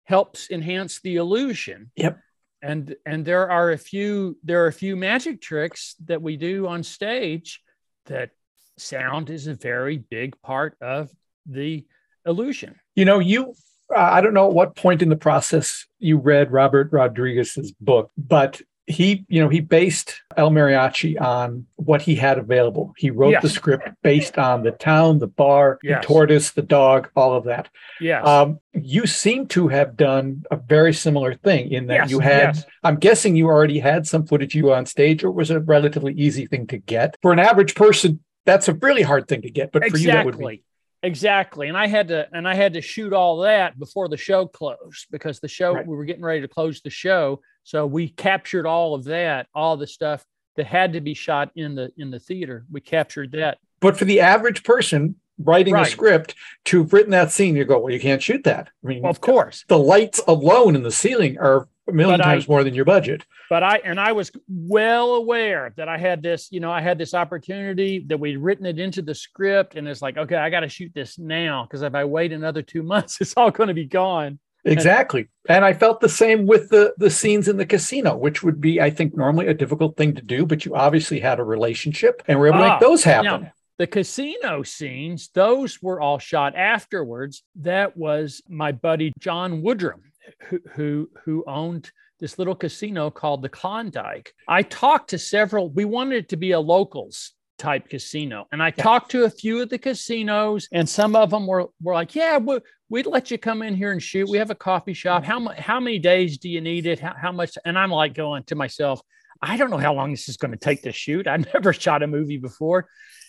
helps 0.06 0.50
enhance 0.50 1.00
the 1.02 1.16
illusion. 1.16 1.92
Yep. 1.96 2.20
And 2.64 2.96
and 3.06 3.24
there 3.24 3.50
are 3.50 3.72
a 3.72 3.78
few 3.78 4.38
there 4.44 4.64
are 4.64 4.68
a 4.68 4.74
few 4.74 4.96
magic 4.96 5.42
tricks 5.42 5.96
that 6.06 6.22
we 6.22 6.36
do 6.36 6.68
on 6.68 6.84
stage 6.84 7.62
that 8.08 8.32
sound 8.78 9.30
is 9.30 9.48
a 9.48 9.54
very 9.54 9.98
big 9.98 10.40
part 10.42 10.76
of 10.82 11.12
the 11.52 11.86
illusion. 12.26 12.80
You 12.96 13.06
know, 13.06 13.20
you 13.20 13.54
I 13.96 14.22
don't 14.22 14.34
know 14.34 14.48
at 14.48 14.54
what 14.54 14.76
point 14.76 15.02
in 15.02 15.10
the 15.10 15.16
process 15.16 15.86
you 16.00 16.18
read 16.18 16.52
Robert 16.52 16.92
Rodriguez's 16.92 17.72
book, 17.74 18.12
but 18.18 18.62
he, 18.88 19.26
you 19.28 19.42
know, 19.42 19.48
he 19.48 19.60
based 19.60 20.22
El 20.36 20.50
Mariachi 20.50 21.20
on 21.20 21.66
what 21.76 22.02
he 22.02 22.16
had 22.16 22.38
available. 22.38 22.94
He 22.98 23.10
wrote 23.10 23.32
yes. 23.32 23.44
the 23.44 23.50
script 23.50 23.90
based 24.02 24.38
on 24.38 24.64
the 24.64 24.72
town, 24.72 25.20
the 25.20 25.28
bar, 25.28 25.80
yes. 25.84 26.02
the 26.02 26.08
tortoise, 26.08 26.52
the 26.52 26.62
dog, 26.62 27.10
all 27.16 27.34
of 27.34 27.46
that. 27.46 27.70
Yeah. 28.00 28.22
Um, 28.22 28.60
you 28.74 29.08
seem 29.08 29.48
to 29.48 29.68
have 29.70 29.96
done 29.96 30.44
a 30.52 30.58
very 30.58 30.94
similar 30.94 31.36
thing 31.36 31.72
in 31.72 31.88
that 31.88 31.96
yes. 31.96 32.12
you 32.12 32.20
had. 32.20 32.64
I'm 32.84 32.98
guessing 32.98 33.36
you 33.36 33.48
already 33.48 33.80
had 33.80 34.08
some 34.08 34.26
footage 34.26 34.56
you 34.56 34.74
on 34.74 34.86
stage, 34.86 35.24
or 35.24 35.28
it 35.28 35.36
was 35.36 35.52
a 35.52 35.60
relatively 35.60 36.14
easy 36.14 36.48
thing 36.48 36.68
to 36.68 36.78
get 36.78 37.16
for 37.22 37.32
an 37.32 37.40
average 37.40 37.76
person. 37.76 38.20
That's 38.46 38.68
a 38.68 38.74
really 38.74 39.04
hard 39.04 39.28
thing 39.28 39.44
to 39.44 39.52
get, 39.52 39.72
but 39.72 39.84
exactly. 39.84 40.02
for 40.02 40.08
you, 40.08 40.12
that 40.14 40.26
would 40.26 40.38
be 40.40 40.64
Exactly. 41.04 41.68
And 41.68 41.78
I 41.78 41.88
had 41.88 42.10
to 42.10 42.28
and 42.32 42.48
I 42.48 42.54
had 42.54 42.74
to 42.74 42.82
shoot 42.82 43.14
all 43.14 43.40
that 43.40 43.80
before 43.80 44.08
the 44.08 44.18
show 44.18 44.46
closed 44.46 45.08
because 45.12 45.40
the 45.40 45.48
show 45.48 45.74
right. 45.74 45.88
we 45.88 45.96
were 45.96 46.06
getting 46.06 46.24
ready 46.24 46.42
to 46.42 46.48
close 46.48 46.82
the 46.82 46.90
show. 46.90 47.42
So 47.64 47.86
we 47.86 48.10
captured 48.10 48.66
all 48.66 48.94
of 48.94 49.06
that, 49.06 49.48
all 49.56 49.78
the 49.78 49.88
stuff 49.88 50.24
that 50.58 50.68
had 50.68 50.94
to 50.94 51.02
be 51.02 51.14
shot 51.14 51.52
in 51.56 51.76
the 51.76 51.92
in 51.98 52.12
the 52.12 52.20
theater. 52.20 52.66
We 52.72 52.82
captured 52.82 53.32
that. 53.32 53.58
But 53.80 53.98
for 53.98 54.06
the 54.06 54.20
average 54.20 54.64
person 54.64 55.16
writing 55.40 55.74
right. 55.74 55.88
a 55.88 55.90
script 55.90 56.36
to 56.66 56.84
have 56.84 56.94
written 56.94 57.12
that 57.12 57.32
scene, 57.32 57.56
you 57.56 57.66
go, 57.66 57.80
well, 57.80 57.94
you 57.94 58.00
can't 58.00 58.22
shoot 58.22 58.44
that. 58.44 58.70
I 58.84 58.88
mean, 58.88 59.02
well, 59.02 59.10
of 59.10 59.22
course, 59.22 59.66
the 59.68 59.80
lights 59.80 60.22
alone 60.28 60.76
in 60.76 60.84
the 60.84 60.92
ceiling 60.92 61.40
are 61.40 61.68
a 61.91 61.95
million 61.95 62.19
but 62.19 62.23
times 62.23 62.45
I, 62.47 62.51
more 62.51 62.63
than 62.63 62.73
your 62.73 62.86
budget. 62.86 63.25
But 63.49 63.63
I 63.63 63.77
and 63.84 63.99
I 63.99 64.13
was 64.13 64.32
well 64.47 65.15
aware 65.15 65.73
that 65.77 65.88
I 65.88 65.97
had 65.97 66.23
this, 66.23 66.51
you 66.51 66.60
know, 66.60 66.71
I 66.71 66.82
had 66.82 66.97
this 66.97 67.13
opportunity 67.13 68.06
that 68.08 68.19
we'd 68.19 68.38
written 68.38 68.65
it 68.65 68.80
into 68.80 69.01
the 69.01 69.15
script, 69.15 69.75
and 69.75 69.88
it's 69.88 70.01
like, 70.01 70.17
okay, 70.17 70.36
I 70.36 70.49
got 70.49 70.62
to 70.62 70.69
shoot 70.69 70.91
this 70.93 71.19
now 71.19 71.63
because 71.63 71.82
if 71.82 71.93
I 71.93 72.06
wait 72.06 72.32
another 72.32 72.62
two 72.62 72.84
months, 72.93 73.21
it's 73.21 73.34
all 73.38 73.51
going 73.51 73.67
to 73.67 73.73
be 73.73 73.86
gone. 73.86 74.39
Exactly. 74.63 75.27
And 75.49 75.65
I 75.65 75.73
felt 75.73 76.01
the 76.01 76.10
same 76.10 76.45
with 76.45 76.69
the 76.69 76.93
the 76.97 77.10
scenes 77.10 77.47
in 77.47 77.58
the 77.58 77.65
casino, 77.65 78.15
which 78.15 78.43
would 78.43 78.62
be, 78.62 78.80
I 78.80 78.89
think, 78.89 79.15
normally 79.15 79.47
a 79.47 79.54
difficult 79.54 79.97
thing 79.97 80.15
to 80.15 80.21
do, 80.21 80.45
but 80.45 80.65
you 80.65 80.75
obviously 80.75 81.19
had 81.19 81.39
a 81.39 81.43
relationship 81.43 82.21
and 82.27 82.39
were 82.39 82.47
able 82.47 82.60
to 82.60 82.63
make 82.63 82.73
ah, 82.73 82.80
those 82.80 83.04
happen. 83.04 83.51
the 83.77 83.88
casino 83.88 84.62
scenes, 84.62 85.30
those 85.34 85.82
were 85.82 85.99
all 85.99 86.19
shot 86.19 86.56
afterwards. 86.56 87.43
That 87.56 87.97
was 87.97 88.41
my 88.47 88.71
buddy 88.71 89.13
John 89.19 89.63
Woodrum 89.63 90.01
who, 90.48 90.60
who, 90.74 91.10
who 91.26 91.44
owned 91.48 91.92
this 92.20 92.38
little 92.38 92.56
casino 92.56 93.10
called 93.10 93.42
the 93.42 93.50
Klondike. 93.50 94.34
I 94.48 94.62
talked 94.62 95.10
to 95.10 95.18
several, 95.18 95.70
we 95.70 95.86
wanted 95.86 96.18
it 96.18 96.30
to 96.30 96.38
be 96.38 96.52
a 96.52 96.60
locals 96.60 97.34
type 97.58 97.90
casino. 97.90 98.48
And 98.52 98.62
I 98.62 98.68
yeah. 98.68 98.84
talked 98.84 99.12
to 99.12 99.24
a 99.24 99.30
few 99.30 99.62
of 99.62 99.70
the 99.70 99.78
casinos, 99.78 100.68
and 100.72 100.88
some 100.88 101.16
of 101.16 101.30
them 101.30 101.48
were, 101.48 101.68
were 101.82 101.94
like, 101.94 102.16
Yeah, 102.16 102.38
we, 102.38 102.60
would 102.90 103.06
let 103.06 103.32
you 103.32 103.38
come 103.38 103.62
in 103.62 103.74
here 103.74 103.92
and 103.92 104.04
shoot. 104.04 104.30
We 104.30 104.38
have 104.38 104.50
a 104.50 104.56
coffee 104.56 104.94
shop. 104.94 105.24
How, 105.24 105.48
how 105.58 105.80
many 105.80 105.98
days 105.98 106.38
do 106.38 106.50
you 106.50 106.60
need 106.60 106.86
it? 106.86 107.00
How, 107.00 107.14
how 107.20 107.32
much? 107.32 107.58
And 107.64 107.78
I'm 107.80 107.92
like 107.92 108.14
going 108.14 108.44
to 108.46 108.56
myself, 108.56 109.02
I 109.42 109.58
don't 109.58 109.70
know 109.70 109.78
how 109.78 109.94
long 109.94 110.12
this 110.12 110.28
is 110.28 110.38
going 110.38 110.52
to 110.52 110.58
take 110.58 110.84
to 110.84 110.92
shoot. 110.92 111.26
I've 111.26 111.46
never 111.54 111.72
shot 111.72 112.04
a 112.04 112.08
movie 112.08 112.38
before. 112.38 112.88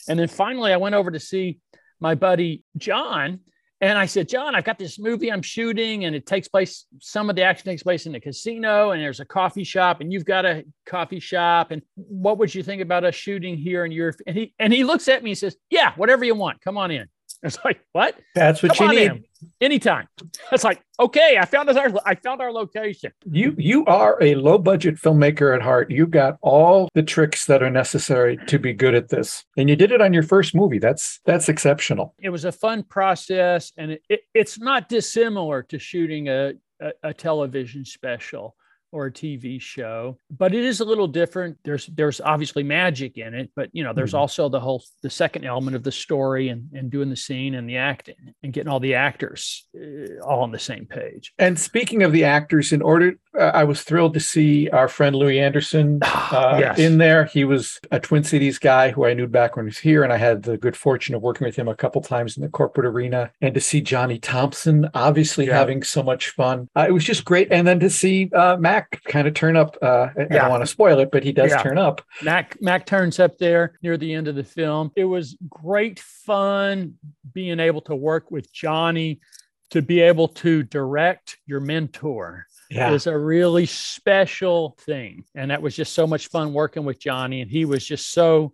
And 0.08 0.18
then 0.18 0.28
finally, 0.28 0.72
I 0.72 0.78
went 0.78 0.94
over 0.94 1.10
to 1.10 1.20
see 1.20 1.60
my 2.00 2.14
buddy 2.16 2.64
John, 2.76 3.40
and 3.82 3.98
I 3.98 4.06
said, 4.06 4.28
John, 4.28 4.54
I've 4.54 4.62
got 4.62 4.78
this 4.78 4.96
movie 4.96 5.32
I'm 5.32 5.42
shooting, 5.42 6.04
and 6.04 6.14
it 6.14 6.24
takes 6.24 6.46
place, 6.46 6.86
some 7.00 7.28
of 7.28 7.34
the 7.34 7.42
action 7.42 7.64
takes 7.64 7.82
place 7.82 8.06
in 8.06 8.12
the 8.12 8.20
casino, 8.20 8.92
and 8.92 9.02
there's 9.02 9.18
a 9.18 9.24
coffee 9.24 9.64
shop, 9.64 10.00
and 10.00 10.12
you've 10.12 10.24
got 10.24 10.46
a 10.46 10.64
coffee 10.86 11.18
shop. 11.18 11.72
And 11.72 11.82
what 11.96 12.38
would 12.38 12.54
you 12.54 12.62
think 12.62 12.80
about 12.80 13.02
us 13.02 13.16
shooting 13.16 13.56
here 13.56 13.84
in 13.84 13.90
your 13.90 14.14
and 14.24 14.36
he 14.36 14.54
and 14.60 14.72
he 14.72 14.84
looks 14.84 15.08
at 15.08 15.24
me 15.24 15.32
and 15.32 15.38
says, 15.38 15.56
Yeah, 15.68 15.94
whatever 15.96 16.24
you 16.24 16.36
want. 16.36 16.60
Come 16.60 16.78
on 16.78 16.92
in. 16.92 17.08
It's 17.42 17.58
like, 17.64 17.80
what? 17.92 18.16
That's 18.34 18.62
what 18.62 18.76
Come 18.76 18.92
you 18.92 18.98
need. 19.00 19.10
In. 19.10 19.24
Anytime. 19.60 20.06
It's 20.52 20.62
like, 20.62 20.80
okay, 21.00 21.36
I 21.40 21.44
found 21.44 21.68
our 21.68 21.90
I 22.06 22.14
found 22.14 22.40
our 22.40 22.52
location. 22.52 23.10
You 23.24 23.56
you 23.58 23.84
are 23.86 24.16
a 24.22 24.36
low 24.36 24.56
budget 24.56 24.94
filmmaker 24.94 25.52
at 25.54 25.60
heart. 25.60 25.90
You 25.90 26.06
got 26.06 26.38
all 26.42 26.88
the 26.94 27.02
tricks 27.02 27.46
that 27.46 27.60
are 27.60 27.70
necessary 27.70 28.38
to 28.46 28.58
be 28.60 28.72
good 28.72 28.94
at 28.94 29.08
this. 29.08 29.44
And 29.56 29.68
you 29.68 29.74
did 29.74 29.90
it 29.90 30.00
on 30.00 30.12
your 30.12 30.22
first 30.22 30.54
movie. 30.54 30.78
That's 30.78 31.18
that's 31.24 31.48
exceptional. 31.48 32.14
It 32.20 32.30
was 32.30 32.44
a 32.44 32.52
fun 32.52 32.84
process 32.84 33.72
and 33.76 33.92
it, 33.92 34.02
it, 34.08 34.20
it's 34.32 34.60
not 34.60 34.88
dissimilar 34.88 35.64
to 35.64 35.78
shooting 35.80 36.28
a, 36.28 36.52
a, 36.80 36.92
a 37.02 37.14
television 37.14 37.84
special 37.84 38.54
or 38.92 39.06
a 39.06 39.10
TV 39.10 39.60
show, 39.60 40.18
but 40.30 40.54
it 40.54 40.64
is 40.64 40.80
a 40.80 40.84
little 40.84 41.08
different. 41.08 41.58
There's 41.64 41.86
there's 41.86 42.20
obviously 42.20 42.62
magic 42.62 43.18
in 43.18 43.34
it, 43.34 43.50
but 43.56 43.70
you 43.72 43.82
know 43.82 43.92
there's 43.92 44.10
mm-hmm. 44.10 44.20
also 44.20 44.48
the 44.48 44.60
whole 44.60 44.84
the 45.02 45.10
second 45.10 45.44
element 45.44 45.74
of 45.74 45.82
the 45.82 45.92
story 45.92 46.48
and 46.48 46.68
and 46.74 46.90
doing 46.90 47.10
the 47.10 47.16
scene 47.16 47.54
and 47.54 47.68
the 47.68 47.78
acting 47.78 48.34
and 48.42 48.52
getting 48.52 48.70
all 48.70 48.80
the 48.80 48.94
actors 48.94 49.66
uh, 49.76 50.22
all 50.22 50.42
on 50.42 50.52
the 50.52 50.58
same 50.58 50.86
page. 50.86 51.32
And 51.38 51.58
speaking 51.58 52.02
of 52.02 52.12
the 52.12 52.24
actors, 52.24 52.72
in 52.72 52.82
order, 52.82 53.14
I 53.38 53.64
was 53.64 53.82
thrilled 53.82 54.14
to 54.14 54.20
see 54.20 54.68
our 54.70 54.88
friend 54.88 55.16
Louie 55.16 55.40
Anderson 55.40 56.00
uh, 56.02 56.58
yes. 56.60 56.78
in 56.78 56.98
there. 56.98 57.24
He 57.24 57.44
was 57.44 57.80
a 57.90 57.98
Twin 57.98 58.24
Cities 58.24 58.58
guy 58.58 58.90
who 58.90 59.06
I 59.06 59.14
knew 59.14 59.26
back 59.26 59.56
when 59.56 59.64
he 59.64 59.68
was 59.68 59.78
here, 59.78 60.04
and 60.04 60.12
I 60.12 60.18
had 60.18 60.42
the 60.42 60.58
good 60.58 60.76
fortune 60.76 61.14
of 61.14 61.22
working 61.22 61.46
with 61.46 61.56
him 61.56 61.68
a 61.68 61.74
couple 61.74 62.02
times 62.02 62.36
in 62.36 62.42
the 62.42 62.48
corporate 62.48 62.86
arena. 62.86 63.32
And 63.40 63.54
to 63.54 63.60
see 63.60 63.80
Johnny 63.80 64.18
Thompson, 64.18 64.88
obviously 64.94 65.46
yeah. 65.46 65.56
having 65.56 65.82
so 65.82 66.02
much 66.02 66.30
fun, 66.30 66.68
uh, 66.76 66.86
it 66.88 66.92
was 66.92 67.04
just 67.04 67.24
great. 67.24 67.50
And 67.50 67.66
then 67.66 67.80
to 67.80 67.90
see 67.90 68.30
uh, 68.34 68.56
Mac 68.58 69.02
kind 69.04 69.26
of 69.26 69.34
turn 69.34 69.56
up. 69.56 69.76
Uh, 69.80 70.08
I 70.16 70.24
don't 70.24 70.50
want 70.50 70.62
to 70.62 70.66
spoil 70.66 70.98
it, 70.98 71.10
but 71.10 71.24
he 71.24 71.32
does 71.32 71.50
yeah. 71.50 71.62
turn 71.62 71.78
up. 71.78 72.02
Mac 72.22 72.60
Mac 72.60 72.86
turns 72.86 73.18
up 73.18 73.38
there 73.38 73.78
near 73.82 73.96
the 73.96 74.12
end 74.12 74.28
of 74.28 74.34
the 74.34 74.44
film. 74.44 74.92
It 74.96 75.04
was 75.04 75.36
great 75.48 76.00
fun 76.00 76.94
being 77.32 77.60
able 77.60 77.80
to 77.82 77.94
work 77.94 78.30
with 78.30 78.52
Johnny 78.52 79.20
to 79.70 79.80
be 79.80 80.00
able 80.00 80.28
to 80.28 80.62
direct 80.62 81.38
your 81.46 81.60
mentor. 81.60 82.46
Yeah. 82.72 82.92
is 82.92 83.06
a 83.06 83.16
really 83.16 83.66
special 83.66 84.76
thing. 84.80 85.24
And 85.34 85.50
that 85.50 85.62
was 85.62 85.76
just 85.76 85.92
so 85.92 86.06
much 86.06 86.28
fun 86.28 86.52
working 86.52 86.84
with 86.84 86.98
Johnny. 86.98 87.40
And 87.40 87.50
he 87.50 87.64
was 87.64 87.84
just 87.84 88.12
so 88.12 88.52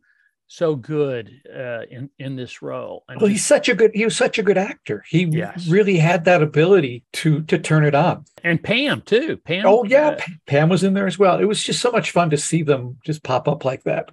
so 0.48 0.74
good 0.74 1.30
uh, 1.54 1.82
in 1.90 2.10
in 2.18 2.34
this 2.34 2.62
role. 2.62 3.04
And 3.08 3.20
well, 3.20 3.30
he's 3.30 3.44
such 3.44 3.68
a 3.68 3.74
good 3.74 3.92
he 3.94 4.04
was 4.04 4.16
such 4.16 4.38
a 4.38 4.42
good 4.42 4.58
actor. 4.58 5.04
He 5.08 5.24
yes. 5.24 5.68
really 5.68 5.98
had 5.98 6.24
that 6.24 6.42
ability 6.42 7.04
to 7.14 7.42
to 7.42 7.58
turn 7.58 7.84
it 7.84 7.94
on. 7.94 8.24
And 8.42 8.62
Pam 8.62 9.02
too. 9.02 9.36
Pam. 9.36 9.64
Oh 9.66 9.84
yeah, 9.84 10.08
uh, 10.08 10.20
Pam 10.46 10.68
was 10.68 10.82
in 10.82 10.94
there 10.94 11.06
as 11.06 11.18
well. 11.18 11.38
It 11.38 11.44
was 11.44 11.62
just 11.62 11.80
so 11.80 11.92
much 11.92 12.10
fun 12.10 12.30
to 12.30 12.38
see 12.38 12.62
them 12.62 12.98
just 13.04 13.22
pop 13.22 13.46
up 13.46 13.64
like 13.64 13.84
that. 13.84 14.10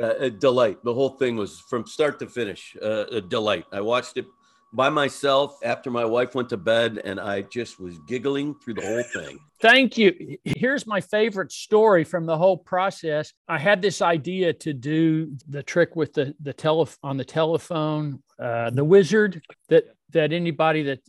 Uh, 0.00 0.14
a 0.18 0.30
delight. 0.30 0.78
The 0.82 0.92
whole 0.92 1.10
thing 1.10 1.36
was 1.36 1.60
from 1.70 1.86
start 1.86 2.18
to 2.18 2.26
finish 2.26 2.76
uh, 2.82 3.06
a 3.06 3.20
delight. 3.20 3.64
I 3.72 3.80
watched 3.80 4.16
it 4.16 4.26
by 4.72 4.88
myself 4.88 5.58
after 5.62 5.90
my 5.90 6.04
wife 6.04 6.34
went 6.34 6.48
to 6.48 6.56
bed 6.56 7.00
and 7.04 7.20
I 7.20 7.42
just 7.42 7.78
was 7.78 7.98
giggling 8.08 8.54
through 8.54 8.74
the 8.74 8.86
whole 8.86 9.02
thing. 9.02 9.38
Thank 9.60 9.96
you. 9.96 10.38
Here's 10.44 10.86
my 10.86 11.00
favorite 11.00 11.52
story 11.52 12.04
from 12.04 12.26
the 12.26 12.36
whole 12.36 12.56
process. 12.56 13.32
I 13.48 13.58
had 13.58 13.82
this 13.82 14.02
idea 14.02 14.52
to 14.54 14.72
do 14.72 15.36
the 15.48 15.62
trick 15.62 15.94
with 15.94 16.14
the 16.14 16.34
the 16.40 16.52
tele 16.52 16.88
on 17.02 17.16
the 17.16 17.24
telephone, 17.24 18.22
uh, 18.40 18.70
the 18.70 18.84
wizard 18.84 19.42
that 19.68 19.84
that 20.10 20.32
anybody 20.32 20.82
that 20.82 21.00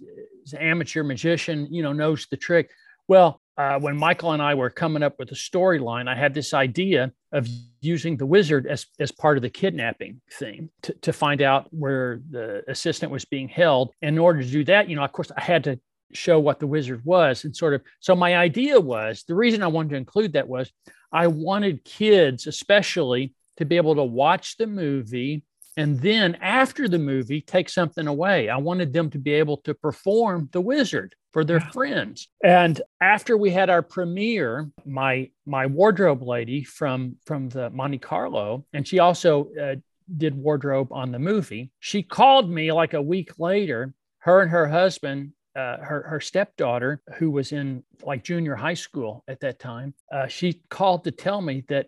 is 0.46 0.54
an 0.54 0.60
amateur 0.60 1.04
magician, 1.04 1.68
you 1.72 1.82
know, 1.82 1.94
knows 1.94 2.28
the 2.30 2.38
trick. 2.38 2.70
Well, 3.08 3.42
uh, 3.58 3.80
when 3.80 3.96
Michael 3.96 4.32
and 4.32 4.42
I 4.42 4.56
were 4.56 4.70
coming 4.70 5.04
up 5.04 5.20
with 5.20 5.30
the 5.30 5.36
storyline, 5.36 6.08
I 6.08 6.16
had 6.16 6.34
this 6.34 6.54
idea 6.54 7.12
of 7.32 7.48
using 7.82 8.18
the 8.18 8.26
wizard 8.26 8.66
as, 8.66 8.88
as 9.00 9.12
part 9.12 9.38
of 9.38 9.44
the 9.44 9.50
kidnapping 9.50 10.22
thing 10.32 10.70
to, 10.84 10.94
to 11.02 11.14
find 11.14 11.42
out 11.42 11.68
where 11.72 12.22
the 12.32 12.64
assistant 12.68 13.12
was 13.12 13.26
being 13.26 13.48
held. 13.48 13.92
In 14.02 14.18
order 14.18 14.42
to 14.42 14.50
do 14.50 14.64
that, 14.66 14.90
you 14.90 14.96
know, 14.96 15.04
of 15.04 15.12
course, 15.12 15.32
I 15.38 15.42
had 15.42 15.64
to 15.66 15.80
show 16.14 16.40
what 16.40 16.60
the 16.60 16.68
wizard 16.68 17.04
was 17.06 17.44
and 17.44 17.56
sort 17.56 17.74
of. 17.74 17.82
So 18.00 18.16
my 18.16 18.36
idea 18.36 18.80
was 18.80 19.24
the 19.28 19.36
reason 19.36 19.62
I 19.62 19.68
wanted 19.68 19.90
to 19.90 19.98
include 19.98 20.34
that 20.34 20.48
was 20.48 20.72
I 21.12 21.28
wanted 21.28 21.86
kids, 21.86 22.48
especially, 22.48 23.34
to 23.58 23.66
be 23.66 23.78
able 23.78 23.96
to 23.96 24.04
watch 24.04 24.58
the 24.58 24.66
movie 24.66 25.44
and 25.78 26.00
then 26.00 26.36
after 26.36 26.88
the 26.88 27.00
movie 27.00 27.42
take 27.42 27.70
something 27.70 28.08
away. 28.08 28.50
I 28.50 28.58
wanted 28.58 28.94
them 28.94 29.10
to 29.12 29.18
be 29.18 29.34
able 29.34 29.58
to 29.58 29.74
perform 29.74 30.50
the 30.52 30.62
wizard 30.62 31.16
for 31.32 31.44
their 31.44 31.60
friends. 31.60 32.28
And 32.44 32.82
after 33.02 33.38
we 33.38 33.50
had 33.52 33.70
our 33.70 33.82
premiere 33.82 34.70
my 34.86 35.30
my 35.46 35.66
wardrobe 35.66 36.22
lady 36.22 36.64
from 36.64 37.18
from 37.26 37.50
the 37.50 37.70
monte 37.72 37.98
carlo 37.98 38.66
and 38.74 38.88
she 38.88 39.00
also 39.00 39.50
uh, 39.62 39.76
did 40.18 40.36
wardrobe 40.36 40.92
on 40.92 41.12
the 41.12 41.20
movie 41.20 41.72
she 41.80 42.04
called 42.04 42.50
me 42.50 42.72
like 42.72 42.94
a 42.94 43.02
week 43.02 43.40
later 43.40 43.94
her 44.20 44.42
and 44.42 44.52
her 44.52 44.68
husband 44.68 45.32
uh, 45.56 45.78
her 45.78 46.04
her 46.04 46.20
stepdaughter, 46.20 47.02
who 47.18 47.30
was 47.30 47.52
in 47.52 47.84
like 48.02 48.24
junior 48.24 48.56
high 48.56 48.74
school 48.74 49.24
at 49.28 49.40
that 49.42 49.60
time, 49.60 49.94
uh, 50.12 50.28
she 50.28 50.62
called 50.70 51.04
to 51.04 51.12
tell 51.12 51.42
me 51.42 51.64
that 51.70 51.88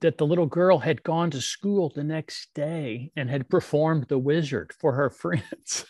that 0.00 0.18
the 0.18 0.26
little 0.26 0.46
girl 0.46 0.78
had 0.78 1.02
gone 1.02 1.30
to 1.30 1.40
school 1.40 1.92
the 1.94 2.04
next 2.04 2.48
day 2.54 3.10
and 3.16 3.30
had 3.30 3.48
performed 3.48 4.06
the 4.08 4.18
wizard 4.18 4.72
for 4.80 4.92
her 4.92 5.10
friends. 5.22 5.84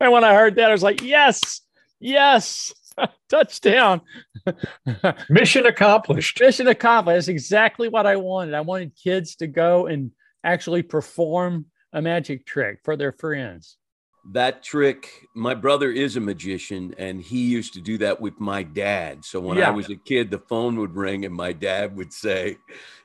and 0.00 0.12
when 0.12 0.24
I 0.24 0.34
heard 0.34 0.56
that, 0.56 0.68
I 0.68 0.72
was 0.72 0.82
like, 0.82 1.02
yes, 1.02 1.62
yes, 1.98 2.72
touchdown. 3.28 4.02
Mission 5.28 5.66
accomplished. 5.66 6.40
Mission 6.40 6.68
accomplished. 6.68 7.16
That's 7.16 7.28
exactly 7.28 7.88
what 7.88 8.06
I 8.06 8.16
wanted. 8.16 8.54
I 8.54 8.60
wanted 8.60 8.96
kids 8.96 9.36
to 9.36 9.46
go 9.46 9.86
and 9.86 10.12
actually 10.44 10.82
perform 10.82 11.66
a 11.92 12.00
magic 12.00 12.46
trick 12.46 12.78
for 12.84 12.96
their 12.96 13.12
friends 13.12 13.76
that 14.24 14.62
trick 14.62 15.28
my 15.34 15.54
brother 15.54 15.90
is 15.90 16.16
a 16.16 16.20
magician 16.20 16.94
and 16.98 17.20
he 17.20 17.40
used 17.40 17.72
to 17.72 17.80
do 17.80 17.96
that 17.98 18.20
with 18.20 18.38
my 18.38 18.62
dad 18.62 19.24
so 19.24 19.40
when 19.40 19.56
yeah. 19.56 19.68
i 19.68 19.70
was 19.70 19.88
a 19.88 19.96
kid 19.96 20.30
the 20.30 20.38
phone 20.38 20.78
would 20.78 20.94
ring 20.94 21.24
and 21.24 21.34
my 21.34 21.52
dad 21.52 21.96
would 21.96 22.12
say 22.12 22.56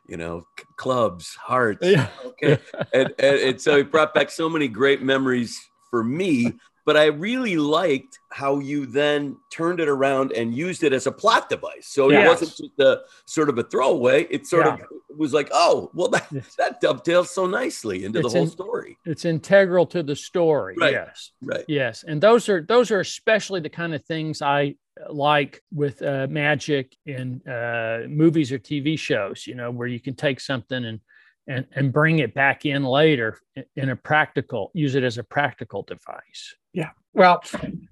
you 0.08 0.18
know 0.18 0.46
clubs 0.76 1.36
hearts 1.36 1.88
yeah. 1.88 2.10
okay 2.26 2.60
and, 2.94 3.14
and, 3.20 3.40
and 3.40 3.62
so 3.62 3.78
he 3.78 3.84
brought 3.84 4.14
back 4.14 4.30
so 4.30 4.50
many 4.50 4.68
great 4.68 5.02
memories 5.02 5.58
for 5.90 6.04
me 6.04 6.54
but 6.86 6.96
I 6.96 7.06
really 7.06 7.58
liked 7.58 8.20
how 8.32 8.60
you 8.60 8.86
then 8.86 9.38
turned 9.52 9.80
it 9.80 9.88
around 9.88 10.32
and 10.34 10.56
used 10.56 10.84
it 10.84 10.94
as 10.94 11.08
a 11.08 11.12
plot 11.12 11.50
device. 11.50 11.88
So 11.88 12.12
yes. 12.12 12.24
it 12.24 12.28
wasn't 12.28 12.50
just 12.52 12.80
a 12.80 13.02
sort 13.26 13.50
of 13.50 13.58
a 13.58 13.64
throwaway. 13.64 14.28
It 14.30 14.46
sort 14.46 14.68
yeah. 14.68 14.74
of 14.74 14.82
was 15.18 15.34
like, 15.34 15.50
oh, 15.52 15.90
well, 15.94 16.10
that, 16.10 16.30
that 16.58 16.82
dovetails 16.82 17.32
so 17.32 17.48
nicely 17.48 18.06
into 18.06 18.20
it's 18.20 18.32
the 18.32 18.38
whole 18.38 18.46
in, 18.46 18.52
story. 18.52 18.98
It's 19.06 19.26
integral 19.26 19.88
to 19.88 20.04
the 20.04 20.16
story. 20.16 20.76
Right. 20.80 20.94
Yes. 20.94 21.32
Right. 21.42 21.66
Yes. 21.68 22.04
And 22.08 22.22
those 22.22 22.48
are 22.50 22.62
those 22.62 22.92
are 22.92 23.00
especially 23.00 23.62
the 23.62 23.70
kind 23.70 23.96
of 23.96 24.06
things 24.06 24.44
I 24.44 24.76
like 25.10 25.62
with 25.74 26.02
uh, 26.04 26.28
magic 26.30 26.96
in 27.06 27.42
uh, 27.48 28.08
movies 28.08 28.52
or 28.52 28.60
TV 28.60 28.98
shows. 28.98 29.48
You 29.48 29.56
know, 29.56 29.72
where 29.72 29.88
you 29.88 30.00
can 30.00 30.16
take 30.16 30.40
something 30.40 30.86
and 30.86 31.00
and 31.48 31.66
and 31.74 31.94
bring 31.94 32.20
it 32.20 32.34
back 32.34 32.66
in 32.66 32.84
later 32.84 33.40
in 33.76 33.90
a 33.90 33.96
practical 33.96 34.72
use 34.74 34.96
it 34.96 35.04
as 35.04 35.18
a 35.18 35.24
practical 35.24 35.84
device. 35.84 36.56
Yeah. 36.74 36.90
Well 37.14 37.42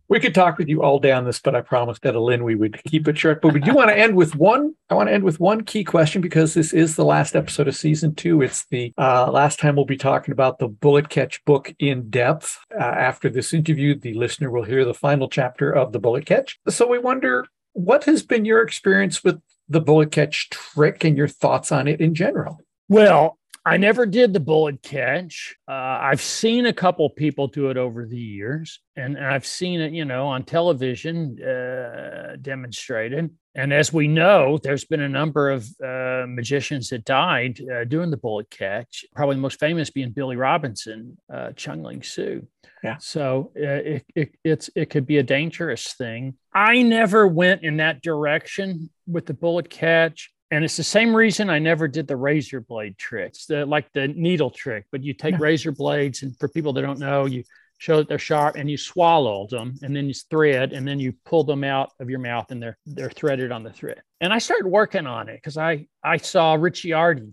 we 0.09 0.19
could 0.19 0.35
talk 0.35 0.57
with 0.57 0.67
you 0.67 0.83
all 0.83 0.99
day 0.99 1.11
on 1.11 1.23
this 1.23 1.39
but 1.39 1.55
i 1.55 1.61
promised 1.61 2.01
that 2.01 2.15
lynn 2.15 2.43
we 2.43 2.55
would 2.55 2.81
keep 2.83 3.07
it 3.07 3.17
short. 3.17 3.41
But 3.41 3.53
we 3.53 3.59
do 3.59 3.73
want 3.73 3.89
to 3.89 3.97
end 3.97 4.15
with 4.15 4.35
one 4.35 4.75
i 4.89 4.95
want 4.95 5.09
to 5.09 5.13
end 5.13 5.23
with 5.23 5.39
one 5.39 5.63
key 5.63 5.83
question 5.83 6.21
because 6.21 6.53
this 6.53 6.73
is 6.73 6.95
the 6.95 7.05
last 7.05 7.35
episode 7.35 7.67
of 7.67 7.75
season 7.75 8.15
two. 8.15 8.41
It's 8.41 8.65
the 8.65 8.93
uh, 8.97 9.31
last 9.31 9.59
time 9.59 9.75
we'll 9.75 9.85
be 9.85 9.97
talking 9.97 10.31
about 10.31 10.59
the 10.59 10.67
bullet 10.67 11.09
catch 11.09 11.43
book 11.45 11.73
in 11.79 12.09
depth. 12.09 12.59
Uh, 12.73 12.83
after 12.83 13.29
this 13.29 13.53
interview 13.53 13.97
the 13.97 14.13
listener 14.13 14.51
will 14.51 14.63
hear 14.63 14.83
the 14.83 14.93
final 14.93 15.29
chapter 15.29 15.71
of 15.71 15.91
the 15.91 15.99
bullet 15.99 16.25
catch. 16.25 16.59
So 16.69 16.87
we 16.87 16.99
wonder 16.99 17.45
what 17.73 18.03
has 18.05 18.23
been 18.23 18.45
your 18.45 18.61
experience 18.61 19.23
with 19.23 19.41
the 19.69 19.81
bullet 19.81 20.11
catch 20.11 20.49
trick 20.49 21.03
and 21.03 21.17
your 21.17 21.27
thoughts 21.27 21.71
on 21.71 21.87
it 21.87 22.01
in 22.01 22.15
general? 22.15 22.59
Well 22.89 23.37
I 23.65 23.77
never 23.77 24.05
did 24.05 24.33
the 24.33 24.39
bullet 24.41 24.81
catch. 24.81 25.55
Uh, 25.67 25.71
I've 25.71 26.21
seen 26.21 26.65
a 26.65 26.73
couple 26.73 27.09
people 27.09 27.47
do 27.47 27.69
it 27.69 27.77
over 27.77 28.05
the 28.05 28.19
years, 28.19 28.81
and, 28.97 29.15
and 29.15 29.25
I've 29.25 29.45
seen 29.45 29.79
it, 29.79 29.93
you 29.93 30.03
know, 30.03 30.27
on 30.27 30.43
television 30.43 31.41
uh, 31.41 32.35
demonstrated. 32.41 33.29
And 33.55 33.71
as 33.71 33.93
we 33.93 34.07
know, 34.07 34.57
there's 34.57 34.83
been 34.83 35.01
a 35.01 35.09
number 35.09 35.49
of 35.49 35.65
uh, 35.81 36.25
magicians 36.27 36.89
that 36.89 37.05
died 37.05 37.61
uh, 37.61 37.85
doing 37.85 38.09
the 38.09 38.17
bullet 38.17 38.49
catch. 38.49 39.05
Probably 39.15 39.35
the 39.35 39.41
most 39.41 39.59
famous 39.59 39.89
being 39.89 40.11
Billy 40.11 40.35
Robinson, 40.35 41.17
uh, 41.31 41.51
Chung 41.55 41.83
Ling 41.83 42.03
Soo. 42.03 42.47
Yeah. 42.83 42.97
So 42.97 43.51
uh, 43.55 43.61
it, 43.61 44.05
it 44.13 44.35
it's 44.43 44.69
it 44.75 44.89
could 44.89 45.05
be 45.05 45.19
a 45.19 45.23
dangerous 45.23 45.93
thing. 45.93 46.35
I 46.53 46.81
never 46.81 47.25
went 47.27 47.63
in 47.63 47.77
that 47.77 48.01
direction 48.01 48.89
with 49.07 49.25
the 49.25 49.33
bullet 49.33 49.69
catch. 49.69 50.32
And 50.53 50.63
it's 50.63 50.77
the 50.77 50.83
same 50.83 51.15
reason 51.15 51.49
I 51.49 51.57
never 51.57 51.87
did 51.87 52.07
the 52.07 52.15
razor 52.15 52.61
blade 52.61 52.95
trick. 52.99 53.29
It's 53.29 53.47
the, 53.47 53.65
like 53.65 53.91
the 53.93 54.09
needle 54.09 54.51
trick, 54.51 54.85
but 54.91 55.03
you 55.03 55.15
take 55.15 55.39
razor 55.39 55.71
blades, 55.71 56.21
and 56.21 56.37
for 56.39 56.47
people 56.47 56.73
that 56.73 56.83
don't 56.83 56.99
know, 56.99 57.25
you 57.25 57.43
show 57.79 57.97
that 57.97 58.07
they're 58.07 58.19
sharp 58.19 58.55
and 58.55 58.69
you 58.69 58.77
swallow 58.77 59.47
them 59.47 59.73
and 59.81 59.95
then 59.95 60.07
you 60.07 60.13
thread 60.13 60.71
and 60.71 60.87
then 60.87 60.99
you 60.99 61.11
pull 61.25 61.43
them 61.43 61.63
out 61.63 61.89
of 61.99 62.07
your 62.07 62.19
mouth 62.19 62.51
and 62.51 62.61
they're 62.61 62.77
they're 62.85 63.09
threaded 63.09 63.51
on 63.51 63.63
the 63.63 63.71
thread. 63.71 64.03
And 64.21 64.31
I 64.31 64.37
started 64.37 64.67
working 64.67 65.07
on 65.07 65.27
it 65.27 65.37
because 65.37 65.57
I 65.57 65.87
I 66.03 66.17
saw 66.17 66.55
Ricciardi 66.55 67.31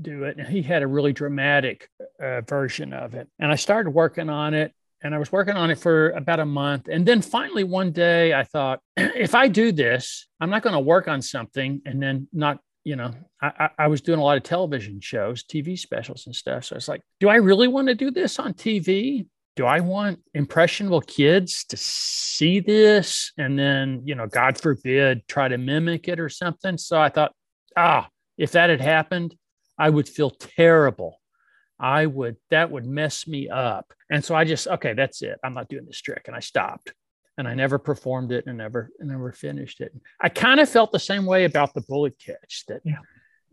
do 0.00 0.24
it 0.24 0.38
and 0.38 0.48
he 0.48 0.62
had 0.62 0.82
a 0.82 0.86
really 0.86 1.12
dramatic 1.12 1.90
uh, 2.20 2.40
version 2.40 2.94
of 2.94 3.12
it. 3.14 3.28
And 3.38 3.52
I 3.52 3.56
started 3.56 3.90
working 3.90 4.30
on 4.30 4.54
it 4.54 4.72
and 5.02 5.14
I 5.14 5.18
was 5.18 5.32
working 5.32 5.56
on 5.56 5.70
it 5.70 5.78
for 5.78 6.10
about 6.10 6.40
a 6.40 6.46
month. 6.46 6.88
And 6.88 7.04
then 7.04 7.22
finally, 7.22 7.64
one 7.64 7.92
day, 7.92 8.32
I 8.32 8.44
thought, 8.44 8.80
if 8.96 9.34
I 9.34 9.48
do 9.48 9.72
this, 9.72 10.26
I'm 10.40 10.50
not 10.50 10.62
going 10.62 10.74
to 10.74 10.80
work 10.80 11.08
on 11.08 11.22
something 11.22 11.82
and 11.84 12.02
then 12.02 12.28
not, 12.32 12.58
you 12.84 12.96
know, 12.96 13.12
I, 13.40 13.70
I, 13.78 13.86
was 13.88 14.00
doing 14.00 14.18
a 14.18 14.22
lot 14.22 14.36
of 14.36 14.42
television 14.42 15.00
shows, 15.00 15.44
TV 15.44 15.78
specials 15.78 16.26
and 16.26 16.34
stuff. 16.34 16.64
So 16.64 16.74
I 16.74 16.78
was 16.78 16.88
like, 16.88 17.00
do 17.20 17.28
I 17.28 17.36
really 17.36 17.68
want 17.68 17.88
to 17.88 17.94
do 17.94 18.10
this 18.10 18.38
on 18.38 18.54
TV? 18.54 19.26
Do 19.54 19.66
I 19.66 19.80
want 19.80 20.20
impressionable 20.34 21.00
kids 21.00 21.64
to 21.66 21.76
see 21.76 22.60
this 22.60 23.32
and 23.36 23.58
then, 23.58 24.02
you 24.04 24.14
know, 24.14 24.26
God 24.26 24.58
forbid, 24.58 25.26
try 25.28 25.48
to 25.48 25.58
mimic 25.58 26.08
it 26.08 26.18
or 26.18 26.28
something? 26.28 26.78
So 26.78 27.00
I 27.00 27.08
thought, 27.08 27.32
ah, 27.76 28.08
if 28.38 28.52
that 28.52 28.70
had 28.70 28.80
happened, 28.80 29.36
I 29.78 29.90
would 29.90 30.08
feel 30.08 30.30
terrible 30.30 31.20
I 31.82 32.06
would, 32.06 32.36
that 32.50 32.70
would 32.70 32.86
mess 32.86 33.26
me 33.26 33.48
up. 33.48 33.92
And 34.08 34.24
so 34.24 34.36
I 34.36 34.44
just, 34.44 34.68
okay, 34.68 34.94
that's 34.94 35.20
it. 35.20 35.38
I'm 35.42 35.52
not 35.52 35.68
doing 35.68 35.84
this 35.84 36.00
trick. 36.00 36.22
And 36.28 36.36
I 36.36 36.40
stopped 36.40 36.94
and 37.36 37.48
I 37.48 37.54
never 37.54 37.78
performed 37.78 38.30
it 38.30 38.46
and 38.46 38.56
never, 38.56 38.90
and 39.00 39.08
never 39.08 39.32
finished 39.32 39.80
it. 39.80 39.92
I 40.20 40.28
kind 40.28 40.60
of 40.60 40.68
felt 40.68 40.92
the 40.92 41.00
same 41.00 41.26
way 41.26 41.44
about 41.44 41.74
the 41.74 41.80
bullet 41.80 42.14
catch 42.24 42.64
that, 42.68 42.82
yeah. 42.84 42.98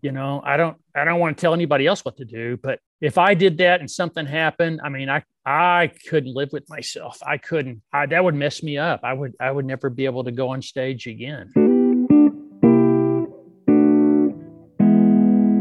you 0.01 0.11
know, 0.11 0.41
I 0.45 0.57
don't, 0.57 0.77
I 0.95 1.05
don't 1.05 1.19
want 1.19 1.35
to 1.35 1.41
tell 1.41 1.55
anybody 1.55 1.87
else 1.87 2.05
what 2.05 2.17
to 2.17 2.25
do, 2.25 2.55
but 2.61 2.79
if 3.01 3.17
I 3.17 3.33
did 3.33 3.57
that 3.57 3.79
and 3.79 3.89
something 3.89 4.27
happened, 4.27 4.81
I 4.83 4.89
mean, 4.89 5.09
I, 5.09 5.23
I 5.43 5.91
couldn't 6.07 6.35
live 6.35 6.49
with 6.51 6.69
myself. 6.69 7.17
I 7.25 7.37
couldn't, 7.37 7.81
I, 7.91 8.05
that 8.05 8.23
would 8.23 8.35
mess 8.35 8.61
me 8.61 8.77
up. 8.77 8.99
I 9.03 9.13
would, 9.13 9.33
I 9.39 9.49
would 9.49 9.65
never 9.65 9.89
be 9.89 10.05
able 10.05 10.25
to 10.25 10.31
go 10.31 10.49
on 10.49 10.61
stage 10.61 11.07
again. 11.07 11.51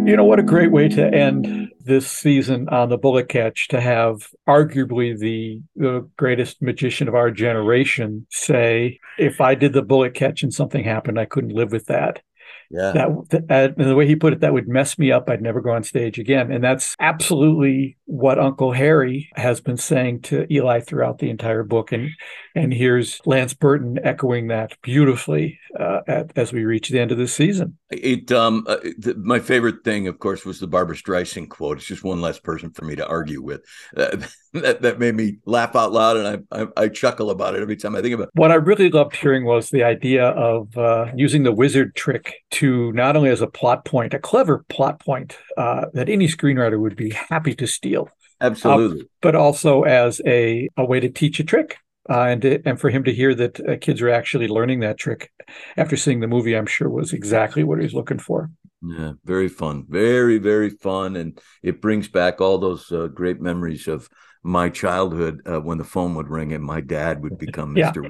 You 0.09 0.17
know, 0.17 0.25
what 0.25 0.39
a 0.39 0.43
great 0.43 0.73
way 0.73 0.89
to 0.89 1.07
end 1.07 1.71
this 1.85 2.11
season 2.11 2.67
on 2.71 2.89
the 2.89 2.97
bullet 2.97 3.29
catch 3.29 3.69
to 3.69 3.79
have 3.79 4.31
arguably 4.49 5.19
the, 5.19 5.61
the 5.77 6.09
greatest 6.17 6.63
magician 6.63 7.09
of 7.09 7.15
our 7.15 7.31
generation 7.31 8.27
say, 8.31 9.01
if 9.19 9.43
I 9.43 9.55
did 9.55 9.75
the 9.75 9.83
bullet 9.83 10.15
catch 10.15 10.43
and 10.43 10.51
something 10.51 10.83
happened, 10.83 11.21
I 11.21 11.27
couldn't 11.27 11.53
live 11.53 11.73
with 11.73 11.85
that. 11.89 12.23
Yeah. 12.71 12.93
That, 13.31 13.75
and 13.79 13.89
the 13.89 13.95
way 13.95 14.07
he 14.07 14.17
put 14.17 14.33
it, 14.33 14.41
that 14.41 14.53
would 14.53 14.69
mess 14.69 14.99
me 14.99 15.11
up. 15.11 15.31
I'd 15.31 15.43
never 15.43 15.61
go 15.61 15.71
on 15.71 15.83
stage 15.85 16.19
again. 16.19 16.53
And 16.53 16.63
that's 16.63 16.95
absolutely 17.01 17.97
what 18.05 18.39
Uncle 18.39 18.73
Harry 18.73 19.31
has 19.37 19.61
been 19.61 19.77
saying 19.77 20.23
to 20.23 20.47
Eli 20.53 20.81
throughout 20.81 21.19
the 21.19 21.31
entire 21.31 21.63
book. 21.63 21.93
And 21.93 22.11
and 22.55 22.73
here's 22.73 23.21
Lance 23.25 23.55
Burton 23.55 23.99
echoing 24.03 24.49
that 24.49 24.77
beautifully 24.83 25.61
uh, 25.79 26.01
at, 26.09 26.37
as 26.37 26.53
we 26.53 26.65
reach 26.65 26.89
the 26.89 26.99
end 26.99 27.13
of 27.13 27.19
this 27.19 27.35
season. 27.35 27.79
It 27.91 28.33
um 28.33 28.65
uh, 28.67 28.77
the, 28.99 29.15
my 29.17 29.39
favorite 29.39 29.85
thing, 29.85 30.09
of 30.09 30.19
course, 30.19 30.45
was 30.45 30.61
the 30.61 30.67
Barbra 30.67 30.97
Streisand 30.97 31.51
quote. 31.51 31.79
It's 31.79 31.87
just 31.87 32.05
one 32.05 32.21
less 32.21 32.39
person 32.39 32.71
for 32.71 32.85
me 32.85 32.97
to 32.97 33.07
argue 33.07 33.43
with. 33.43 33.63
Uh, 33.97 34.17
that 34.55 34.83
that 34.83 34.99
made 34.99 35.15
me 35.15 35.39
laugh 35.45 35.77
out 35.77 35.93
loud, 35.93 36.17
and 36.17 36.47
I, 36.51 36.63
I, 36.63 36.85
I 36.85 36.89
chuckle 36.89 37.31
about 37.31 37.55
it 37.55 37.63
every 37.63 37.77
time 37.77 37.95
I 37.95 38.01
think 38.03 38.15
about 38.15 38.29
it. 38.29 38.31
What 38.35 38.51
I 38.51 38.55
really 38.55 38.91
loved 38.91 39.15
hearing 39.15 39.45
was 39.45 39.71
the 39.71 39.85
idea 39.85 40.29
of 40.29 40.77
uh, 40.77 41.13
using 41.15 41.43
the 41.43 41.53
wizard 41.53 41.95
trick 41.95 42.35
to 42.53 42.58
not 42.63 43.17
only 43.17 43.31
as 43.31 43.41
a 43.41 43.47
plot 43.47 43.85
point, 43.85 44.15
a 44.15 44.19
clever 44.19 44.65
plot 44.69 45.01
point 45.01 45.37
uh, 45.57 45.87
that 45.95 46.09
any 46.09 46.27
screenwriter 46.29 46.79
would 46.79 46.97
be 46.97 47.11
happy 47.11 47.55
to 47.55 47.67
steal, 47.67 48.09
Absolutely. 48.41 49.03
uh, 49.03 49.05
but 49.21 49.35
also 49.35 49.83
as 49.83 50.21
a 50.27 50.69
a 50.77 50.85
way 50.85 51.01
to 51.01 51.09
teach 51.09 51.41
a 51.41 51.45
trick. 51.45 51.79
Uh, 52.11 52.23
and 52.23 52.41
to, 52.41 52.63
and 52.65 52.81
for 52.81 52.89
him 52.89 53.05
to 53.05 53.13
hear 53.13 53.35
that 53.35 53.61
uh, 53.69 53.77
kids 53.79 54.01
are 54.01 54.09
actually 54.09 54.49
learning 54.49 54.81
that 54.81 54.97
trick 54.97 55.31
after 55.77 55.95
seeing 55.95 56.21
the 56.21 56.27
movie, 56.27 56.57
I'm 56.57 56.65
sure 56.65 56.89
was 56.89 57.13
exactly 57.13 57.65
what 57.65 57.79
he 57.81 57.85
was 57.85 57.93
looking 57.93 58.19
for. 58.19 58.51
Yeah, 58.83 59.13
very 59.25 59.49
fun, 59.49 59.85
very 59.89 60.39
very 60.39 60.71
fun, 60.71 61.17
and 61.17 61.39
it 61.63 61.83
brings 61.83 62.09
back 62.09 62.41
all 62.41 62.59
those 62.59 62.91
uh, 62.93 63.09
great 63.09 63.41
memories 63.41 63.89
of 63.89 64.09
my 64.43 64.71
childhood 64.71 65.43
uh, 65.47 65.61
when 65.61 65.79
the 65.79 65.85
phone 65.85 66.15
would 66.15 66.29
ring 66.29 66.53
and 66.53 66.65
my 66.65 66.81
dad 66.81 67.23
would 67.23 67.39
become 67.39 67.75
Yeah. 67.77 67.91
Mister. 67.93 68.05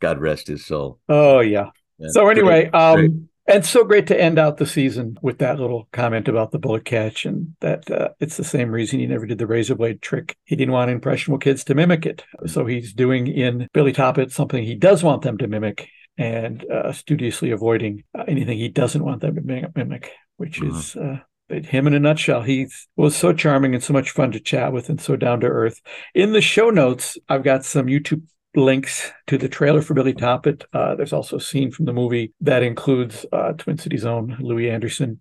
God 0.00 0.20
rest 0.20 0.48
his 0.48 0.64
soul. 0.66 0.98
Oh 1.08 1.40
yeah. 1.40 1.70
Yeah, 1.98 2.08
So 2.12 2.28
anyway, 2.28 2.70
great, 2.70 2.74
um, 2.74 2.96
great. 3.00 3.10
And 3.46 3.64
so 3.64 3.84
great 3.84 4.06
to 4.08 4.20
end 4.20 4.38
out 4.38 4.56
the 4.56 4.66
season 4.66 5.18
with 5.22 5.38
that 5.38 5.58
little 5.58 5.88
comment 5.92 6.28
about 6.28 6.50
the 6.50 6.58
bullet 6.58 6.84
catch, 6.84 7.24
and 7.26 7.54
that 7.60 7.90
uh, 7.90 8.08
it's 8.20 8.36
the 8.36 8.44
same 8.44 8.70
reason 8.70 9.00
he 9.00 9.06
never 9.06 9.26
did 9.26 9.38
the 9.38 9.46
razor 9.46 9.74
blade 9.74 10.02
trick. 10.02 10.36
He 10.44 10.56
didn't 10.56 10.72
want 10.72 10.90
impressionable 10.90 11.38
kids 11.38 11.64
to 11.64 11.74
mimic 11.74 12.06
it, 12.06 12.24
so 12.46 12.66
he's 12.66 12.92
doing 12.92 13.26
in 13.26 13.68
Billy 13.72 13.92
Toppet 13.92 14.32
something 14.32 14.62
he 14.64 14.74
does 14.74 15.02
want 15.02 15.22
them 15.22 15.38
to 15.38 15.46
mimic, 15.48 15.88
and 16.16 16.64
uh, 16.70 16.92
studiously 16.92 17.50
avoiding 17.50 18.04
uh, 18.18 18.24
anything 18.28 18.58
he 18.58 18.68
doesn't 18.68 19.04
want 19.04 19.20
them 19.20 19.34
to 19.34 19.70
mimic, 19.74 20.12
which 20.36 20.60
Mhm. 20.60 20.68
is. 20.76 20.96
Uh, 20.96 21.18
him 21.50 21.86
in 21.86 21.92
a 21.92 22.00
nutshell. 22.00 22.40
He 22.40 22.68
was 22.96 23.14
so 23.14 23.34
charming 23.34 23.74
and 23.74 23.82
so 23.84 23.92
much 23.92 24.10
fun 24.10 24.32
to 24.32 24.40
chat 24.40 24.72
with 24.72 24.88
and 24.88 24.98
so 24.98 25.14
down 25.14 25.40
to 25.40 25.46
earth. 25.46 25.82
In 26.14 26.32
the 26.32 26.40
show 26.40 26.70
notes, 26.70 27.18
I've 27.28 27.44
got 27.44 27.66
some 27.66 27.84
YouTube 27.86 28.22
links 28.56 29.10
to 29.26 29.38
the 29.38 29.48
trailer 29.48 29.82
for 29.82 29.94
Billy 29.94 30.14
Toppet. 30.14 30.64
Uh, 30.72 30.94
there's 30.94 31.12
also 31.12 31.36
a 31.36 31.40
scene 31.40 31.70
from 31.70 31.84
the 31.86 31.92
movie 31.92 32.32
that 32.40 32.62
includes 32.62 33.26
uh, 33.32 33.52
Twin 33.52 33.78
Cities' 33.78 34.04
own 34.04 34.36
Louie 34.40 34.70
Anderson. 34.70 35.20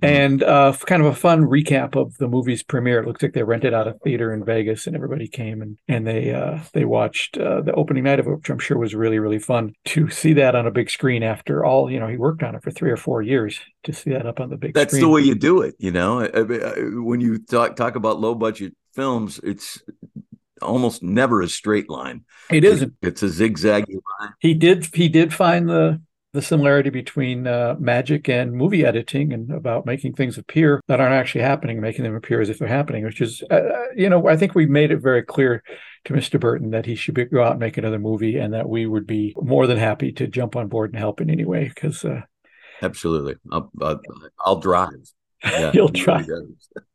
And 0.00 0.42
uh, 0.44 0.72
kind 0.86 1.02
of 1.02 1.08
a 1.08 1.14
fun 1.14 1.42
recap 1.42 1.94
of 1.94 2.16
the 2.18 2.28
movie's 2.28 2.62
premiere. 2.62 3.00
It 3.00 3.06
looks 3.06 3.20
like 3.22 3.32
they 3.34 3.42
rented 3.42 3.74
out 3.74 3.88
a 3.88 3.94
theater 4.04 4.32
in 4.32 4.44
Vegas, 4.44 4.86
and 4.86 4.94
everybody 4.96 5.26
came 5.28 5.60
and 5.60 5.76
and 5.88 6.06
they 6.06 6.32
uh, 6.32 6.60
they 6.72 6.84
watched 6.86 7.36
uh, 7.36 7.60
the 7.62 7.72
opening 7.74 8.04
night 8.04 8.20
of 8.20 8.26
it, 8.28 8.30
which 8.36 8.48
I'm 8.48 8.60
sure 8.60 8.78
was 8.78 8.94
really 8.94 9.18
really 9.18 9.40
fun 9.40 9.74
to 9.86 10.08
see 10.08 10.32
that 10.34 10.54
on 10.54 10.66
a 10.66 10.70
big 10.70 10.88
screen. 10.88 11.22
After 11.24 11.64
all, 11.64 11.90
you 11.90 11.98
know, 11.98 12.06
he 12.06 12.16
worked 12.16 12.44
on 12.44 12.54
it 12.54 12.62
for 12.62 12.70
three 12.70 12.90
or 12.92 12.96
four 12.96 13.20
years 13.22 13.60
to 13.84 13.92
see 13.92 14.10
that 14.10 14.24
up 14.24 14.38
on 14.40 14.48
the 14.50 14.56
big 14.56 14.70
screen 14.70 14.72
That's 14.80 14.92
screen. 14.92 15.02
the 15.02 15.08
way 15.10 15.20
you 15.22 15.34
do 15.34 15.60
it. 15.62 15.74
You 15.78 15.90
know, 15.90 16.20
I- 16.20 16.30
I- 16.32 16.70
I- 16.70 16.82
when 17.02 17.20
you 17.20 17.38
talk 17.38 17.74
talk 17.76 17.96
about 17.96 18.20
low 18.20 18.34
budget 18.36 18.74
films, 18.94 19.38
it's 19.42 19.82
almost 20.62 21.02
never 21.02 21.42
a 21.42 21.48
straight 21.48 21.88
line. 21.90 22.24
it 22.50 22.64
isn't. 22.64 22.94
It's 23.02 23.22
a 23.22 23.26
zigzaggy 23.28 23.98
line. 24.20 24.32
he 24.40 24.54
did 24.54 24.94
he 24.94 25.08
did 25.08 25.32
find 25.32 25.68
the 25.68 26.00
the 26.34 26.42
similarity 26.42 26.90
between 26.90 27.46
uh, 27.46 27.74
magic 27.78 28.28
and 28.28 28.52
movie 28.52 28.84
editing 28.84 29.32
and 29.32 29.50
about 29.50 29.86
making 29.86 30.12
things 30.12 30.36
appear 30.36 30.80
that 30.86 31.00
aren't 31.00 31.14
actually 31.14 31.40
happening 31.40 31.80
making 31.80 32.04
them 32.04 32.14
appear 32.14 32.40
as 32.40 32.50
if 32.50 32.58
they're 32.58 32.68
happening 32.68 33.02
which 33.02 33.22
is 33.22 33.42
uh, 33.50 33.86
you 33.96 34.10
know 34.10 34.28
i 34.28 34.36
think 34.36 34.54
we 34.54 34.66
made 34.66 34.90
it 34.90 34.98
very 34.98 35.22
clear 35.22 35.62
to 36.04 36.12
mr 36.12 36.38
burton 36.38 36.70
that 36.70 36.84
he 36.84 36.94
should 36.94 37.14
be, 37.14 37.24
go 37.24 37.42
out 37.42 37.52
and 37.52 37.60
make 37.60 37.78
another 37.78 37.98
movie 37.98 38.36
and 38.36 38.52
that 38.52 38.68
we 38.68 38.84
would 38.84 39.06
be 39.06 39.34
more 39.40 39.66
than 39.66 39.78
happy 39.78 40.12
to 40.12 40.26
jump 40.26 40.54
on 40.54 40.68
board 40.68 40.90
and 40.90 40.98
help 40.98 41.20
in 41.22 41.30
any 41.30 41.46
way 41.46 41.66
because 41.66 42.04
uh, 42.04 42.20
Absolutely. 42.82 43.34
I'll, 43.50 43.70
I'll, 43.80 44.00
I'll 44.38 44.60
drive. 44.60 44.90
Yeah, 45.44 45.70
You'll 45.74 45.88
try. 45.90 46.24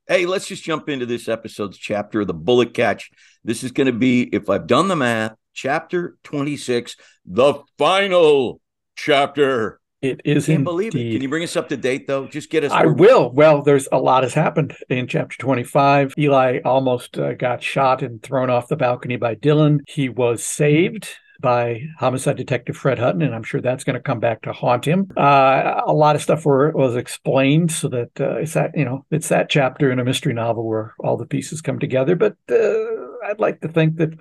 Hey, 0.08 0.26
let's 0.26 0.48
just 0.48 0.64
jump 0.64 0.90
into 0.90 1.06
this 1.06 1.28
episode's 1.30 1.78
chapter 1.78 2.22
of 2.22 2.28
the 2.28 2.34
bullet 2.34 2.74
catch. 2.74 3.10
This 3.44 3.64
is 3.64 3.72
going 3.72 3.88
to 3.88 3.94
be, 3.94 4.24
if 4.24 4.50
I've 4.50 4.68
done 4.68 4.88
the 4.90 4.96
math, 4.96 5.36
chapter 5.54 6.18
26, 6.24 6.96
the 7.26 7.62
final 7.78 8.60
chapter. 8.96 9.80
it 10.02 10.22
is 10.26 10.48
Can't 10.48 10.64
believe 10.66 10.94
it. 10.94 10.98
indeed- 11.00 11.14
Can 11.14 11.22
you 11.22 11.30
bring 11.30 11.44
us 11.44 11.56
up 11.56 11.70
to 11.70 11.78
date, 11.78 12.08
though? 12.08 12.28
Just 12.28 12.50
get 12.50 12.64
us. 12.66 12.72
I 12.72 12.86
where- 12.86 12.94
will. 12.94 13.32
Well, 13.32 13.62
there's 13.62 13.88
a 13.92 13.98
lot 14.00 14.24
has 14.24 14.34
happened 14.34 14.76
in 14.90 15.08
chapter 15.08 15.38
25. 15.38 16.14
Eli 16.18 16.60
almost 16.66 17.18
uh, 17.18 17.34
got 17.34 17.64
shot 17.64 18.02
and 18.04 18.22
thrown 18.22 18.50
off 18.50 18.68
the 18.68 18.76
balcony 18.76 19.16
by 19.16 19.36
Dylan. 19.36 19.80
He 19.88 20.10
was 20.10 20.44
saved 20.44 21.08
by 21.44 21.84
homicide 22.00 22.38
detective 22.38 22.76
Fred 22.76 22.98
Hutton, 22.98 23.22
and 23.22 23.36
I'm 23.36 23.44
sure 23.44 23.62
that's 23.62 23.84
going 23.84 23.96
to 23.96 24.02
come 24.02 24.20
back 24.20 24.42
to 24.44 24.54
haunt 24.54 24.86
him. 24.86 25.12
Uh, 25.16 25.82
a 25.86 25.94
lot 25.94 26.16
of 26.16 26.24
stuff 26.24 26.46
were, 26.46 26.72
was 26.72 26.96
explained 26.96 27.72
so 27.72 27.90
that 27.90 28.20
uh, 28.20 28.38
it's 28.38 28.54
that 28.54 28.72
you 28.76 28.86
know 28.86 29.06
it's 29.12 29.30
that 29.30 29.50
chapter 29.50 29.92
in 29.92 30.00
a 30.00 30.04
mystery 30.04 30.34
novel 30.34 30.66
where 30.66 30.96
all 31.00 31.18
the 31.18 31.28
pieces 31.28 31.62
come 31.62 31.78
together. 31.78 32.16
But 32.16 32.38
uh, 32.50 33.28
I'd 33.28 33.40
like 33.40 33.62
to 33.62 33.68
think 33.68 33.98
that 33.98 34.14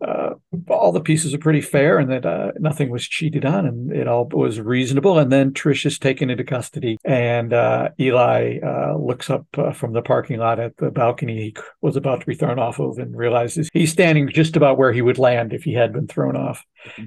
uh, 0.00 0.30
all 0.68 0.92
the 0.92 1.00
pieces 1.00 1.34
are 1.34 1.38
pretty 1.38 1.60
fair 1.60 1.98
and 1.98 2.10
that 2.10 2.26
uh, 2.26 2.52
nothing 2.58 2.90
was 2.90 3.06
cheated 3.06 3.44
on 3.44 3.66
and 3.66 3.92
it 3.92 4.08
all 4.08 4.28
was 4.32 4.60
reasonable. 4.60 5.18
And 5.18 5.30
then 5.32 5.52
Trish 5.52 5.86
is 5.86 5.98
taken 5.98 6.30
into 6.30 6.44
custody 6.44 6.98
and 7.04 7.52
uh, 7.52 7.90
Eli 7.98 8.58
uh, 8.60 8.96
looks 8.96 9.30
up 9.30 9.46
uh, 9.56 9.72
from 9.72 9.92
the 9.92 10.02
parking 10.02 10.38
lot 10.38 10.58
at 10.58 10.76
the 10.76 10.90
balcony 10.90 11.34
he 11.34 11.56
was 11.80 11.96
about 11.96 12.20
to 12.20 12.26
be 12.26 12.34
thrown 12.34 12.58
off 12.58 12.78
of 12.78 12.98
and 12.98 13.16
realizes 13.16 13.70
he's 13.72 13.92
standing 13.92 14.28
just 14.28 14.56
about 14.56 14.78
where 14.78 14.92
he 14.92 15.02
would 15.02 15.18
land 15.18 15.52
if 15.52 15.64
he 15.64 15.72
had 15.72 15.92
been 15.92 16.06
thrown 16.06 16.36
off 16.36 16.64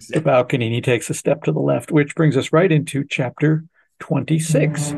the 0.09 0.21
balcony 0.21 0.67
and 0.67 0.75
he 0.75 0.81
takes 0.81 1.09
a 1.09 1.13
step 1.13 1.43
to 1.43 1.51
the 1.51 1.59
left, 1.59 1.91
which 1.91 2.15
brings 2.15 2.35
us 2.35 2.51
right 2.51 2.71
into 2.71 3.03
chapter 3.09 3.63
26. 3.99 4.93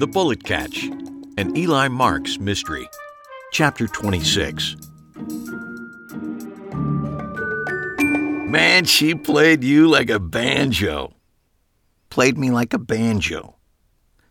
The 0.00 0.06
Bullet 0.06 0.44
Catch, 0.44 0.88
an 1.36 1.56
Eli 1.56 1.88
Marks 1.88 2.38
mystery. 2.38 2.88
Chapter 3.52 3.86
26. 3.86 4.76
Man, 8.48 8.84
she 8.84 9.14
played 9.14 9.62
you 9.62 9.88
like 9.88 10.10
a 10.10 10.18
banjo. 10.18 11.14
Played 12.10 12.36
me 12.36 12.50
like 12.50 12.72
a 12.72 12.78
banjo. 12.78 13.56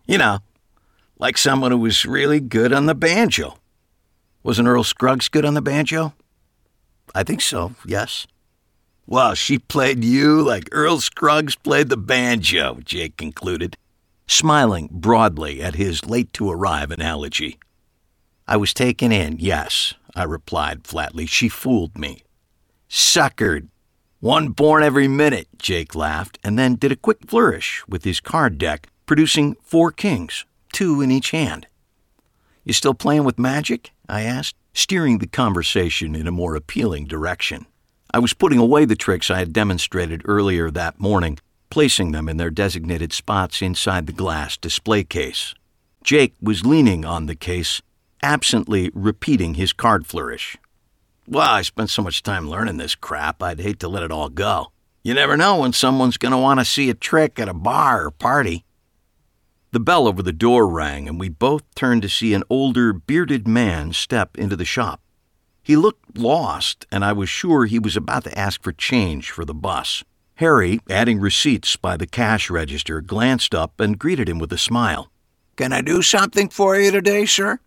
You 0.05 0.17
know, 0.17 0.39
like 1.17 1.37
someone 1.37 1.71
who 1.71 1.77
was 1.77 2.05
really 2.05 2.39
good 2.39 2.73
on 2.73 2.85
the 2.85 2.95
banjo. 2.95 3.57
Wasn't 4.43 4.67
Earl 4.67 4.83
Scruggs 4.83 5.29
good 5.29 5.45
on 5.45 5.53
the 5.53 5.61
banjo? 5.61 6.13
I 7.13 7.23
think 7.23 7.41
so, 7.41 7.75
yes. 7.85 8.27
Well, 9.07 9.33
she 9.33 9.57
played 9.57 10.03
you 10.03 10.41
like 10.41 10.69
Earl 10.71 10.99
Scruggs 10.99 11.55
played 11.55 11.89
the 11.89 11.97
banjo, 11.97 12.79
Jake 12.83 13.17
concluded, 13.17 13.77
smiling 14.29 14.87
broadly 14.91 15.61
at 15.61 15.75
his 15.75 16.05
late 16.05 16.31
to 16.33 16.49
arrive 16.49 16.91
analogy. 16.91 17.59
I 18.47 18.57
was 18.57 18.73
taken 18.73 19.11
in, 19.11 19.37
yes, 19.39 19.93
I 20.15 20.23
replied 20.23 20.85
flatly. 20.85 21.25
She 21.25 21.49
fooled 21.49 21.97
me. 21.97 22.23
Suckered. 22.89 23.67
One 24.19 24.49
born 24.49 24.83
every 24.83 25.07
minute, 25.07 25.47
Jake 25.57 25.95
laughed, 25.95 26.37
and 26.43 26.59
then 26.59 26.75
did 26.75 26.91
a 26.91 26.97
quick 26.97 27.19
flourish 27.27 27.83
with 27.87 28.03
his 28.03 28.19
card 28.19 28.57
deck, 28.57 28.87
producing 29.05 29.55
four 29.63 29.91
kings, 29.91 30.45
two 30.73 31.01
in 31.01 31.11
each 31.11 31.31
hand. 31.31 31.67
You 32.63 32.73
still 32.73 32.93
playing 32.93 33.23
with 33.23 33.39
magic? 33.39 33.91
I 34.07 34.21
asked, 34.21 34.55
steering 34.73 35.19
the 35.19 35.27
conversation 35.27 36.15
in 36.15 36.27
a 36.27 36.31
more 36.31 36.55
appealing 36.55 37.05
direction. 37.05 37.65
I 38.13 38.19
was 38.19 38.33
putting 38.33 38.59
away 38.59 38.85
the 38.85 38.95
tricks 38.95 39.29
I 39.29 39.39
had 39.39 39.53
demonstrated 39.53 40.23
earlier 40.25 40.69
that 40.71 40.99
morning, 40.99 41.39
placing 41.69 42.11
them 42.11 42.27
in 42.27 42.37
their 42.37 42.49
designated 42.49 43.13
spots 43.13 43.61
inside 43.61 44.07
the 44.07 44.13
glass 44.13 44.57
display 44.57 45.03
case. 45.03 45.53
Jake 46.03 46.33
was 46.41 46.65
leaning 46.65 47.05
on 47.05 47.25
the 47.25 47.35
case, 47.35 47.81
absently 48.23 48.89
repeating 48.93 49.55
his 49.55 49.73
card 49.73 50.07
flourish. 50.07 50.57
Well, 51.27 51.47
I 51.47 51.61
spent 51.61 51.89
so 51.89 52.01
much 52.01 52.23
time 52.23 52.49
learning 52.49 52.77
this 52.77 52.95
crap, 52.95 53.43
I'd 53.43 53.59
hate 53.59 53.79
to 53.81 53.87
let 53.87 54.03
it 54.03 54.11
all 54.11 54.29
go. 54.29 54.71
You 55.03 55.13
never 55.13 55.37
know 55.37 55.57
when 55.57 55.73
someone's 55.73 56.17
going 56.17 56.31
to 56.31 56.37
want 56.37 56.59
to 56.59 56.65
see 56.65 56.89
a 56.89 56.93
trick 56.93 57.39
at 57.39 57.47
a 57.47 57.53
bar 57.53 58.05
or 58.05 58.11
party. 58.11 58.65
The 59.71 59.79
bell 59.79 60.07
over 60.07 60.23
the 60.23 60.33
door 60.33 60.67
rang, 60.67 61.07
and 61.07 61.19
we 61.19 61.29
both 61.29 61.63
turned 61.75 62.01
to 62.01 62.09
see 62.09 62.33
an 62.33 62.43
older, 62.49 62.91
bearded 62.91 63.47
man 63.47 63.93
step 63.93 64.37
into 64.37 64.55
the 64.55 64.65
shop. 64.65 65.01
He 65.61 65.75
looked 65.75 66.17
lost, 66.17 66.87
and 66.91 67.05
I 67.05 67.13
was 67.13 67.29
sure 67.29 67.65
he 67.65 67.77
was 67.77 67.95
about 67.95 68.23
to 68.23 68.37
ask 68.37 68.63
for 68.63 68.71
change 68.71 69.29
for 69.29 69.45
the 69.45 69.53
bus. 69.53 70.03
Harry, 70.39 70.79
adding 70.89 71.19
receipts 71.19 71.75
by 71.75 71.97
the 71.97 72.07
cash 72.07 72.49
register, 72.49 73.01
glanced 73.01 73.53
up 73.53 73.77
and 73.77 73.99
greeted 73.99 74.29
him 74.29 74.39
with 74.39 74.53
a 74.53 74.57
smile. 74.57 75.11
Can 75.57 75.73
I 75.73 75.81
do 75.81 76.01
something 76.01 76.47
for 76.47 76.79
you 76.79 76.91
today, 76.91 77.25
sir? 77.25 77.59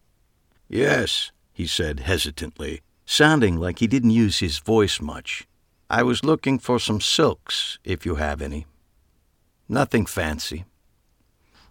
Yes, 0.70 1.32
he 1.52 1.66
said 1.66 2.00
hesitantly, 2.00 2.80
sounding 3.04 3.58
like 3.58 3.80
he 3.80 3.86
didn't 3.86 4.12
use 4.12 4.38
his 4.38 4.56
voice 4.56 5.02
much. 5.02 5.46
I 5.90 6.02
was 6.02 6.24
looking 6.24 6.58
for 6.58 6.78
some 6.78 7.02
silks, 7.02 7.78
if 7.84 8.06
you 8.06 8.14
have 8.14 8.40
any. 8.40 8.64
Nothing 9.68 10.06
fancy. 10.06 10.64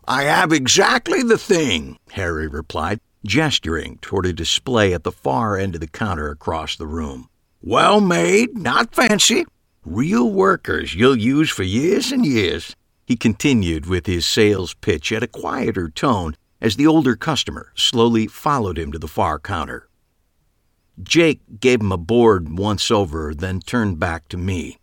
I 0.07 0.25
have 0.25 0.53
exactly 0.53 1.23
the 1.23 1.39
thing, 1.39 1.97
Harry 2.11 2.47
replied, 2.47 2.99
gesturing 3.25 3.97
toward 4.03 4.27
a 4.27 4.33
display 4.33 4.93
at 4.93 5.03
the 5.03 5.11
far 5.11 5.57
end 5.57 5.73
of 5.73 5.81
the 5.81 5.87
counter 5.87 6.29
across 6.29 6.75
the 6.75 6.85
room. 6.85 7.27
Well 7.59 8.01
made, 8.01 8.55
not 8.55 8.93
fancy. 8.93 9.45
Real 9.85 10.31
workers 10.31 10.93
you'll 10.93 11.17
use 11.17 11.49
for 11.49 11.63
years 11.63 12.11
and 12.11 12.23
years. 12.23 12.75
He 13.03 13.15
continued 13.15 13.87
with 13.87 14.05
his 14.05 14.27
sales 14.27 14.75
pitch 14.75 15.11
at 15.11 15.23
a 15.23 15.27
quieter 15.27 15.89
tone 15.89 16.35
as 16.61 16.75
the 16.75 16.85
older 16.85 17.15
customer 17.15 17.71
slowly 17.73 18.27
followed 18.27 18.77
him 18.77 18.91
to 18.91 18.99
the 18.99 19.07
far 19.07 19.39
counter. 19.39 19.89
Jake 21.01 21.41
gave 21.59 21.81
him 21.81 21.91
a 21.91 21.97
board 21.97 22.59
once 22.59 22.91
over, 22.91 23.33
then 23.33 23.59
turned 23.59 23.99
back 23.99 24.27
to 24.27 24.37
me. 24.37 24.77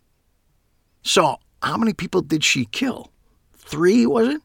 So, 1.01 1.37
how 1.63 1.77
many 1.77 1.93
people 1.93 2.21
did 2.21 2.43
she 2.43 2.65
kill? 2.65 3.13
Three, 3.55 4.05
was 4.05 4.27
it? 4.27 4.41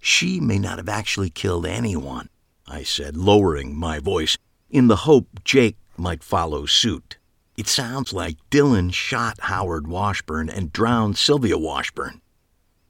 She 0.00 0.40
may 0.40 0.58
not 0.58 0.78
have 0.78 0.88
actually 0.88 1.30
killed 1.30 1.66
anyone, 1.66 2.30
I 2.66 2.82
said, 2.82 3.16
lowering 3.16 3.76
my 3.76 4.00
voice, 4.00 4.36
in 4.68 4.88
the 4.88 4.96
hope 4.96 5.28
Jake 5.44 5.76
might 5.96 6.24
follow 6.24 6.66
suit. 6.66 7.18
It 7.58 7.66
sounds 7.66 8.12
like 8.12 8.36
Dylan 8.52 8.92
shot 8.94 9.40
Howard 9.40 9.88
Washburn 9.88 10.48
and 10.48 10.72
drowned 10.72 11.18
Sylvia 11.18 11.58
Washburn. 11.58 12.20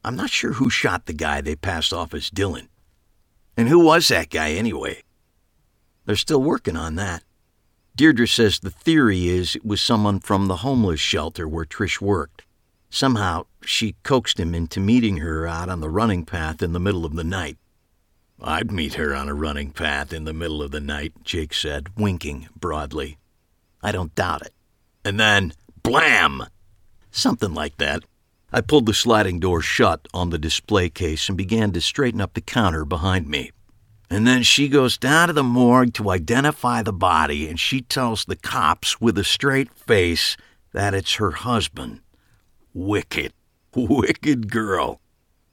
I'm 0.05 0.14
not 0.14 0.29
sure 0.29 0.53
who 0.53 0.69
shot 0.69 1.07
the 1.07 1.14
guy 1.14 1.41
they 1.41 1.57
passed 1.57 1.91
off 1.91 2.12
as 2.12 2.29
Dylan. 2.29 2.69
And 3.57 3.71
who 3.71 3.79
was 3.79 4.09
that 4.09 4.29
guy 4.29 4.51
anyway? 4.51 5.05
They're 6.05 6.16
still 6.16 6.43
working 6.43 6.77
on 6.77 6.97
that. 6.97 7.25
Deirdre 7.97 8.29
says 8.29 8.59
the 8.59 8.69
theory 8.69 9.29
is 9.29 9.57
it 9.57 9.64
was 9.64 9.81
someone 9.81 10.21
from 10.21 10.49
the 10.49 10.57
homeless 10.57 11.01
shelter 11.01 11.49
where 11.49 11.64
Trish 11.64 12.03
worked. 12.03 12.43
Somehow, 12.91 13.47
she 13.62 13.97
coaxed 14.03 14.39
him 14.39 14.55
into 14.55 14.81
meeting 14.81 15.16
her 15.16 15.47
out 15.47 15.71
on 15.71 15.81
the 15.81 15.89
running 15.89 16.27
path 16.27 16.62
in 16.62 16.75
the 16.75 16.79
middle 16.79 17.07
of 17.07 17.16
the 17.16 17.25
night. 17.25 17.57
I'd 18.39 18.71
meet 18.71 18.95
her 18.95 19.14
on 19.14 19.31
a 19.31 19.35
running 19.35 19.71
path 19.71 20.12
in 20.12 20.25
the 20.25 20.35
middle 20.35 20.62
of 20.62 20.73
the 20.73 20.81
night, 20.81 21.14
Jake 21.25 21.55
said, 21.55 21.97
winking 21.97 22.51
broadly. 22.55 23.16
I 23.83 23.93
don't 23.93 24.14
doubt 24.14 24.43
it. 24.43 24.53
And 25.05 25.19
then, 25.19 25.53
blam! 25.83 26.45
Something 27.11 27.55
like 27.55 27.77
that. 27.79 28.05
I 28.53 28.61
pulled 28.61 28.87
the 28.87 28.95
sliding 28.95 29.41
door 29.41 29.61
shut 29.61 30.09
on 30.15 30.31
the 30.31 30.39
display 30.39 30.89
case 30.89 31.29
and 31.29 31.37
began 31.37 31.73
to 31.73 31.81
straighten 31.81 32.21
up 32.21 32.35
the 32.35 32.41
counter 32.41 32.85
behind 32.85 33.29
me. 33.29 33.51
And 34.11 34.27
then 34.27 34.43
she 34.43 34.69
goes 34.69 34.97
down 34.97 35.29
to 35.29 35.35
the 35.35 35.43
morgue 35.43 35.93
to 35.95 36.11
identify 36.11 36.83
the 36.83 36.93
body, 36.93 37.47
and 37.47 37.61
she 37.61 37.83
tells 37.83 38.25
the 38.25 38.37
cops 38.37 39.01
with 39.01 39.19
a 39.19 39.25
straight 39.25 39.75
face 39.75 40.37
that 40.73 40.95
it's 40.95 41.17
her 41.17 41.33
husband. 41.33 42.01
Wicked, 42.73 43.35
wicked 43.75 44.51
girl. 44.51 45.01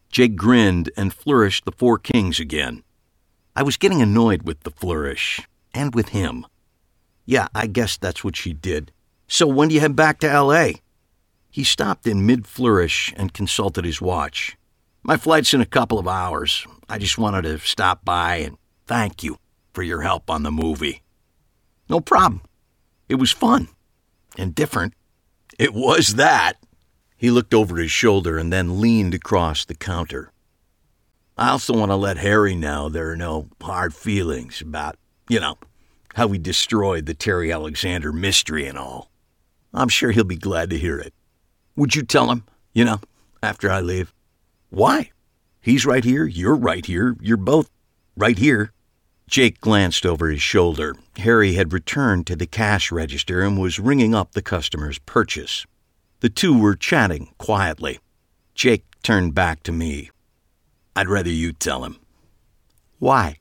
Jake 0.09 0.37
grinned 0.37 0.89
and 0.95 1.13
flourished 1.13 1.65
the 1.65 1.73
four 1.73 1.97
kings 1.97 2.39
again. 2.39 2.83
I 3.57 3.63
was 3.63 3.75
getting 3.75 4.01
annoyed 4.01 4.43
with 4.43 4.61
the 4.61 4.71
flourish, 4.71 5.41
and 5.73 5.93
with 5.93 6.09
him. 6.09 6.45
Yeah, 7.25 7.47
I 7.53 7.67
guess 7.67 7.97
that's 7.97 8.23
what 8.23 8.37
she 8.37 8.53
did. 8.53 8.91
So 9.27 9.47
when 9.47 9.69
do 9.69 9.75
you 9.75 9.81
head 9.81 9.95
back 9.95 10.19
to 10.19 10.29
L.A.? 10.29 10.81
He 11.49 11.63
stopped 11.63 12.05
in 12.05 12.25
mid 12.25 12.45
flourish 12.45 13.13
and 13.15 13.33
consulted 13.33 13.85
his 13.85 14.01
watch. 14.01 14.57
My 15.03 15.17
flight's 15.17 15.53
in 15.53 15.61
a 15.61 15.65
couple 15.65 15.97
of 15.97 16.07
hours. 16.07 16.65
I 16.89 16.97
just 16.97 17.17
wanted 17.17 17.43
to 17.43 17.59
stop 17.59 18.03
by 18.03 18.37
and 18.37 18.57
thank 18.85 19.23
you 19.23 19.37
for 19.73 19.83
your 19.83 20.01
help 20.01 20.29
on 20.29 20.43
the 20.43 20.51
movie. 20.51 21.01
No 21.89 21.99
problem. 21.99 22.41
It 23.07 23.15
was 23.15 23.31
fun 23.31 23.69
and 24.37 24.53
different. 24.53 24.93
It 25.57 25.73
was 25.73 26.15
that. 26.15 26.53
He 27.17 27.31
looked 27.31 27.53
over 27.53 27.77
his 27.77 27.91
shoulder 27.91 28.37
and 28.37 28.51
then 28.51 28.81
leaned 28.81 29.13
across 29.13 29.65
the 29.65 29.75
counter. 29.75 30.31
I 31.37 31.49
also 31.49 31.73
want 31.73 31.91
to 31.91 31.95
let 31.95 32.17
Harry 32.17 32.55
know 32.55 32.89
there 32.89 33.09
are 33.09 33.17
no 33.17 33.49
hard 33.61 33.93
feelings 33.93 34.61
about, 34.61 34.97
you 35.29 35.39
know, 35.39 35.57
how 36.15 36.27
we 36.27 36.37
destroyed 36.37 37.05
the 37.05 37.13
Terry 37.13 37.51
Alexander 37.51 38.11
mystery 38.11 38.67
and 38.67 38.77
all. 38.77 39.11
I'm 39.75 39.89
sure 39.89 40.11
he'll 40.11 40.23
be 40.23 40.37
glad 40.37 40.69
to 40.69 40.77
hear 40.77 40.97
it. 40.97 41.13
Would 41.75 41.95
you 41.95 42.03
tell 42.03 42.31
him, 42.31 42.45
you 42.73 42.85
know, 42.85 43.01
after 43.43 43.69
I 43.69 43.81
leave? 43.81 44.13
Why? 44.69 45.11
He's 45.59 45.85
right 45.85 46.03
here, 46.03 46.25
you're 46.25 46.55
right 46.55 46.85
here, 46.85 47.17
you're 47.19 47.35
both 47.37 47.69
right 48.15 48.37
here. 48.37 48.71
Jake 49.27 49.59
glanced 49.59 50.05
over 50.05 50.29
his 50.29 50.41
shoulder. 50.41 50.95
Harry 51.17 51.55
had 51.55 51.73
returned 51.73 52.25
to 52.27 52.35
the 52.35 52.45
cash 52.47 52.91
register 52.91 53.41
and 53.41 53.59
was 53.59 53.79
ringing 53.79 54.15
up 54.15 54.31
the 54.31 54.41
customer's 54.41 54.99
purchase. 54.99 55.65
The 56.21 56.29
two 56.29 56.57
were 56.57 56.75
chatting 56.75 57.33
quietly. 57.37 57.99
Jake 58.53 58.85
turned 59.03 59.35
back 59.35 59.61
to 59.63 59.71
me. 59.71 60.09
I'd 60.95 61.09
rather 61.09 61.29
you 61.29 61.51
tell 61.51 61.83
him. 61.83 61.97
Why? 62.99 63.39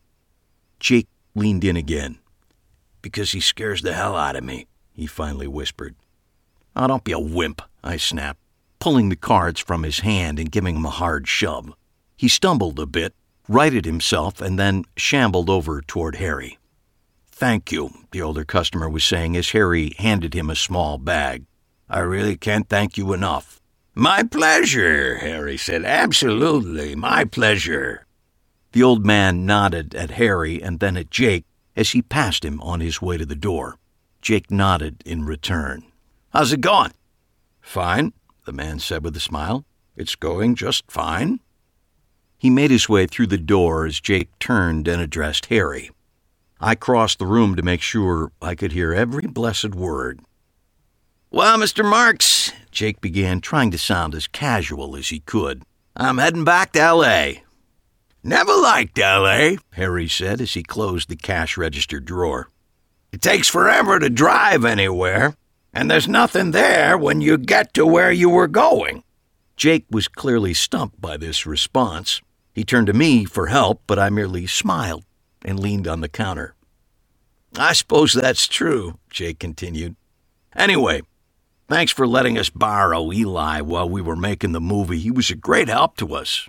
Jake 0.81 1.09
leaned 1.37 1.65
in 1.65 1.77
again. 1.77 2.19
Because 3.03 3.33
he 3.33 3.41
scares 3.41 3.83
the 3.83 3.93
hell 3.93 4.17
out 4.17 4.35
of 4.35 4.43
me, 4.43 4.67
he 4.93 5.07
finally 5.07 5.47
whispered. 5.47 5.95
Oh, 6.77 6.87
don't 6.87 7.05
be 7.05 7.13
a 7.13 7.19
wimp, 7.19 7.63
I 7.83 7.97
snapped 7.97 8.41
pulling 8.85 9.09
the 9.09 9.17
cards 9.17 9.61
from 9.61 9.83
his 9.83 10.01
hand 10.01 10.39
and 10.39 10.53
giving 10.53 10.77
him 10.77 10.85
a 10.85 10.91
hard 10.91 11.27
shove. 11.27 11.73
He 12.19 12.29
stumbled 12.29 12.79
a 12.79 12.85
bit, 12.85 13.15
righted 13.49 13.87
himself, 13.87 14.43
and 14.43 14.59
then 14.59 14.85
shambled 14.95 15.49
over 15.49 15.81
toward 15.81 16.17
Harry. 16.17 16.59
Thank 17.33 17.73
you, 17.73 17.95
the 18.11 18.21
older 18.21 18.45
customer 18.45 18.91
was 18.91 19.03
saying 19.03 19.39
as 19.39 19.53
Harry 19.53 19.95
handed 19.97 20.35
him 20.35 20.51
a 20.51 20.55
small 20.55 20.99
bag. 20.99 21.47
I 21.89 22.01
really 22.01 22.37
can't 22.37 22.69
thank 22.69 22.99
you 22.99 23.15
enough. 23.15 23.59
My 23.95 24.23
pleasure, 24.23 25.17
Harry 25.17 25.57
said. 25.57 25.87
Absolutely, 25.87 26.95
my 26.95 27.25
pleasure. 27.25 28.05
The 28.73 28.83
old 28.83 29.07
man 29.07 29.47
nodded 29.47 29.95
at 29.95 30.11
Harry 30.11 30.63
and 30.63 30.79
then 30.79 30.99
at 30.99 31.11
Jake 31.11 31.47
as 31.75 31.93
he 31.93 32.03
passed 32.03 32.45
him 32.45 32.61
on 32.61 32.81
his 32.81 33.01
way 33.01 33.17
to 33.17 33.25
the 33.25 33.35
door. 33.35 33.79
Jake 34.21 34.51
nodded 34.51 35.03
in 35.07 35.25
return. 35.25 35.85
How's 36.35 36.53
it 36.53 36.61
going? 36.61 36.93
Fine 37.63 38.13
the 38.45 38.53
man 38.53 38.79
said 38.79 39.05
with 39.05 39.17
a 39.17 39.21
smile. 39.21 39.65
It's 39.97 40.17
going 40.17 40.55
just 40.55 40.91
fine. 40.91 41.41
He 42.37 42.51
made 42.51 42.71
his 42.71 42.89
way 42.89 43.07
through 43.07 43.29
the 43.29 43.39
door 43.39 43.87
as 43.87 44.01
Jake 44.01 44.39
turned 44.39 44.87
and 44.87 45.01
addressed 45.01 45.47
Harry. 45.47 45.91
I 46.61 46.75
crossed 46.75 47.19
the 47.19 47.27
room 47.27 47.57
to 47.57 47.63
make 47.63 47.81
sure 47.81 48.33
I 48.41 48.55
could 48.55 48.73
hear 48.73 48.93
every 48.93 49.27
blessed 49.27 49.75
word. 49.75 50.21
Well, 51.31 51.59
Mr. 51.59 51.89
Marks, 51.89 52.53
Jake 52.71 53.01
began, 53.01 53.41
trying 53.41 53.71
to 53.71 53.79
sound 53.79 54.15
as 54.15 54.27
casual 54.27 54.97
as 54.97 55.09
he 55.09 55.21
could, 55.21 55.63
I'm 55.97 56.19
heading 56.19 56.45
back 56.45 56.73
to 56.73 56.81
L.A. 56.81 57.45
Never 58.23 58.55
liked 58.55 58.99
L.A., 58.99 59.59
Harry 59.73 60.09
said 60.09 60.41
as 60.41 60.55
he 60.55 60.63
closed 60.63 61.09
the 61.09 61.17
cash 61.17 61.57
register 61.57 62.01
drawer. 62.01 62.49
It 63.13 63.23
takes 63.23 63.49
forever 63.49 63.99
to 63.99 64.11
drive 64.11 64.65
anywhere 64.65 65.37
and 65.75 65.91
there's 65.91 66.09
nothing 66.09 66.53
there 66.53 66.97
when 66.97 67.21
you 67.21 67.37
get 67.37 67.75
to 67.75 67.85
where 67.85 68.13
you 68.13 68.31
were 68.31 68.47
going. 68.47 69.03
Jake 69.57 69.85
was 69.91 70.09
clearly 70.09 70.55
stumped 70.55 71.01
by 71.01 71.17
this 71.17 71.47
response. 71.47 72.23
He 72.53 72.65
turned 72.65 72.87
to 72.87 72.93
me 72.93 73.25
for 73.25 73.49
help, 73.49 73.83
but 73.87 73.99
I 73.99 74.09
merely 74.09 74.47
smiled 74.47 75.05
and 75.45 75.59
leaned 75.59 75.89
on 75.89 76.01
the 76.01 76.09
counter. 76.09 76.55
I 77.57 77.73
suppose 77.73 78.13
that's 78.13 78.47
true, 78.47 78.99
Jake 79.11 79.41
continued. 79.41 79.97
Anyway, 80.57 81.03
thanks 81.69 81.93
for 81.93 82.07
letting 82.07 82.39
us 82.39 82.51
borrow 82.51 83.13
Eli 83.13 83.61
while 83.61 83.89
we 83.89 84.01
were 84.01 84.17
making 84.17 84.53
the 84.53 84.61
movie. 84.61 85.01
He 85.01 85.11
was 85.11 85.31
a 85.31 85.37
great 85.37 85.69
help 85.69 85.97
to 85.99 86.15
us. 86.15 86.49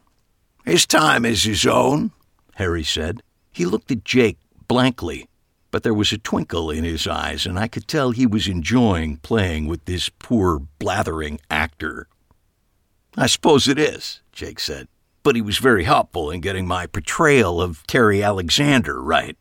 His 0.66 0.86
time 0.86 1.26
is 1.26 1.44
his 1.44 1.66
own, 1.66 2.12
Harry 2.56 2.84
said. 2.84 3.22
He 3.52 3.66
looked 3.66 3.92
at 3.92 4.04
Jake 4.04 4.38
blankly 4.68 5.28
but 5.76 5.84
there 5.84 5.94
was 5.94 6.14
a 6.14 6.18
twinkle 6.18 6.72
in 6.72 6.86
his 6.86 7.06
eyes, 7.06 7.46
and 7.46 7.60
I 7.60 7.68
could 7.68 7.86
tell 7.86 8.12
he 8.12 8.26
was 8.26 8.48
enjoying 8.48 9.18
playing 9.18 9.68
with 9.68 9.84
this 9.84 10.08
poor, 10.08 10.62
blathering 10.80 11.38
actor. 11.52 12.08
I 13.18 13.28
suppose 13.28 13.68
it 13.68 13.78
is, 13.78 14.22
Jake 14.32 14.62
said, 14.62 14.88
but 15.22 15.36
he 15.36 15.42
was 15.42 15.58
very 15.58 15.84
helpful 15.84 16.32
in 16.32 16.40
getting 16.40 16.66
my 16.66 16.88
portrayal 16.88 17.62
of 17.62 17.86
Terry 17.88 18.24
Alexander 18.24 19.04
right. 19.04 19.38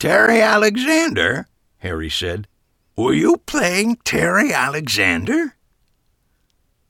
Terry 0.00 0.40
Alexander? 0.40 1.46
Harry 1.78 2.10
said. 2.10 2.48
Were 2.96 3.12
you 3.12 3.36
playing 3.36 3.98
Terry 4.02 4.52
Alexander? 4.52 5.54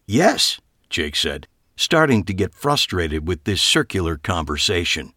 Yes, 0.07 0.59
Jake 0.89 1.17
said, 1.17 1.47
starting 1.77 2.25
to 2.25 2.33
get 2.33 2.55
frustrated 2.55 3.29
with 3.29 3.45
this 3.45 3.61
circular 3.61 4.17
conversation. 4.17 5.13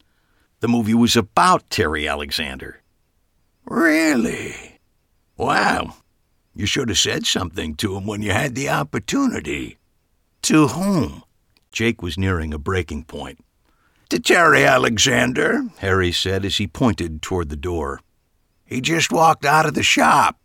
The 0.59 0.67
movie 0.67 0.93
was 0.93 1.15
about 1.15 1.69
Terry 1.69 2.05
Alexander. 2.05 2.82
Really? 3.65 4.79
Wow. 5.37 5.95
You 6.55 6.65
should 6.65 6.89
have 6.89 6.97
said 6.97 7.25
something 7.25 7.75
to 7.75 7.95
him 7.95 8.05
when 8.05 8.21
you 8.21 8.31
had 8.31 8.55
the 8.55 8.69
opportunity. 8.69 9.77
To 10.43 10.67
whom? 10.67 11.23
Jake 11.71 12.01
was 12.01 12.17
nearing 12.17 12.53
a 12.53 12.59
breaking 12.59 13.05
point. 13.05 13.43
To 14.09 14.19
Terry 14.19 14.63
Alexander, 14.63 15.63
Harry 15.79 16.11
said 16.11 16.45
as 16.45 16.57
he 16.57 16.67
pointed 16.67 17.21
toward 17.21 17.49
the 17.49 17.55
door. 17.55 17.99
He 18.63 18.79
just 18.79 19.11
walked 19.11 19.45
out 19.45 19.65
of 19.65 19.73
the 19.73 19.83
shop. 19.83 20.37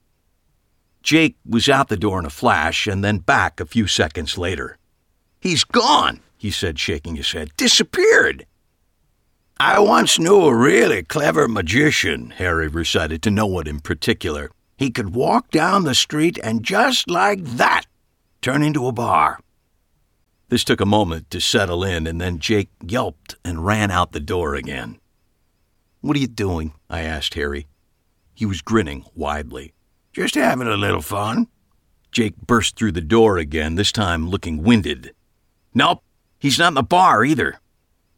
Jake 1.03 1.37
was 1.47 1.69
out 1.69 1.89
the 1.89 1.97
door 1.97 2.19
in 2.19 2.27
a 2.27 2.31
flash 2.31 2.87
and 2.87 3.05
then 3.05 3.19
back 3.19 3.61
a 3.61 3.66
few 3.66 3.87
seconds 3.87 4.39
later. 4.39 4.79
He's 5.41 5.64
gone, 5.64 6.21
he 6.37 6.51
said, 6.51 6.79
shaking 6.79 7.16
his 7.16 7.33
head. 7.33 7.51
Disappeared. 7.57 8.47
I 9.61 9.81
once 9.81 10.21
knew 10.21 10.43
a 10.43 10.55
really 10.55 11.03
clever 11.03 11.49
magician, 11.49 12.31
Harry 12.31 12.69
recited 12.69 13.23
to 13.23 13.31
no 13.33 13.47
one 13.47 13.67
in 13.67 13.81
particular. 13.81 14.53
He 14.77 14.93
could 14.93 15.17
walk 15.17 15.51
down 15.51 15.83
the 15.83 15.97
street 15.97 16.39
and 16.45 16.63
just 16.63 17.11
like 17.11 17.43
that 17.43 17.87
turn 18.41 18.63
into 18.63 18.87
a 18.87 18.93
bar. 18.93 19.41
This 20.49 20.63
took 20.63 20.81
a 20.81 20.87
moment 20.87 21.33
to 21.33 21.41
settle 21.41 21.83
in, 21.83 22.07
and 22.07 22.21
then 22.21 22.39
Jake 22.39 22.71
yelped 22.87 23.35
and 23.45 23.67
ran 23.67 23.91
out 23.91 24.13
the 24.13 24.21
door 24.21 24.55
again. 24.55 25.01
What 26.03 26.17
are 26.17 26.21
you 26.21 26.29
doing? 26.29 26.75
I 26.89 27.01
asked 27.01 27.35
Harry. 27.35 27.67
He 28.35 28.47
was 28.47 28.63
grinning 28.63 29.07
widely. 29.17 29.73
Just 30.13 30.37
having 30.37 30.69
a 30.69 30.77
little 30.77 31.03
fun. 31.03 31.49
Jake 32.13 32.37
burst 32.47 32.77
through 32.77 32.93
the 32.93 33.01
door 33.01 33.39
again, 33.39 33.75
this 33.75 33.91
time 33.91 34.31
looking 34.31 34.63
winded. 34.63 35.13
Nope, 35.75 36.05
he's 36.39 36.61
not 36.61 36.69
in 36.69 36.75
the 36.75 36.85
bar 36.85 37.25
either. 37.25 37.59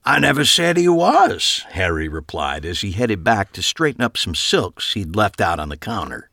I 0.04 0.18
never 0.18 0.44
said 0.44 0.76
he 0.76 0.88
was, 0.88 1.64
Harry 1.70 2.08
replied 2.08 2.64
as 2.64 2.80
he 2.80 2.92
headed 2.92 3.22
back 3.22 3.52
to 3.52 3.62
straighten 3.62 4.02
up 4.02 4.16
some 4.16 4.34
silks 4.34 4.94
he'd 4.94 5.14
left 5.14 5.40
out 5.40 5.60
on 5.60 5.68
the 5.68 5.76
counter. 5.76 6.30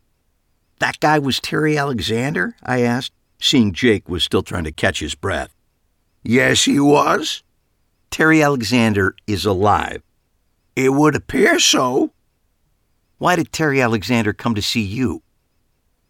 That 0.79 0.99
guy 0.99 1.19
was 1.19 1.39
Terry 1.39 1.77
Alexander? 1.77 2.55
I 2.63 2.81
asked, 2.81 3.11
seeing 3.39 3.73
Jake 3.73 4.07
was 4.07 4.23
still 4.23 4.43
trying 4.43 4.63
to 4.63 4.71
catch 4.71 4.99
his 4.99 5.15
breath. 5.15 5.53
Yes, 6.23 6.65
he 6.65 6.79
was. 6.79 7.43
Terry 8.09 8.41
Alexander 8.41 9.15
is 9.27 9.45
alive. 9.45 10.01
It 10.75 10.89
would 10.93 11.15
appear 11.15 11.59
so. 11.59 12.11
Why 13.17 13.35
did 13.35 13.51
Terry 13.51 13.81
Alexander 13.81 14.33
come 14.33 14.55
to 14.55 14.61
see 14.61 14.81
you? 14.81 15.23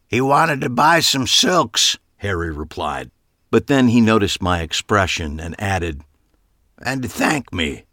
He 0.07 0.21
wanted 0.21 0.61
to 0.61 0.69
buy 0.69 0.99
some 0.99 1.25
silks, 1.25 1.97
Harry 2.17 2.51
replied. 2.51 3.11
But 3.49 3.67
then 3.67 3.87
he 3.87 4.01
noticed 4.01 4.41
my 4.41 4.61
expression 4.61 5.39
and 5.39 5.55
added, 5.59 6.01
and 6.81 7.09
thank 7.11 7.53
me. 7.53 7.85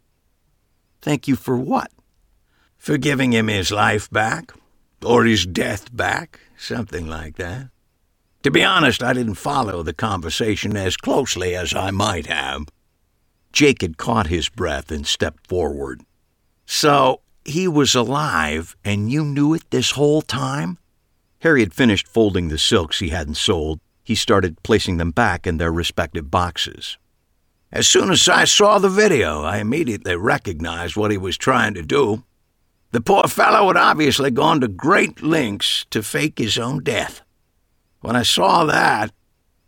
Thank 1.01 1.27
you 1.27 1.35
for 1.35 1.57
what? 1.57 1.91
For 2.77 2.97
giving 2.97 3.31
him 3.33 3.47
his 3.47 3.71
life 3.71 4.09
back, 4.09 4.51
or 5.03 5.25
his 5.25 5.45
death 5.45 5.95
back, 5.95 6.39
something 6.57 7.07
like 7.07 7.35
that. 7.37 7.69
To 8.43 8.51
be 8.51 8.63
honest, 8.63 9.01
I 9.01 9.13
didn't 9.13 9.35
follow 9.35 9.81
the 9.81 9.93
conversation 9.93 10.77
as 10.77 10.97
closely 10.97 11.55
as 11.55 11.73
I 11.73 11.91
might 11.91 12.27
have. 12.27 12.65
Jake 13.51 13.81
had 13.81 13.97
caught 13.97 14.27
his 14.27 14.49
breath 14.49 14.91
and 14.91 15.07
stepped 15.07 15.47
forward. 15.47 16.01
So, 16.65 17.21
he 17.43 17.67
was 17.67 17.95
alive, 17.95 18.75
and 18.83 19.11
you 19.11 19.23
knew 19.23 19.53
it 19.53 19.63
this 19.71 19.91
whole 19.91 20.21
time? 20.21 20.77
Harry 21.39 21.61
had 21.61 21.73
finished 21.73 22.07
folding 22.07 22.49
the 22.49 22.57
silks 22.57 22.99
he 22.99 23.09
hadn't 23.09 23.37
sold. 23.37 23.79
He 24.03 24.15
started 24.15 24.61
placing 24.63 24.97
them 24.97 25.11
back 25.11 25.47
in 25.47 25.57
their 25.57 25.71
respective 25.71 26.29
boxes. 26.29 26.97
As 27.75 27.89
soon 27.89 28.09
as 28.09 28.29
I 28.29 28.45
saw 28.45 28.79
the 28.79 28.87
video, 28.87 29.43
I 29.43 29.57
immediately 29.57 30.15
recognized 30.15 30.95
what 30.95 31.11
he 31.11 31.17
was 31.17 31.37
trying 31.37 31.73
to 31.73 31.81
do. 31.81 32.23
The 32.91 33.01
poor 33.01 33.23
fellow 33.23 33.67
had 33.67 33.75
obviously 33.75 34.31
gone 34.31 34.61
to 34.61 34.69
great 34.69 35.21
lengths 35.21 35.85
to 35.89 36.01
fake 36.01 36.37
his 36.37 36.57
own 36.57 36.83
death. 36.83 37.21
When 37.99 38.15
I 38.15 38.23
saw 38.23 38.63
that, 38.63 39.11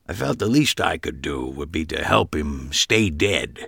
I 0.08 0.14
felt 0.14 0.40
the 0.40 0.48
least 0.48 0.80
I 0.80 0.98
could 0.98 1.22
do 1.22 1.48
would 1.48 1.70
be 1.70 1.84
to 1.88 2.02
help 2.02 2.34
him 2.34 2.72
stay 2.72 3.10
dead. 3.10 3.68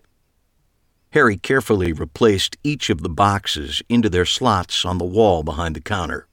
Harry 1.10 1.36
carefully 1.36 1.92
replaced 1.92 2.56
each 2.64 2.90
of 2.90 3.02
the 3.02 3.10
boxes 3.10 3.82
into 3.90 4.10
their 4.10 4.26
slots 4.26 4.86
on 4.86 5.00
the 5.00 5.04
wall 5.04 5.44
behind 5.44 5.76
the 5.76 5.82
counter. 5.82 6.30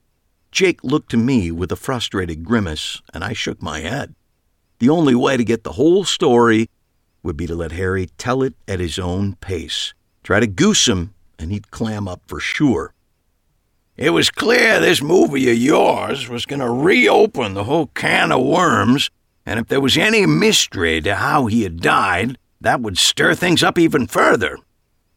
Jake 0.52 0.84
looked 0.84 1.10
to 1.10 1.16
me 1.16 1.50
with 1.50 1.72
a 1.72 1.76
frustrated 1.76 2.44
grimace, 2.44 3.02
and 3.12 3.24
I 3.24 3.32
shook 3.32 3.60
my 3.60 3.80
head. 3.80 4.14
The 4.78 4.90
only 4.90 5.16
way 5.16 5.36
to 5.36 5.44
get 5.44 5.64
the 5.64 5.72
whole 5.72 6.04
story 6.04 6.70
would 7.26 7.36
be 7.36 7.46
to 7.46 7.54
let 7.54 7.72
Harry 7.72 8.06
tell 8.16 8.42
it 8.42 8.54
at 8.66 8.80
his 8.80 8.98
own 8.98 9.34
pace. 9.36 9.92
Try 10.22 10.40
to 10.40 10.46
goose 10.46 10.86
him, 10.88 11.12
and 11.38 11.52
he'd 11.52 11.70
clam 11.70 12.08
up 12.08 12.22
for 12.26 12.40
sure. 12.40 12.94
It 13.96 14.10
was 14.10 14.30
clear 14.30 14.80
this 14.80 15.02
movie 15.02 15.50
of 15.50 15.58
yours 15.58 16.28
was 16.28 16.46
going 16.46 16.60
to 16.60 16.70
reopen 16.70 17.54
the 17.54 17.64
whole 17.64 17.88
can 17.88 18.32
of 18.32 18.42
worms, 18.42 19.10
and 19.44 19.60
if 19.60 19.68
there 19.68 19.80
was 19.80 19.96
any 19.96 20.24
mystery 20.24 21.00
to 21.02 21.16
how 21.16 21.46
he 21.46 21.62
had 21.62 21.80
died, 21.80 22.38
that 22.60 22.80
would 22.80 22.96
stir 22.96 23.34
things 23.34 23.62
up 23.62 23.78
even 23.78 24.06
further. 24.06 24.58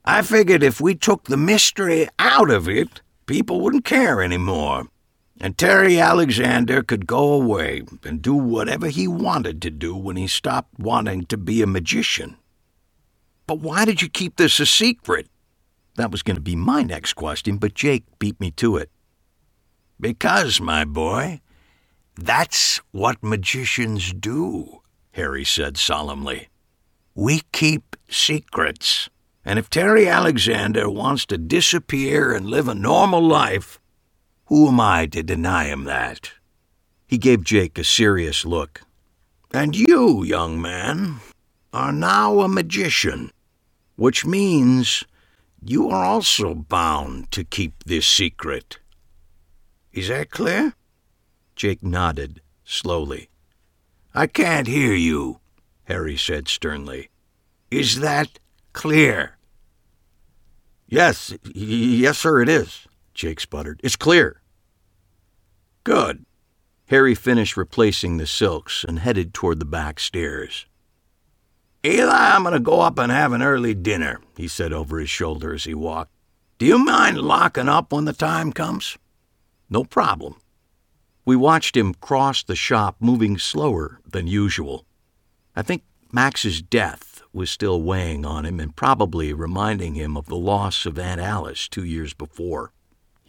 I 0.04 0.22
figured 0.22 0.64
if 0.64 0.82
we 0.82 0.96
took 0.96 1.26
the 1.26 1.38
mystery 1.38 2.08
out 2.18 2.50
of 2.50 2.68
it, 2.68 3.02
people 3.26 3.62
wouldn't 3.62 3.86
care 3.86 4.22
anymore 4.22 4.88
and 5.40 5.58
Terry 5.58 6.00
Alexander 6.00 6.84
could 6.84 7.08
go 7.08 7.32
away 7.34 7.84
and 8.04 8.22
do 8.22 8.34
whatever 8.34 8.88
he 8.88 9.08
wanted 9.08 9.62
to 9.62 9.70
do 9.70 9.96
when 9.96 10.18
he 10.18 10.28
stopped 10.28 10.78
wanting 10.78 11.26
to 11.26 11.38
be 11.38 11.62
a 11.62 11.68
magician. 11.68 12.38
But 13.48 13.60
why 13.60 13.86
did 13.86 14.02
you 14.02 14.10
keep 14.10 14.36
this 14.36 14.60
a 14.60 14.66
secret? 14.66 15.28
That 15.96 16.12
was 16.12 16.24
going 16.24 16.36
to 16.36 16.42
be 16.42 16.56
my 16.56 16.84
next 16.84 17.14
question, 17.14 17.58
but 17.58 17.74
Jake 17.74 18.04
beat 18.20 18.40
me 18.40 18.52
to 18.52 18.78
it. 18.78 18.92
Because, 20.00 20.62
my 20.62 20.86
boy, 20.86 21.42
that's 22.16 22.78
what 22.92 23.24
magicians 23.24 24.14
do, 24.14 24.82
Harry 25.12 25.44
said 25.46 25.78
solemnly. 25.78 26.50
We 27.16 27.42
keep 27.52 27.96
secrets. 28.10 29.10
And 29.44 29.58
if 29.58 29.70
Terry 29.70 30.08
Alexander 30.08 30.90
wants 30.90 31.26
to 31.28 31.38
disappear 31.38 32.34
and 32.34 32.46
live 32.46 32.68
a 32.68 32.76
normal 32.76 33.22
life, 33.22 33.79
who 34.50 34.68
am 34.68 34.80
I 34.80 35.06
to 35.06 35.22
deny 35.22 35.66
him 35.66 35.84
that? 35.84 36.32
He 37.08 37.20
gave 37.20 37.44
Jake 37.44 37.78
a 37.78 37.84
serious 37.84 38.46
look. 38.46 38.82
And 39.52 39.76
you, 39.76 40.24
young 40.24 40.60
man, 40.60 41.20
are 41.72 41.92
now 41.92 42.40
a 42.40 42.48
magician, 42.48 43.32
which 43.96 44.26
means 44.26 45.04
you 45.64 45.88
are 45.90 46.04
also 46.04 46.56
bound 46.56 47.32
to 47.32 47.44
keep 47.44 47.84
this 47.84 48.08
secret. 48.08 48.80
Is 49.94 50.08
that 50.08 50.32
clear? 50.32 50.74
Jake 51.56 51.84
nodded 51.84 52.42
slowly. 52.64 53.30
I 54.16 54.26
can't 54.26 54.68
hear 54.68 54.94
you, 54.94 55.42
Harry 55.84 56.18
said 56.18 56.48
sternly. 56.48 57.10
Is 57.70 58.00
that 58.00 58.40
clear? 58.74 59.38
Yes, 60.88 61.36
yes, 61.54 62.18
sir, 62.18 62.42
it 62.42 62.50
is, 62.50 62.88
Jake 63.14 63.40
sputtered. 63.40 63.80
It's 63.84 63.96
clear. 63.96 64.39
Good. 65.90 66.24
Harry 66.90 67.16
finished 67.16 67.58
replacing 67.58 68.18
the 68.18 68.28
silks 68.28 68.86
and 68.88 69.00
headed 69.00 69.34
toward 69.34 69.60
the 69.60 69.66
back 69.66 70.00
stairs. 70.00 70.68
Eli, 71.84 72.12
I'm 72.14 72.44
going 72.44 72.54
to 72.54 72.60
go 72.60 72.82
up 72.82 73.00
and 73.00 73.12
have 73.12 73.34
an 73.34 73.42
early 73.42 73.74
dinner, 73.74 74.22
he 74.38 74.48
said 74.48 74.72
over 74.72 75.00
his 75.00 75.10
shoulder 75.10 75.52
as 75.52 75.64
he 75.64 75.74
walked. 75.74 76.12
Do 76.60 76.68
you 76.68 76.78
mind 76.78 77.18
locking 77.18 77.68
up 77.68 77.92
when 77.92 78.06
the 78.06 78.14
time 78.14 78.54
comes? 78.54 79.00
No 79.68 79.84
problem. 79.84 80.36
We 81.26 81.36
watched 81.36 81.76
him 81.76 81.96
cross 81.96 82.44
the 82.44 82.56
shop, 82.56 82.98
moving 83.00 83.40
slower 83.40 84.00
than 84.08 84.28
usual. 84.28 84.86
I 85.56 85.64
think 85.64 85.82
Max's 86.12 86.62
death 86.62 87.24
was 87.34 87.50
still 87.50 87.82
weighing 87.82 88.28
on 88.28 88.46
him 88.46 88.60
and 88.60 88.76
probably 88.76 89.34
reminding 89.34 89.96
him 89.96 90.16
of 90.16 90.28
the 90.28 90.36
loss 90.36 90.86
of 90.86 91.00
Aunt 91.00 91.20
Alice 91.20 91.68
two 91.68 91.84
years 91.84 92.14
before. 92.14 92.74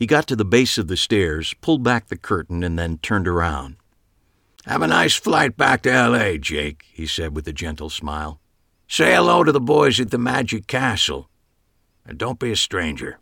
He 0.00 0.06
got 0.06 0.26
to 0.28 0.34
the 0.34 0.46
base 0.46 0.78
of 0.78 0.88
the 0.88 0.96
stairs, 0.96 1.54
pulled 1.60 1.82
back 1.82 2.08
the 2.08 2.16
curtain, 2.16 2.64
and 2.64 2.78
then 2.78 2.96
turned 2.96 3.28
around. 3.28 3.76
Have 4.64 4.80
a 4.80 4.86
nice 4.86 5.14
flight 5.14 5.58
back 5.58 5.82
to 5.82 5.92
L.A., 5.92 6.38
Jake, 6.38 6.86
he 6.90 7.06
said 7.06 7.36
with 7.36 7.46
a 7.46 7.52
gentle 7.52 7.90
smile. 7.90 8.40
Say 8.88 9.14
hello 9.14 9.44
to 9.44 9.52
the 9.52 9.60
boys 9.60 10.00
at 10.00 10.10
the 10.10 10.16
Magic 10.16 10.66
Castle. 10.66 11.28
And 12.06 12.16
don't 12.16 12.38
be 12.38 12.50
a 12.50 12.56
stranger. 12.56 13.18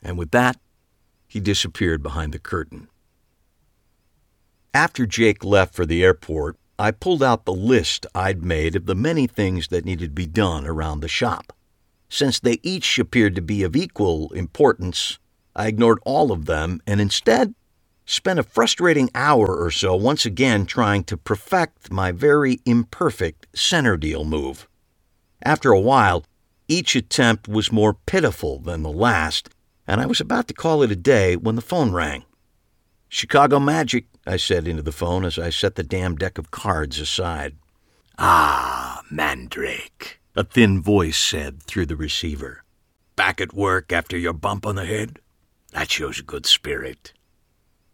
And 0.00 0.16
with 0.16 0.30
that, 0.30 0.60
he 1.26 1.40
disappeared 1.40 2.04
behind 2.04 2.32
the 2.32 2.38
curtain. 2.38 2.86
After 4.72 5.06
Jake 5.06 5.44
left 5.44 5.74
for 5.74 5.86
the 5.86 6.04
airport, 6.04 6.56
I 6.78 6.92
pulled 6.92 7.22
out 7.24 7.46
the 7.46 7.52
list 7.52 8.06
I'd 8.14 8.44
made 8.44 8.76
of 8.76 8.86
the 8.86 8.94
many 8.94 9.26
things 9.26 9.66
that 9.68 9.84
needed 9.84 10.10
to 10.10 10.22
be 10.22 10.26
done 10.26 10.68
around 10.68 11.00
the 11.00 11.08
shop. 11.08 11.52
Since 12.08 12.38
they 12.38 12.60
each 12.62 12.96
appeared 13.00 13.34
to 13.34 13.42
be 13.42 13.64
of 13.64 13.74
equal 13.74 14.32
importance, 14.34 15.18
I 15.54 15.68
ignored 15.68 15.98
all 16.04 16.32
of 16.32 16.46
them 16.46 16.80
and 16.86 17.00
instead 17.00 17.54
spent 18.06 18.38
a 18.38 18.42
frustrating 18.42 19.08
hour 19.14 19.56
or 19.56 19.70
so 19.70 19.94
once 19.94 20.26
again 20.26 20.66
trying 20.66 21.04
to 21.04 21.16
perfect 21.16 21.92
my 21.92 22.10
very 22.10 22.60
imperfect 22.64 23.46
center 23.56 23.96
deal 23.96 24.24
move. 24.24 24.68
After 25.42 25.70
a 25.70 25.80
while, 25.80 26.24
each 26.66 26.94
attempt 26.96 27.48
was 27.48 27.72
more 27.72 27.94
pitiful 27.94 28.58
than 28.58 28.82
the 28.82 28.92
last, 28.92 29.48
and 29.86 30.00
I 30.00 30.06
was 30.06 30.20
about 30.20 30.48
to 30.48 30.54
call 30.54 30.82
it 30.82 30.90
a 30.90 30.96
day 30.96 31.36
when 31.36 31.56
the 31.56 31.62
phone 31.62 31.92
rang. 31.92 32.24
Chicago 33.08 33.58
Magic, 33.58 34.06
I 34.26 34.36
said 34.36 34.68
into 34.68 34.82
the 34.82 34.92
phone 34.92 35.24
as 35.24 35.38
I 35.38 35.50
set 35.50 35.74
the 35.74 35.82
damn 35.82 36.16
deck 36.16 36.38
of 36.38 36.50
cards 36.50 37.00
aside. 37.00 37.56
Ah, 38.18 39.02
Mandrake, 39.10 40.20
a 40.36 40.44
thin 40.44 40.80
voice 40.80 41.18
said 41.18 41.62
through 41.62 41.86
the 41.86 41.96
receiver. 41.96 42.64
Back 43.16 43.40
at 43.40 43.54
work 43.54 43.92
after 43.92 44.16
your 44.16 44.32
bump 44.32 44.66
on 44.66 44.76
the 44.76 44.84
head? 44.84 45.18
That 45.72 45.90
shows 45.90 46.18
a 46.18 46.24
good 46.24 46.46
spirit. 46.46 47.12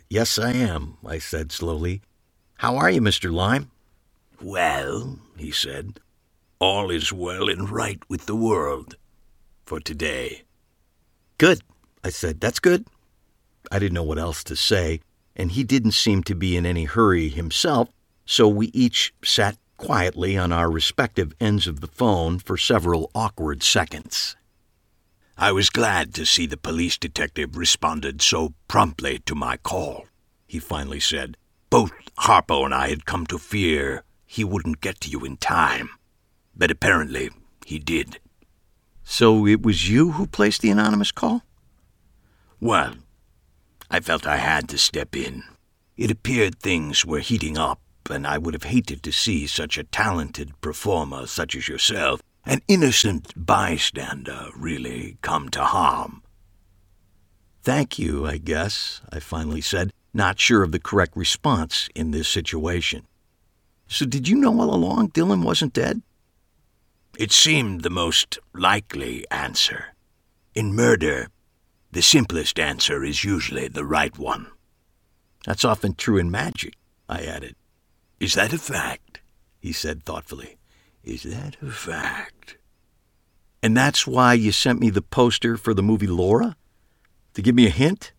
Yes, 0.08 0.38
I 0.38 0.52
am, 0.52 0.98
I 1.04 1.18
said 1.18 1.52
slowly. 1.52 2.02
How 2.58 2.76
are 2.76 2.90
you, 2.90 3.00
Mr. 3.00 3.32
Lime? 3.32 3.70
Well, 4.40 5.18
he 5.36 5.50
said, 5.50 6.00
all 6.58 6.90
is 6.90 7.12
well 7.12 7.48
and 7.48 7.68
right 7.68 8.00
with 8.08 8.26
the 8.26 8.36
world 8.36 8.96
for 9.66 9.80
today. 9.80 10.42
Good, 11.38 11.60
I 12.02 12.10
said. 12.10 12.40
That's 12.40 12.60
good. 12.60 12.86
I 13.70 13.78
didn't 13.78 13.94
know 13.94 14.02
what 14.02 14.18
else 14.18 14.42
to 14.44 14.56
say, 14.56 15.00
and 15.34 15.52
he 15.52 15.64
didn't 15.64 15.92
seem 15.92 16.22
to 16.24 16.34
be 16.34 16.56
in 16.56 16.64
any 16.64 16.84
hurry 16.84 17.28
himself, 17.28 17.90
so 18.24 18.48
we 18.48 18.68
each 18.68 19.12
sat 19.22 19.58
quietly 19.76 20.38
on 20.38 20.52
our 20.52 20.70
respective 20.70 21.34
ends 21.40 21.66
of 21.66 21.80
the 21.80 21.86
phone 21.86 22.38
for 22.38 22.56
several 22.56 23.10
awkward 23.14 23.62
seconds. 23.62 24.36
I 25.38 25.52
was 25.52 25.68
glad 25.68 26.14
to 26.14 26.24
see 26.24 26.46
the 26.46 26.56
police 26.56 26.96
detective 26.96 27.58
responded 27.58 28.22
so 28.22 28.54
promptly 28.68 29.18
to 29.26 29.34
my 29.34 29.58
call, 29.58 30.06
he 30.46 30.58
finally 30.58 31.00
said. 31.00 31.36
Both 31.68 31.92
Harpo 32.20 32.64
and 32.64 32.72
I 32.72 32.88
had 32.88 33.04
come 33.04 33.26
to 33.26 33.38
fear 33.38 34.04
he 34.24 34.44
wouldn't 34.44 34.80
get 34.80 34.98
to 35.02 35.10
you 35.10 35.26
in 35.26 35.36
time, 35.36 35.90
but 36.56 36.70
apparently 36.70 37.28
he 37.66 37.78
did. 37.78 38.18
So 39.04 39.46
it 39.46 39.62
was 39.62 39.90
you 39.90 40.12
who 40.12 40.26
placed 40.26 40.62
the 40.62 40.70
anonymous 40.70 41.12
call? 41.12 41.42
Well, 42.58 42.94
I 43.90 44.00
felt 44.00 44.26
I 44.26 44.38
had 44.38 44.70
to 44.70 44.78
step 44.78 45.14
in. 45.14 45.44
It 45.98 46.10
appeared 46.10 46.58
things 46.58 47.04
were 47.04 47.20
heating 47.20 47.58
up, 47.58 47.80
and 48.08 48.26
I 48.26 48.38
would 48.38 48.54
have 48.54 48.64
hated 48.64 49.02
to 49.02 49.12
see 49.12 49.46
such 49.46 49.76
a 49.76 49.84
talented 49.84 50.58
performer 50.62 51.26
such 51.26 51.54
as 51.54 51.68
yourself, 51.68 52.22
an 52.46 52.62
innocent 52.68 53.32
bystander, 53.36 54.48
really 54.56 55.18
come 55.20 55.48
to 55.50 55.64
harm. 55.64 56.22
Thank 57.62 57.98
you, 57.98 58.24
I 58.24 58.38
guess, 58.38 59.00
I 59.10 59.18
finally 59.18 59.60
said, 59.60 59.92
not 60.14 60.38
sure 60.38 60.62
of 60.62 60.70
the 60.70 60.78
correct 60.78 61.16
response 61.16 61.88
in 61.94 62.12
this 62.12 62.28
situation. 62.28 63.06
So, 63.88 64.06
did 64.06 64.28
you 64.28 64.36
know 64.36 64.60
all 64.60 64.72
along 64.72 65.10
Dylan 65.10 65.44
wasn't 65.44 65.72
dead? 65.72 66.02
It 67.18 67.32
seemed 67.32 67.82
the 67.82 67.90
most 67.90 68.38
likely 68.54 69.28
answer. 69.30 69.96
In 70.54 70.74
murder, 70.74 71.28
the 71.90 72.02
simplest 72.02 72.58
answer 72.58 73.02
is 73.02 73.24
usually 73.24 73.68
the 73.68 73.84
right 73.84 74.16
one. 74.16 74.46
That's 75.44 75.64
often 75.64 75.94
true 75.94 76.18
in 76.18 76.30
magic, 76.30 76.74
I 77.08 77.24
added. 77.24 77.56
Is 78.20 78.34
that 78.34 78.52
a 78.52 78.58
fact? 78.58 79.20
he 79.58 79.72
said 79.72 80.04
thoughtfully. 80.04 80.56
Is 81.06 81.22
that 81.22 81.56
a 81.62 81.70
fact? 81.70 82.56
And 83.62 83.76
that's 83.76 84.08
why 84.08 84.34
you 84.34 84.50
sent 84.50 84.80
me 84.80 84.90
the 84.90 85.00
poster 85.00 85.56
for 85.56 85.72
the 85.72 85.82
movie 85.82 86.08
Laura? 86.08 86.56
To 87.34 87.42
give 87.42 87.54
me 87.54 87.66
a 87.66 87.70
hint? 87.70 88.12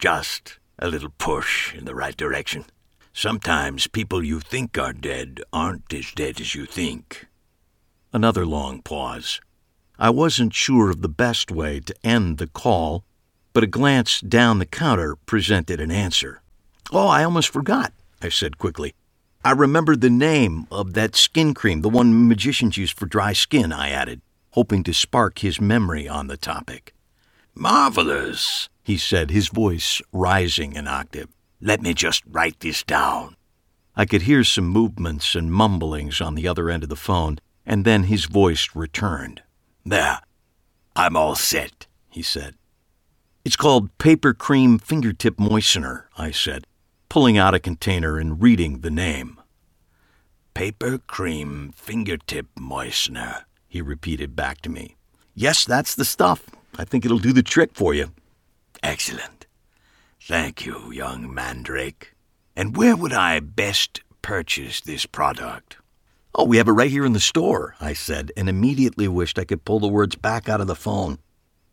Just 0.00 0.58
a 0.80 0.88
little 0.88 1.12
push 1.16 1.72
in 1.72 1.84
the 1.84 1.94
right 1.94 2.16
direction. 2.16 2.64
Sometimes 3.12 3.86
people 3.86 4.24
you 4.24 4.40
think 4.40 4.76
are 4.76 4.92
dead 4.92 5.42
aren't 5.52 5.92
as 5.94 6.10
dead 6.10 6.40
as 6.40 6.56
you 6.56 6.66
think. 6.66 7.28
Another 8.12 8.44
long 8.44 8.82
pause. 8.82 9.40
I 9.96 10.10
wasn't 10.10 10.54
sure 10.54 10.90
of 10.90 11.02
the 11.02 11.08
best 11.08 11.52
way 11.52 11.78
to 11.78 11.94
end 12.02 12.38
the 12.38 12.48
call, 12.48 13.04
but 13.52 13.62
a 13.62 13.68
glance 13.68 14.20
down 14.20 14.58
the 14.58 14.66
counter 14.66 15.14
presented 15.14 15.80
an 15.80 15.92
answer. 15.92 16.42
Oh, 16.90 17.06
I 17.06 17.22
almost 17.22 17.50
forgot, 17.50 17.92
I 18.20 18.28
said 18.28 18.58
quickly. 18.58 18.94
I 19.44 19.50
remembered 19.50 20.00
the 20.00 20.10
name 20.10 20.68
of 20.70 20.94
that 20.94 21.16
skin 21.16 21.52
cream, 21.52 21.80
the 21.80 21.88
one 21.88 22.28
magicians 22.28 22.76
use 22.76 22.92
for 22.92 23.06
dry 23.06 23.32
skin, 23.32 23.72
I 23.72 23.90
added, 23.90 24.20
hoping 24.50 24.84
to 24.84 24.94
spark 24.94 25.40
his 25.40 25.60
memory 25.60 26.08
on 26.08 26.28
the 26.28 26.36
topic. 26.36 26.94
Marvelous, 27.52 28.68
he 28.84 28.96
said, 28.96 29.30
his 29.30 29.48
voice 29.48 30.00
rising 30.12 30.76
an 30.76 30.86
octave. 30.86 31.28
Let 31.60 31.82
me 31.82 31.92
just 31.92 32.22
write 32.24 32.60
this 32.60 32.84
down. 32.84 33.36
I 33.96 34.04
could 34.04 34.22
hear 34.22 34.44
some 34.44 34.68
movements 34.68 35.34
and 35.34 35.52
mumblings 35.52 36.20
on 36.20 36.36
the 36.36 36.46
other 36.46 36.70
end 36.70 36.84
of 36.84 36.88
the 36.88 36.96
phone, 36.96 37.38
and 37.66 37.84
then 37.84 38.04
his 38.04 38.26
voice 38.26 38.68
returned. 38.74 39.42
There, 39.84 40.20
I'm 40.94 41.16
all 41.16 41.34
set, 41.34 41.88
he 42.10 42.22
said. 42.22 42.54
It's 43.44 43.56
called 43.56 43.96
Paper 43.98 44.34
Cream 44.34 44.78
Fingertip 44.78 45.36
Moistener, 45.36 46.04
I 46.16 46.30
said, 46.30 46.64
pulling 47.12 47.36
out 47.36 47.52
a 47.52 47.60
container 47.60 48.16
and 48.16 48.40
reading 48.40 48.80
the 48.80 48.90
name. 48.90 49.38
Paper 50.54 50.96
Cream 50.96 51.70
Fingertip 51.76 52.46
Moistener, 52.58 53.42
he 53.68 53.82
repeated 53.82 54.34
back 54.34 54.62
to 54.62 54.70
me. 54.70 54.96
Yes, 55.34 55.66
that's 55.66 55.94
the 55.94 56.06
stuff. 56.06 56.48
I 56.78 56.86
think 56.86 57.04
it'll 57.04 57.18
do 57.18 57.34
the 57.34 57.42
trick 57.42 57.72
for 57.74 57.92
you. 57.92 58.12
Excellent. 58.82 59.44
Thank 60.22 60.64
you, 60.64 60.90
young 60.90 61.34
mandrake. 61.34 62.14
And 62.56 62.78
where 62.78 62.96
would 62.96 63.12
I 63.12 63.40
best 63.40 64.00
purchase 64.22 64.80
this 64.80 65.04
product? 65.04 65.76
Oh, 66.34 66.46
we 66.46 66.56
have 66.56 66.68
it 66.68 66.72
right 66.72 66.90
here 66.90 67.04
in 67.04 67.12
the 67.12 67.20
store, 67.20 67.74
I 67.78 67.92
said, 67.92 68.32
and 68.38 68.48
immediately 68.48 69.06
wished 69.06 69.38
I 69.38 69.44
could 69.44 69.66
pull 69.66 69.80
the 69.80 69.86
words 69.86 70.16
back 70.16 70.48
out 70.48 70.62
of 70.62 70.66
the 70.66 70.74
phone. 70.74 71.18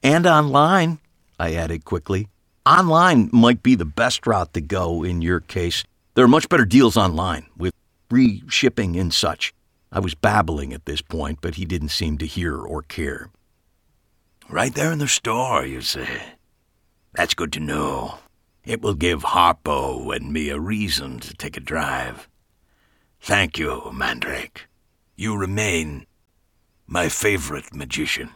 And 0.03 0.27
online, 0.27 0.99
I 1.39 1.53
added 1.53 1.85
quickly. 1.85 2.27
Online 2.65 3.29
might 3.31 3.63
be 3.63 3.75
the 3.75 3.85
best 3.85 4.27
route 4.27 4.53
to 4.53 4.61
go 4.61 5.03
in 5.03 5.21
your 5.21 5.39
case. 5.39 5.83
There 6.13 6.25
are 6.25 6.29
much 6.29 6.49
better 6.49 6.65
deals 6.65 6.97
online 6.97 7.45
with 7.57 7.73
free 8.09 8.43
shipping 8.49 8.97
and 8.97 9.13
such. 9.13 9.53
I 9.91 9.99
was 9.99 10.13
babbling 10.13 10.73
at 10.73 10.85
this 10.85 11.01
point, 11.01 11.39
but 11.41 11.55
he 11.55 11.65
didn't 11.65 11.89
seem 11.89 12.17
to 12.17 12.27
hear 12.27 12.57
or 12.57 12.81
care. 12.83 13.29
Right 14.49 14.73
there 14.73 14.91
in 14.91 14.99
the 14.99 15.07
store, 15.07 15.65
you 15.65 15.81
say? 15.81 16.21
That's 17.13 17.33
good 17.33 17.53
to 17.53 17.59
know. 17.59 18.19
It 18.65 18.81
will 18.81 18.93
give 18.93 19.23
Harpo 19.23 20.15
and 20.15 20.33
me 20.33 20.49
a 20.49 20.59
reason 20.59 21.19
to 21.21 21.33
take 21.33 21.55
a 21.55 21.61
drive. 21.61 22.27
Thank 23.21 23.57
you, 23.57 23.89
Mandrake. 23.93 24.67
You 25.15 25.37
remain 25.37 26.05
my 26.85 27.09
favorite 27.09 27.73
magician. 27.73 28.31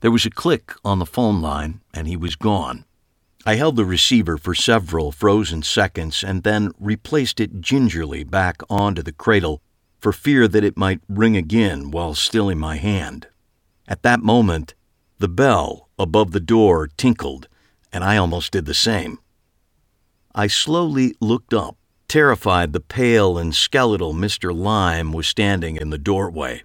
There 0.00 0.10
was 0.10 0.26
a 0.26 0.30
click 0.30 0.72
on 0.84 0.98
the 0.98 1.06
phone 1.06 1.40
line, 1.40 1.82
and 1.94 2.08
he 2.08 2.16
was 2.16 2.36
gone. 2.36 2.84
I 3.44 3.56
held 3.56 3.76
the 3.76 3.84
receiver 3.84 4.38
for 4.38 4.54
several 4.54 5.10
frozen 5.10 5.62
seconds 5.62 6.22
and 6.22 6.42
then 6.42 6.70
replaced 6.78 7.40
it 7.40 7.60
gingerly 7.60 8.24
back 8.24 8.62
onto 8.70 9.02
the 9.02 9.12
cradle 9.12 9.60
for 9.98 10.12
fear 10.12 10.46
that 10.48 10.64
it 10.64 10.76
might 10.76 11.00
ring 11.08 11.36
again 11.36 11.90
while 11.90 12.14
still 12.14 12.48
in 12.48 12.58
my 12.58 12.76
hand. 12.76 13.28
At 13.88 14.02
that 14.02 14.20
moment, 14.20 14.74
the 15.18 15.28
bell 15.28 15.88
above 15.98 16.32
the 16.32 16.40
door 16.40 16.88
tinkled, 16.96 17.48
and 17.92 18.04
I 18.04 18.16
almost 18.16 18.52
did 18.52 18.64
the 18.64 18.74
same. 18.74 19.18
I 20.34 20.46
slowly 20.46 21.14
looked 21.20 21.52
up 21.52 21.76
Terrified, 22.12 22.74
the 22.74 22.80
pale 22.80 23.38
and 23.38 23.54
skeletal 23.54 24.12
Mr. 24.12 24.54
Lime 24.54 25.12
was 25.12 25.26
standing 25.26 25.76
in 25.76 25.88
the 25.88 25.96
doorway. 25.96 26.62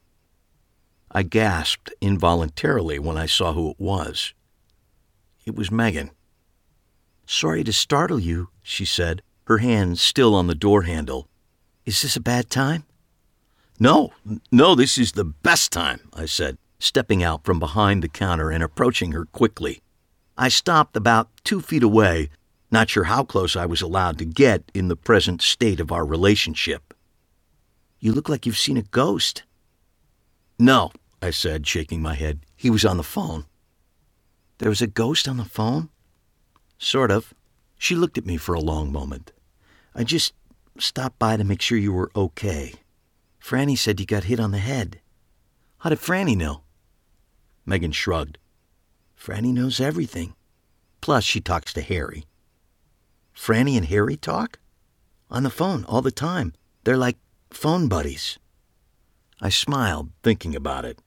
I 1.10 1.24
gasped 1.24 1.90
involuntarily 2.02 3.00
when 3.00 3.16
I 3.16 3.28
saw 3.28 3.54
who 3.54 3.72
it 3.72 3.80
was. 3.80 4.34
It 5.46 5.56
was 5.56 5.72
Megan. 5.72 6.12
Sorry 7.28 7.64
to 7.64 7.74
startle 7.74 8.20
you, 8.20 8.50
she 8.64 8.86
said, 8.86 9.22
her 9.44 9.60
hand 9.60 10.00
still 10.00 10.34
on 10.34 10.48
the 10.48 10.56
door 10.56 10.84
handle. 10.84 11.28
Is 11.86 12.02
this 12.02 12.16
a 12.16 12.22
bad 12.22 12.50
time? 12.50 12.86
No, 13.80 14.12
no, 14.52 14.74
this 14.74 14.98
is 14.98 15.12
the 15.12 15.24
best 15.24 15.72
time, 15.72 16.10
I 16.14 16.26
said, 16.26 16.58
stepping 16.80 17.22
out 17.22 17.44
from 17.44 17.60
behind 17.60 18.02
the 18.02 18.10
counter 18.10 18.50
and 18.50 18.64
approaching 18.64 19.12
her 19.12 19.26
quickly. 19.26 19.82
I 20.38 20.48
stopped 20.50 20.98
about 20.98 21.30
two 21.44 21.62
feet 21.62 21.84
away 21.84 22.30
not 22.70 22.90
sure 22.90 23.06
how 23.06 23.24
close 23.24 23.56
I 23.56 23.66
was 23.66 23.82
allowed 23.82 24.18
to 24.18 24.26
get 24.26 24.72
in 24.74 24.88
the 24.88 24.96
present 24.96 25.42
state 25.42 25.80
of 25.80 25.92
our 25.92 26.06
relationship. 26.06 26.94
You 28.00 28.12
look 28.12 28.30
like 28.30 28.46
you've 28.46 28.58
seen 28.58 28.78
a 28.78 28.82
ghost. 28.82 29.44
No, 30.60 30.92
I 31.22 31.32
said, 31.32 31.66
shaking 31.66 32.02
my 32.02 32.16
head. 32.16 32.42
He 32.56 32.70
was 32.70 32.86
on 32.86 32.98
the 32.98 33.04
phone. 33.04 33.46
There 34.58 34.70
was 34.70 34.82
a 34.82 34.88
ghost 34.88 35.28
on 35.28 35.38
the 35.38 35.46
phone? 35.46 35.90
Sort 36.78 37.12
of. 37.12 37.34
She 37.78 37.96
looked 37.96 38.18
at 38.18 38.26
me 38.26 38.38
for 38.38 38.56
a 38.56 38.60
long 38.60 38.92
moment. 38.92 39.32
I 39.94 40.04
just 40.04 40.34
stopped 40.80 41.20
by 41.20 41.38
to 41.38 41.44
make 41.44 41.62
sure 41.62 41.78
you 41.78 41.94
were 41.94 42.12
okay. 42.16 42.74
Franny 43.42 43.78
said 43.78 44.00
you 44.00 44.06
got 44.06 44.26
hit 44.26 44.40
on 44.40 44.52
the 44.52 44.58
head. 44.58 45.00
How 45.80 45.90
did 45.90 46.00
Franny 46.00 46.36
know? 46.36 46.64
Megan 47.66 47.92
shrugged. 47.92 48.38
Franny 49.20 49.54
knows 49.54 49.80
everything. 49.80 50.34
Plus, 51.02 51.24
she 51.24 51.40
talks 51.40 51.74
to 51.74 51.82
Harry. 51.82 52.26
Franny 53.36 53.78
and 53.78 53.86
Harry 53.86 54.18
talk? 54.18 54.60
On 55.30 55.44
the 55.44 55.50
phone 55.50 55.84
all 55.86 56.02
the 56.02 56.12
time. 56.12 56.54
They're 56.84 56.98
like 56.98 57.18
phone 57.52 57.88
buddies. 57.88 58.40
I 59.42 59.50
smiled, 59.50 60.12
thinking 60.24 60.56
about 60.56 60.86
it. 60.86 61.00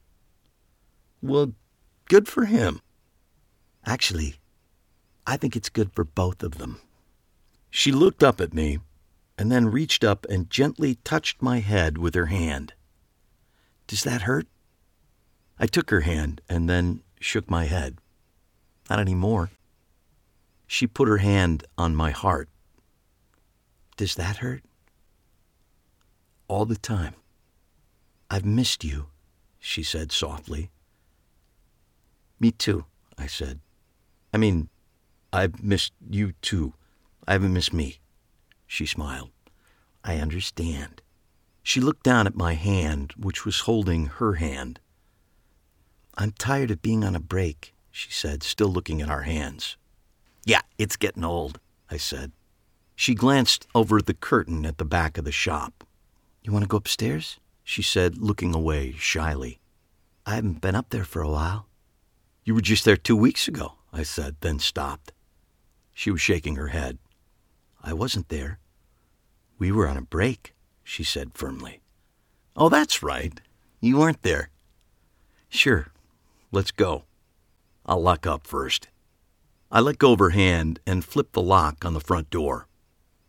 Well, 1.23 1.53
good 2.09 2.29
for 2.29 2.45
him. 2.45 2.81
Actually, 3.85 4.37
I 5.31 5.37
think 5.37 5.55
it's 5.55 5.69
good 5.69 5.93
for 5.93 6.03
both 6.03 6.43
of 6.43 6.59
them. 6.59 6.81
She 7.71 7.93
looked 7.93 8.25
up 8.25 8.41
at 8.41 8.53
me 8.53 8.81
and 9.39 9.51
then 9.51 9.71
reached 9.71 10.03
up 10.03 10.27
and 10.29 10.51
gently 10.51 10.97
touched 11.05 11.41
my 11.41 11.61
head 11.61 11.99
with 11.99 12.17
her 12.17 12.27
hand. 12.27 12.73
Does 13.87 14.03
that 14.03 14.23
hurt? 14.23 14.49
I 15.57 15.69
took 15.69 15.91
her 15.91 16.01
hand 16.01 16.41
and 16.49 16.69
then 16.69 17.05
shook 17.21 17.49
my 17.49 17.67
head. 17.67 17.99
Not 18.91 18.99
any 18.99 19.15
more. 19.15 19.51
She 20.67 20.89
put 20.89 21.07
her 21.07 21.19
hand 21.19 21.63
on 21.79 21.95
my 21.95 22.11
heart. 22.11 22.49
Does 23.97 24.17
that 24.17 24.39
hurt? 24.39 24.65
All 26.49 26.65
the 26.65 26.77
time. 26.77 27.15
I've 28.29 28.45
missed 28.45 28.83
you, 28.83 29.07
she 29.61 29.85
said 29.85 30.11
softly. 30.11 30.71
Me 32.41 32.51
too, 32.51 32.85
I 33.17 33.29
said. 33.29 33.61
I 34.35 34.37
mean, 34.37 34.69
I've 35.33 35.63
missed 35.63 35.93
you 36.09 36.33
too. 36.43 36.75
I 37.27 37.33
haven't 37.33 37.53
missed 37.53 37.73
me. 37.73 38.01
She 38.67 38.87
smiled. 38.87 39.31
I 40.03 40.17
understand. 40.17 41.03
She 41.63 41.81
looked 41.81 42.03
down 42.03 42.27
at 42.27 42.35
my 42.35 42.55
hand, 42.55 43.13
which 43.17 43.45
was 43.45 43.61
holding 43.61 44.07
her 44.07 44.35
hand. 44.35 44.81
I'm 46.17 46.33
tired 46.33 46.71
of 46.71 46.83
being 46.83 47.05
on 47.05 47.15
a 47.15 47.21
break, 47.21 47.75
she 47.91 48.11
said, 48.11 48.43
still 48.43 48.69
looking 48.69 49.01
at 49.01 49.11
our 49.11 49.23
hands. 49.23 49.77
Yeah, 50.45 50.63
it's 50.79 50.97
getting 50.97 51.25
old, 51.25 51.61
I 51.91 51.97
said. 51.97 52.33
She 52.97 53.15
glanced 53.15 53.67
over 53.75 54.03
the 54.03 54.15
curtain 54.15 54.67
at 54.67 54.79
the 54.79 54.85
back 54.85 55.17
of 55.17 55.25
the 55.25 55.33
shop. 55.33 55.85
You 56.43 56.53
want 56.53 56.65
to 56.65 56.69
go 56.69 56.77
upstairs? 56.77 57.39
She 57.63 57.83
said, 57.83 58.19
looking 58.19 58.55
away 58.55 58.93
shyly. 58.99 59.61
I 60.27 60.35
haven't 60.35 60.61
been 60.61 60.75
up 60.75 60.91
there 60.91 61.05
for 61.05 61.23
a 61.23 61.31
while. 61.31 61.67
You 62.45 62.55
were 62.55 62.61
just 62.61 62.85
there 62.85 62.97
two 62.97 63.17
weeks 63.17 63.47
ago, 63.49 63.75
I 63.93 64.03
said, 64.03 64.37
then 64.41 64.59
stopped. 64.59 65.13
She 66.01 66.11
was 66.11 66.23
shaking 66.23 66.57
her 66.57 66.69
head. 66.69 66.97
I 67.85 67.93
wasn't 67.93 68.31
there. 68.31 68.59
We 69.59 69.71
were 69.71 69.87
on 69.87 69.99
a 69.99 70.13
break, 70.17 70.55
she 70.83 71.05
said 71.05 71.35
firmly. 71.35 71.83
Oh, 72.57 72.71
that's 72.71 73.03
right. 73.03 73.39
You 73.83 73.99
weren't 73.99 74.23
there. 74.23 74.49
Sure. 75.51 75.89
Let's 76.53 76.71
go. 76.71 77.05
I'll 77.85 78.01
lock 78.01 78.27
up 78.27 78.47
first. 78.47 78.89
I 79.71 79.81
let 79.81 79.99
go 79.99 80.15
of 80.15 80.21
her 80.21 80.31
hand 80.31 80.81
and 80.87 81.05
flipped 81.05 81.35
the 81.35 81.43
lock 81.43 81.85
on 81.85 81.93
the 81.93 82.01
front 82.01 82.31
door. 82.31 82.67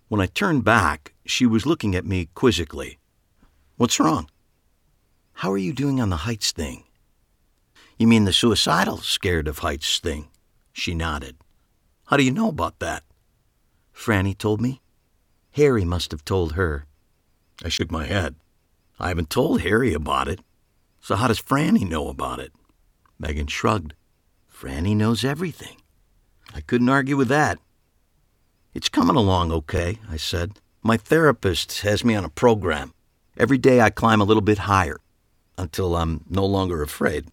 When 0.07 0.22
I 0.22 0.28
turned 0.28 0.63
back, 0.63 1.13
she 1.26 1.45
was 1.45 1.65
looking 1.65 1.93
at 1.93 2.05
me 2.05 2.30
quizzically. 2.36 2.99
What's 3.76 3.99
wrong? 3.99 4.30
How 5.34 5.51
are 5.51 5.57
you 5.57 5.74
doing 5.74 5.99
on 5.99 6.09
the 6.09 6.24
heights 6.24 6.53
thing? 6.53 6.86
You 7.97 8.07
mean 8.07 8.24
the 8.24 8.32
suicidal 8.32 8.99
scared 8.99 9.49
of 9.49 9.59
heights 9.59 9.99
thing? 9.99 10.30
She 10.72 10.95
nodded. 10.95 11.36
How 12.12 12.18
do 12.18 12.24
you 12.24 12.32
know 12.32 12.49
about 12.49 12.80
that? 12.80 13.03
Franny 13.95 14.38
told 14.38 14.59
me. 14.59 14.82
Harry 15.51 15.86
must 15.86 16.12
have 16.12 16.26
told 16.26 16.55
her. 16.55 16.86
I 17.64 17.70
shook 17.70 17.89
my 17.89 18.05
head. 18.05 18.36
I 18.99 19.07
haven't 19.07 19.30
told 19.30 19.62
Harry 19.62 19.93
about 19.93 20.28
it. 20.28 20.41
So 20.99 21.16
how 21.16 21.30
does 21.30 21.41
Franny 21.41 21.88
know 21.88 22.09
about 22.09 22.39
it? 22.39 22.51
Megan 23.18 23.47
shrugged. 23.47 23.93
Franny 24.53 24.93
knows 24.93 25.24
everything. 25.24 25.78
I 26.53 26.59
couldn't 26.59 26.89
argue 26.89 27.16
with 27.16 27.30
that. 27.30 27.59
It's 28.74 28.89
coming 28.89 29.16
along 29.16 29.53
okay, 29.53 29.99
I 30.09 30.18
said. 30.18 30.59
My 30.84 30.97
therapist 30.97 31.80
has 31.84 32.03
me 32.03 32.14
on 32.16 32.26
a 32.26 32.30
program. 32.30 32.93
Every 33.38 33.57
day 33.57 33.80
I 33.80 33.89
climb 33.89 34.20
a 34.20 34.26
little 34.26 34.41
bit 34.41 34.57
higher 34.57 34.99
until 35.57 35.95
I'm 35.95 36.26
no 36.30 36.45
longer 36.45 36.84
afraid. 36.84 37.30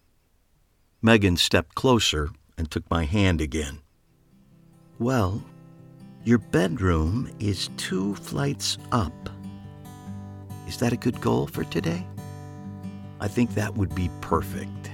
Megan 1.01 1.35
stepped 1.35 1.75
closer 1.75 2.29
and 2.57 2.71
took 2.71 2.89
my 2.89 3.03
hand 3.03 3.41
again. 3.41 3.79
Well, 4.99 5.41
your 6.25 6.39
bedroom 6.39 7.31
is 7.39 7.69
two 7.77 8.15
flights 8.15 8.77
up. 8.91 9.29
Is 10.67 10.75
that 10.79 10.91
a 10.91 10.97
good 10.97 11.21
goal 11.21 11.47
for 11.47 11.63
today? 11.63 12.05
I 13.21 13.29
think 13.29 13.53
that 13.53 13.77
would 13.77 13.95
be 13.95 14.09
perfect. 14.19 14.91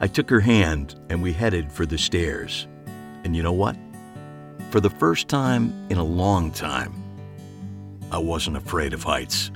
I 0.00 0.06
took 0.06 0.30
her 0.30 0.40
hand 0.40 0.94
and 1.10 1.22
we 1.22 1.34
headed 1.34 1.70
for 1.70 1.84
the 1.84 1.98
stairs. 1.98 2.66
And 3.22 3.36
you 3.36 3.42
know 3.42 3.52
what? 3.52 3.76
For 4.70 4.80
the 4.80 4.88
first 4.88 5.28
time 5.28 5.86
in 5.90 5.98
a 5.98 6.04
long 6.04 6.50
time, 6.50 6.94
I 8.10 8.16
wasn't 8.16 8.56
afraid 8.56 8.94
of 8.94 9.02
heights. 9.02 9.50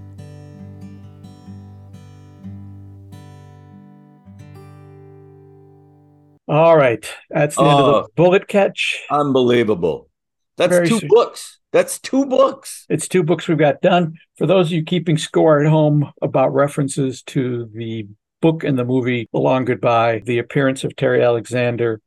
All 6.48 6.76
right. 6.76 7.04
That's 7.30 7.56
the 7.56 7.62
end 7.62 7.70
of 7.72 7.86
the 7.86 7.92
Oh. 8.02 8.08
bullet 8.16 8.48
catch. 8.48 9.02
Unbelievable. 9.10 10.08
That's 10.56 10.72
Very 10.72 10.88
two 10.88 10.98
sweet. 10.98 11.10
books. 11.10 11.58
That's 11.72 11.98
two 11.98 12.26
books. 12.26 12.86
It's 12.88 13.08
two 13.08 13.22
books 13.24 13.48
we've 13.48 13.58
got 13.58 13.80
done. 13.80 14.14
For 14.36 14.46
those 14.46 14.66
of 14.68 14.72
you 14.72 14.84
keeping 14.84 15.18
score 15.18 15.60
at 15.62 15.68
home 15.68 16.12
about 16.22 16.54
references 16.54 17.22
to 17.24 17.68
the 17.74 18.06
book 18.40 18.62
and 18.62 18.78
the 18.78 18.84
movie 18.84 19.28
The 19.32 19.40
Long 19.40 19.64
Goodbye, 19.64 20.22
the 20.24 20.38
appearance 20.38 20.84
of 20.84 20.94
Terry 20.94 21.24
Alexander 21.24 22.00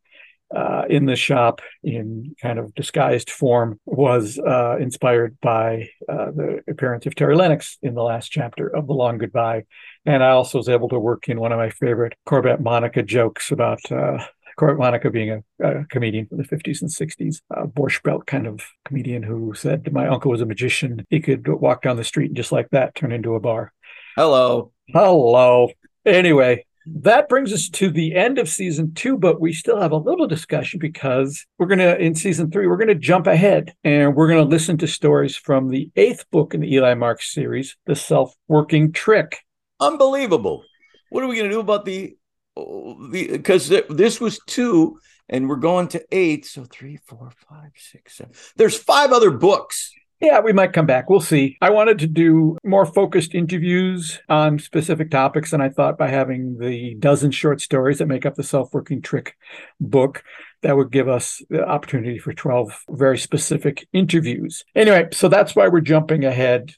uh, 0.56 0.86
in 0.90 1.06
the 1.06 1.18
shop 1.18 1.60
in 1.84 2.34
kind 2.42 2.58
of 2.58 2.74
disguised 2.76 3.30
form 3.30 3.82
was 3.86 4.40
uh, 4.40 4.78
inspired 4.80 5.36
by 5.42 5.90
uh, 6.08 6.32
the 6.32 6.62
appearance 6.70 7.06
of 7.06 7.16
Terry 7.16 7.36
Lennox 7.36 7.78
in 7.82 7.96
the 7.96 8.04
last 8.04 8.30
chapter 8.32 8.68
of 8.74 8.88
The 8.88 8.94
Long 8.94 9.18
Goodbye. 9.18 9.64
And 10.08 10.24
I 10.24 10.30
also 10.30 10.58
was 10.58 10.70
able 10.70 10.88
to 10.90 11.00
work 11.00 11.28
in 11.28 11.38
one 11.38 11.52
of 11.52 11.60
my 11.60 11.70
favorite 11.70 12.14
Corbett 12.26 12.62
Monica 12.62 13.04
jokes 13.04 13.52
about 13.52 13.80
uh, 13.92 14.24
Corbett 14.58 14.80
Monica 14.80 15.12
being 15.12 15.44
a, 15.60 15.82
a 15.82 15.86
comedian 15.88 16.26
from 16.28 16.38
the 16.38 16.46
50s 16.46 16.82
and 16.82 16.90
60s, 16.90 17.42
a 17.52 17.68
Borscht 17.68 18.04
Belt 18.04 18.26
kind 18.26 18.48
of 18.48 18.62
comedian 18.86 19.22
who 19.22 19.54
said, 19.54 19.92
My 19.92 20.08
uncle 20.08 20.32
was 20.32 20.40
a 20.40 20.46
magician. 20.46 21.06
He 21.10 21.20
could 21.20 21.46
walk 21.46 21.82
down 21.82 21.98
the 21.98 22.06
street 22.06 22.28
and 22.28 22.38
just 22.38 22.54
like 22.54 22.70
that 22.70 22.96
turn 22.96 23.12
into 23.12 23.36
a 23.36 23.42
bar. 23.42 23.74
Hello. 24.16 24.72
Hello. 24.94 25.72
Anyway, 26.06 26.66
that 26.86 27.28
brings 27.28 27.52
us 27.52 27.68
to 27.68 27.92
the 27.92 28.16
end 28.16 28.40
of 28.40 28.48
season 28.48 28.94
two, 28.94 29.18
but 29.18 29.42
we 29.42 29.52
still 29.52 29.82
have 29.82 29.92
a 29.92 29.98
little 29.98 30.26
discussion 30.26 30.80
because 30.80 31.46
we're 31.60 31.68
going 31.68 31.80
to, 31.80 32.00
in 32.00 32.16
season 32.16 32.50
three, 32.50 32.66
we're 32.66 32.78
going 32.78 32.88
to 32.88 32.96
jump 32.96 33.28
ahead 33.28 33.74
and 33.84 34.16
we're 34.16 34.30
going 34.30 34.42
to 34.42 34.50
listen 34.50 34.78
to 34.78 34.88
stories 34.88 35.36
from 35.36 35.68
the 35.68 35.92
eighth 35.98 36.24
book 36.32 36.54
in 36.54 36.62
the 36.62 36.74
Eli 36.74 36.94
Marks 36.94 37.34
series, 37.34 37.76
The 37.88 37.96
Self 37.96 38.34
Working 38.48 38.94
Trick. 38.94 39.40
Unbelievable. 39.80 40.64
What 41.10 41.24
are 41.24 41.28
we 41.28 41.36
going 41.36 41.50
to 41.50 41.56
do 41.56 41.60
about 41.60 41.86
the 41.86 42.18
the 42.56 43.30
because 43.32 43.70
this 43.90 44.20
was 44.20 44.40
two 44.48 45.00
and 45.30 45.48
we're 45.48 45.58
going 45.58 45.88
to 45.90 46.04
eight 46.12 46.46
so 46.46 46.66
three 46.66 46.98
four 47.06 47.30
five 47.48 47.70
six 47.76 48.18
seven 48.18 48.34
there's 48.56 48.76
five 48.76 49.12
other 49.12 49.30
books 49.30 49.94
Yeah, 50.20 50.40
we 50.40 50.52
might 50.52 50.74
come 50.74 50.88
back. 50.88 51.10
We'll 51.10 51.20
see. 51.20 51.58
I 51.62 51.70
wanted 51.70 52.00
to 52.00 52.08
do 52.08 52.58
more 52.64 52.88
focused 52.88 53.36
interviews 53.36 54.20
on 54.28 54.58
specific 54.58 55.12
topics, 55.12 55.54
and 55.54 55.62
I 55.62 55.70
thought 55.70 56.00
by 56.00 56.08
having 56.08 56.58
the 56.58 56.96
dozen 56.96 57.30
short 57.30 57.62
stories 57.62 58.00
that 58.00 58.08
make 58.08 58.26
up 58.26 58.34
the 58.34 58.42
Self 58.44 58.74
Working 58.74 59.04
Trick 59.04 59.36
book, 59.80 60.24
that 60.64 60.76
would 60.76 60.92
give 60.92 61.08
us 61.08 61.44
the 61.52 61.64
opportunity 61.64 62.18
for 62.18 62.34
12 62.34 62.84
very 62.90 63.20
specific 63.20 63.88
interviews. 63.94 64.64
Anyway, 64.74 65.10
so 65.14 65.30
that's 65.30 65.56
why 65.56 65.68
we're 65.68 65.82
jumping 65.82 66.26
ahead 66.26 66.74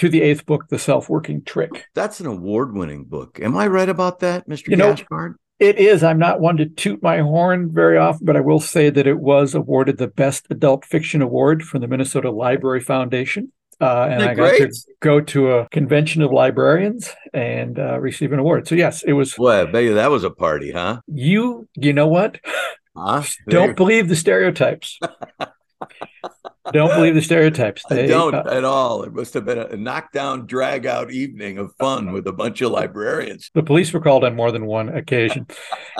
to 0.00 0.08
the 0.08 0.20
eighth 0.22 0.44
book, 0.46 0.68
The 0.68 0.78
Self 0.78 1.08
Working 1.08 1.42
Trick. 1.44 1.86
that's 1.94 2.20
an 2.20 2.26
award-winning 2.26 3.04
book 3.04 3.38
am 3.40 3.56
i 3.56 3.66
right 3.66 3.88
about 3.88 4.18
that 4.20 4.48
mr 4.48 4.68
You 4.68 4.76
know- 4.76 4.96
It 5.60 5.78
is. 5.78 6.02
I'm 6.02 6.18
not 6.18 6.40
one 6.40 6.56
to 6.56 6.64
toot 6.66 7.02
my 7.02 7.18
horn 7.18 7.70
very 7.70 7.98
often, 7.98 8.24
but 8.24 8.34
I 8.34 8.40
will 8.40 8.60
say 8.60 8.88
that 8.88 9.06
it 9.06 9.18
was 9.20 9.54
awarded 9.54 9.98
the 9.98 10.08
Best 10.08 10.46
Adult 10.48 10.86
Fiction 10.86 11.20
Award 11.20 11.62
from 11.62 11.82
the 11.82 11.86
Minnesota 11.86 12.30
Library 12.30 12.80
Foundation. 12.80 13.52
Uh, 13.78 14.08
and 14.10 14.22
I 14.22 14.32
got 14.34 14.56
to 14.56 14.70
go 15.00 15.20
to 15.20 15.50
a 15.52 15.68
convention 15.68 16.22
of 16.22 16.32
librarians 16.32 17.10
and 17.34 17.78
uh, 17.78 17.98
receive 18.00 18.32
an 18.32 18.38
award. 18.38 18.68
So 18.68 18.74
yes, 18.74 19.02
it 19.02 19.12
was. 19.12 19.36
Well, 19.38 19.68
i 19.68 19.70
bet 19.70 19.84
you 19.84 19.94
that 19.94 20.10
was 20.10 20.24
a 20.24 20.30
party 20.30 20.72
huh 20.72 21.00
You, 21.06 21.68
you 21.74 21.92
know 21.92 22.06
what? 22.06 22.38
huh 22.96 23.22
Don't 23.48 23.76
believe 23.76 24.08
the 24.08 24.16
stereotypes. 24.16 24.98
don't 26.72 26.94
believe 26.94 27.14
the 27.14 27.22
stereotypes. 27.22 27.84
I 27.90 28.06
don't 28.06 28.34
uh, 28.34 28.44
at 28.50 28.64
all. 28.64 29.02
It 29.02 29.12
must 29.12 29.34
have 29.34 29.44
been 29.44 29.58
a 29.58 29.76
knockdown, 29.76 30.46
drag 30.46 30.86
out 30.86 31.10
evening 31.10 31.58
of 31.58 31.74
fun 31.78 32.12
with 32.12 32.26
a 32.26 32.32
bunch 32.32 32.60
of 32.60 32.70
librarians. 32.72 33.50
the 33.54 33.62
police 33.62 33.92
were 33.92 34.00
called 34.00 34.24
on 34.24 34.36
more 34.36 34.52
than 34.52 34.66
one 34.66 34.88
occasion. 34.88 35.46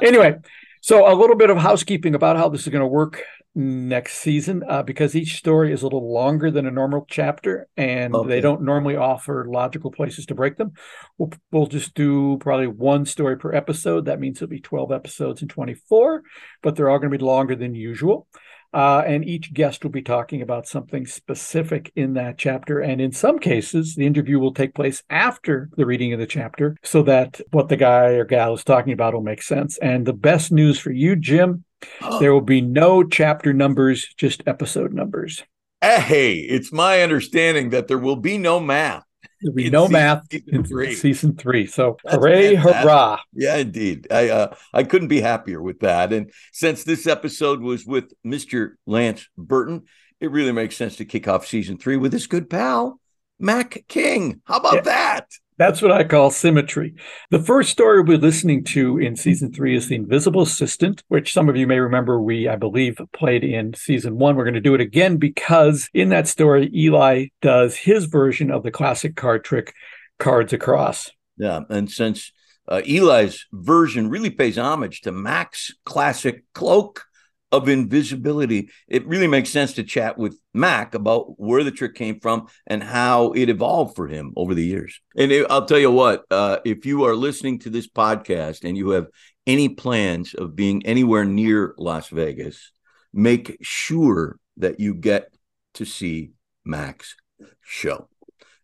anyway, 0.03 0.37
so 0.81 1.11
a 1.11 1.15
little 1.15 1.37
bit 1.37 1.51
of 1.51 1.59
housekeeping 1.59 2.15
about 2.15 2.37
how 2.37 2.49
this 2.49 2.63
is 2.63 2.69
going 2.69 2.81
to 2.83 2.87
work 2.87 3.23
next 3.55 4.19
season 4.19 4.63
uh, 4.69 4.81
because 4.81 5.17
each 5.17 5.35
story 5.37 5.73
is 5.73 5.83
a 5.83 5.85
little 5.85 6.13
longer 6.13 6.53
than 6.53 6.67
a 6.67 6.71
normal 6.71 7.05
chapter 7.11 7.67
and 7.77 8.15
Okay. 8.15 8.29
they 8.29 8.41
don't 8.41 8.63
normally 8.63 8.95
offer 8.95 9.45
logical 9.49 9.91
places 9.91 10.25
to 10.27 10.37
break 10.37 10.57
them. 10.57 10.73
We'll, 11.19 11.33
we'll 11.51 11.67
just 11.67 11.95
do 11.95 12.39
probably 12.39 12.69
one 12.69 13.05
story 13.07 13.37
per 13.37 13.53
episode. 13.53 14.05
That 14.05 14.21
means 14.21 14.37
it'll 14.39 14.47
be 14.51 14.61
12 14.61 14.93
episodes 14.93 15.43
in 15.43 15.49
24, 15.49 16.23
but 16.63 16.77
they're 16.77 16.89
all 16.89 17.01
going 17.01 17.11
to 17.11 17.19
be 17.19 17.25
longer 17.25 17.57
than 17.57 17.75
usual. 17.75 18.29
Uh, 18.73 19.03
and 19.07 19.25
each 19.25 19.53
guest 19.53 19.83
will 19.83 19.91
be 19.91 20.03
talking 20.03 20.43
about 20.43 20.69
something 20.69 21.07
specific 21.07 21.93
in 21.97 22.15
that 22.15 22.39
chapter. 22.39 22.81
And 22.81 23.01
in 23.01 23.13
some 23.13 23.39
cases, 23.39 23.95
the 23.95 24.07
interview 24.07 24.39
will 24.39 24.55
take 24.55 24.75
place 24.75 25.03
after 25.11 25.69
the 25.77 25.87
reading 25.87 26.13
of 26.13 26.21
the 26.21 26.27
chapter 26.27 26.77
so 26.83 27.03
that 27.03 27.41
what 27.51 27.69
the 27.69 27.77
guy 27.77 28.11
or 28.11 28.25
gal 28.25 28.55
is 28.55 28.65
talking 28.65 28.93
about 28.93 29.15
will 29.15 29.23
make 29.23 29.43
sense. 29.43 29.77
And 29.79 30.07
the 30.07 30.13
best 30.13 30.53
news 30.53 30.79
for 30.79 30.93
you, 30.93 31.17
Jim, 31.17 31.65
there 32.21 32.33
will 32.33 32.41
be 32.41 32.61
no 32.61 33.03
chapter 33.03 33.53
numbers, 33.53 34.07
just 34.17 34.43
episode 34.47 34.93
numbers. 34.93 35.43
Hey, 35.83 36.35
it's 36.35 36.73
my 36.73 37.03
understanding 37.03 37.71
that 37.71 37.89
there 37.89 37.99
will 37.99 38.17
be 38.17 38.37
no 38.37 38.61
math. 38.61 39.05
There'll 39.41 39.55
be 39.55 39.67
in 39.67 39.73
no 39.73 39.89
math 39.89 40.27
in 40.33 40.65
three. 40.65 40.95
season 40.95 41.37
three. 41.37 41.67
So 41.67 41.97
That's 42.05 42.17
hooray, 42.17 42.57
fantastic. 42.57 42.83
hurrah. 42.83 43.21
Yeah, 43.33 43.57
indeed. 43.57 44.07
I 44.11 44.29
uh, 44.29 44.55
I 44.73 44.83
couldn't 44.85 45.09
be 45.09 45.21
happier 45.21 45.63
with 45.63 45.81
that. 45.81 46.13
And 46.13 46.31
since 46.53 46.85
this 46.85 47.07
episode 47.07 47.61
was 47.61 47.87
with 47.87 48.13
Mr. 48.25 48.73
Lance 48.87 49.29
Burton, 49.39 49.85
it 50.21 50.31
really 50.31 50.53
makes 50.53 50.77
sense 50.77 50.97
to 50.97 51.05
kick 51.05 51.27
off 51.27 51.47
season 51.47 51.79
three 51.79 51.97
with 51.97 52.13
his 52.13 52.27
good 52.27 52.51
pal, 52.51 53.01
Mac 53.39 53.85
King. 53.89 54.43
How 54.45 54.59
about 54.59 54.75
yeah. 54.75 54.81
that? 54.83 55.27
That's 55.61 55.83
what 55.83 55.93
I 55.93 56.05
call 56.05 56.31
symmetry. 56.31 56.95
The 57.29 57.43
first 57.43 57.69
story 57.69 58.01
we're 58.01 58.17
listening 58.17 58.65
to 58.65 58.97
in 58.97 59.15
season 59.15 59.53
three 59.53 59.77
is 59.77 59.89
The 59.89 59.95
Invisible 59.95 60.41
Assistant, 60.41 61.03
which 61.09 61.35
some 61.35 61.51
of 61.51 61.57
you 61.57 61.67
may 61.67 61.79
remember 61.79 62.19
we, 62.19 62.49
I 62.49 62.57
believe, 62.57 62.99
played 63.13 63.45
in 63.45 63.75
season 63.75 64.17
one. 64.17 64.37
We're 64.37 64.45
going 64.45 64.55
to 64.55 64.63
do 64.63 64.75
it 64.75 64.81
again 64.81 65.19
because 65.19 65.91
in 65.93 66.09
that 66.09 66.29
story, 66.29 66.71
Eli 66.75 67.27
does 67.43 67.77
his 67.77 68.07
version 68.07 68.51
of 68.51 68.63
the 68.63 68.71
classic 68.71 69.17
card 69.17 69.45
trick, 69.45 69.75
Cards 70.19 70.55
Across. 70.55 71.11
Yeah. 71.37 71.61
And 71.69 71.91
since 71.91 72.33
uh, 72.67 72.81
Eli's 72.89 73.45
version 73.53 74.09
really 74.09 74.31
pays 74.31 74.57
homage 74.57 75.03
to 75.03 75.13
Mac's 75.13 75.75
classic 75.85 76.43
cloak 76.55 77.05
of 77.53 77.69
invisibility, 77.69 78.71
it 78.87 79.07
really 79.07 79.27
makes 79.27 79.51
sense 79.51 79.73
to 79.75 79.83
chat 79.83 80.17
with 80.17 80.39
Mac 80.55 80.95
about 80.95 81.39
where 81.41 81.65
the 81.65 81.71
trick 81.71 81.95
came 81.95 82.21
from 82.21 82.47
and 82.67 82.83
how 82.83 83.33
it 83.33 83.49
evolved 83.49 83.97
for 83.97 84.07
him 84.07 84.33
over 84.37 84.55
the 84.55 84.65
years. 84.65 85.01
And 85.17 85.33
it, 85.33 85.47
I'll 85.51 85.67
tell 85.67 85.79
you 85.79 85.91
what, 85.91 86.25
uh, 86.31 86.59
if 86.65 86.87
you 86.87 87.05
are 87.05 87.17
listening 87.17 87.59
to 87.61 87.71
this 87.71 87.89
podcast 87.89 88.65
and 88.65 88.77
you 88.77 88.91
have 88.91 89.07
any 89.47 89.69
plans 89.69 90.35
of 90.35 90.55
being 90.55 90.87
anywhere 90.87 91.25
near 91.25 91.75
Las 91.77 92.09
Vegas, 92.09 92.71
make 93.13 93.57
sure 93.63 94.39
that 94.59 94.79
you 94.79 94.95
get 94.95 95.35
to 95.75 95.85
see 95.85 96.33
Mac's 96.65 97.17
show. 97.63 98.09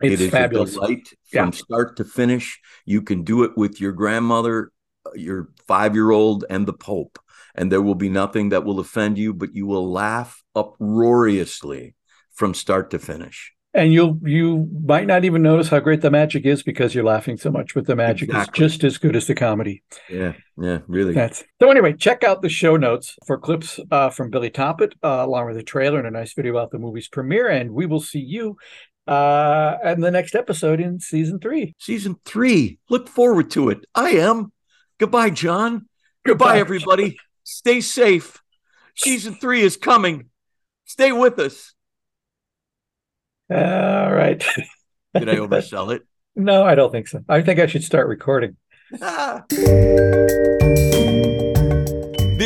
It's 0.00 0.20
it 0.20 0.24
is 0.26 0.30
fabulous. 0.30 0.72
a 0.72 0.74
delight 0.74 1.08
from 1.32 1.52
start 1.52 1.96
to 1.96 2.04
finish. 2.04 2.60
You 2.84 3.02
can 3.02 3.22
do 3.22 3.42
it 3.44 3.56
with 3.56 3.80
your 3.80 3.92
grandmother, 3.92 4.70
your 5.14 5.48
five 5.66 5.94
year 5.94 6.10
old, 6.10 6.44
and 6.50 6.66
the 6.66 6.74
Pope 6.74 7.18
and 7.56 7.72
there 7.72 7.82
will 7.82 7.94
be 7.94 8.08
nothing 8.08 8.50
that 8.50 8.64
will 8.64 8.78
offend 8.78 9.18
you, 9.18 9.34
but 9.34 9.54
you 9.54 9.66
will 9.66 9.90
laugh 9.90 10.42
uproariously 10.54 11.94
from 12.34 12.54
start 12.54 12.90
to 12.90 12.98
finish. 12.98 13.52
And 13.74 13.92
you'll 13.92 14.18
you 14.22 14.70
might 14.86 15.06
not 15.06 15.26
even 15.26 15.42
notice 15.42 15.68
how 15.68 15.80
great 15.80 16.00
the 16.00 16.10
magic 16.10 16.46
is 16.46 16.62
because 16.62 16.94
you're 16.94 17.04
laughing 17.04 17.36
so 17.36 17.50
much. 17.50 17.74
But 17.74 17.86
the 17.86 17.96
magic 17.96 18.30
exactly. 18.30 18.64
is 18.64 18.72
just 18.72 18.84
as 18.84 18.96
good 18.96 19.14
as 19.14 19.26
the 19.26 19.34
comedy. 19.34 19.82
Yeah, 20.08 20.32
yeah, 20.56 20.78
really. 20.86 21.12
That's 21.12 21.44
so. 21.60 21.70
Anyway, 21.70 21.92
check 21.92 22.24
out 22.24 22.40
the 22.40 22.48
show 22.48 22.76
notes 22.78 23.16
for 23.26 23.36
clips 23.36 23.78
uh, 23.90 24.08
from 24.08 24.30
Billy 24.30 24.48
Toppet, 24.48 24.94
uh, 25.02 25.24
along 25.26 25.48
with 25.48 25.58
a 25.58 25.62
trailer 25.62 25.98
and 25.98 26.08
a 26.08 26.10
nice 26.10 26.32
video 26.32 26.52
about 26.52 26.70
the 26.70 26.78
movie's 26.78 27.08
premiere. 27.08 27.48
And 27.48 27.72
we 27.72 27.84
will 27.84 28.00
see 28.00 28.20
you 28.20 28.56
uh, 29.06 29.76
in 29.84 30.00
the 30.00 30.10
next 30.10 30.34
episode 30.34 30.80
in 30.80 30.98
season 30.98 31.38
three. 31.38 31.74
Season 31.78 32.16
three. 32.24 32.78
Look 32.88 33.08
forward 33.10 33.50
to 33.52 33.68
it. 33.68 33.84
I 33.94 34.10
am. 34.12 34.52
Goodbye, 34.98 35.30
John. 35.30 35.86
Goodbye, 36.24 36.46
Goodbye 36.46 36.58
everybody. 36.60 37.18
Stay 37.46 37.80
safe. 37.80 38.42
Season 38.96 39.36
three 39.36 39.62
is 39.62 39.76
coming. 39.76 40.30
Stay 40.84 41.12
with 41.12 41.38
us. 41.38 41.74
All 43.48 44.12
right. 44.12 44.44
Did 45.14 45.28
I 45.28 45.36
oversell 45.46 45.94
it? 45.94 46.02
No, 46.34 46.64
I 46.64 46.74
don't 46.74 46.90
think 46.90 47.06
so. 47.06 47.22
I 47.28 47.42
think 47.42 47.60
I 47.60 47.66
should 47.66 47.84
start 47.84 48.08
recording. 48.08 48.56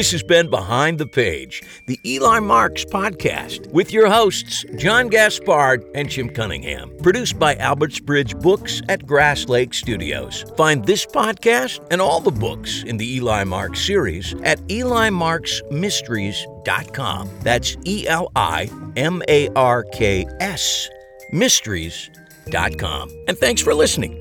This 0.00 0.12
has 0.12 0.22
been 0.22 0.48
Behind 0.48 0.98
the 0.98 1.06
Page, 1.06 1.62
the 1.84 2.00
Eli 2.06 2.40
Marks 2.40 2.86
podcast, 2.86 3.70
with 3.70 3.92
your 3.92 4.08
hosts, 4.08 4.64
John 4.78 5.08
Gaspard 5.08 5.84
and 5.94 6.08
Jim 6.08 6.30
Cunningham. 6.30 6.90
Produced 7.02 7.38
by 7.38 7.54
Albertsbridge 7.56 8.40
Books 8.40 8.80
at 8.88 9.04
Grass 9.04 9.50
Lake 9.50 9.74
Studios. 9.74 10.46
Find 10.56 10.86
this 10.86 11.04
podcast 11.04 11.86
and 11.90 12.00
all 12.00 12.22
the 12.22 12.30
books 12.30 12.82
in 12.84 12.96
the 12.96 13.16
Eli 13.16 13.44
Marks 13.44 13.84
series 13.84 14.32
at 14.42 14.58
elimarksmysteries.com. 14.68 17.30
That's 17.42 17.76
E 17.84 18.08
L 18.08 18.32
I 18.34 18.70
M 18.96 19.22
A 19.28 19.50
R 19.50 19.84
K 19.84 20.24
S, 20.40 20.88
mysteries.com. 21.30 23.10
And 23.28 23.36
thanks 23.36 23.60
for 23.60 23.74
listening. 23.74 24.16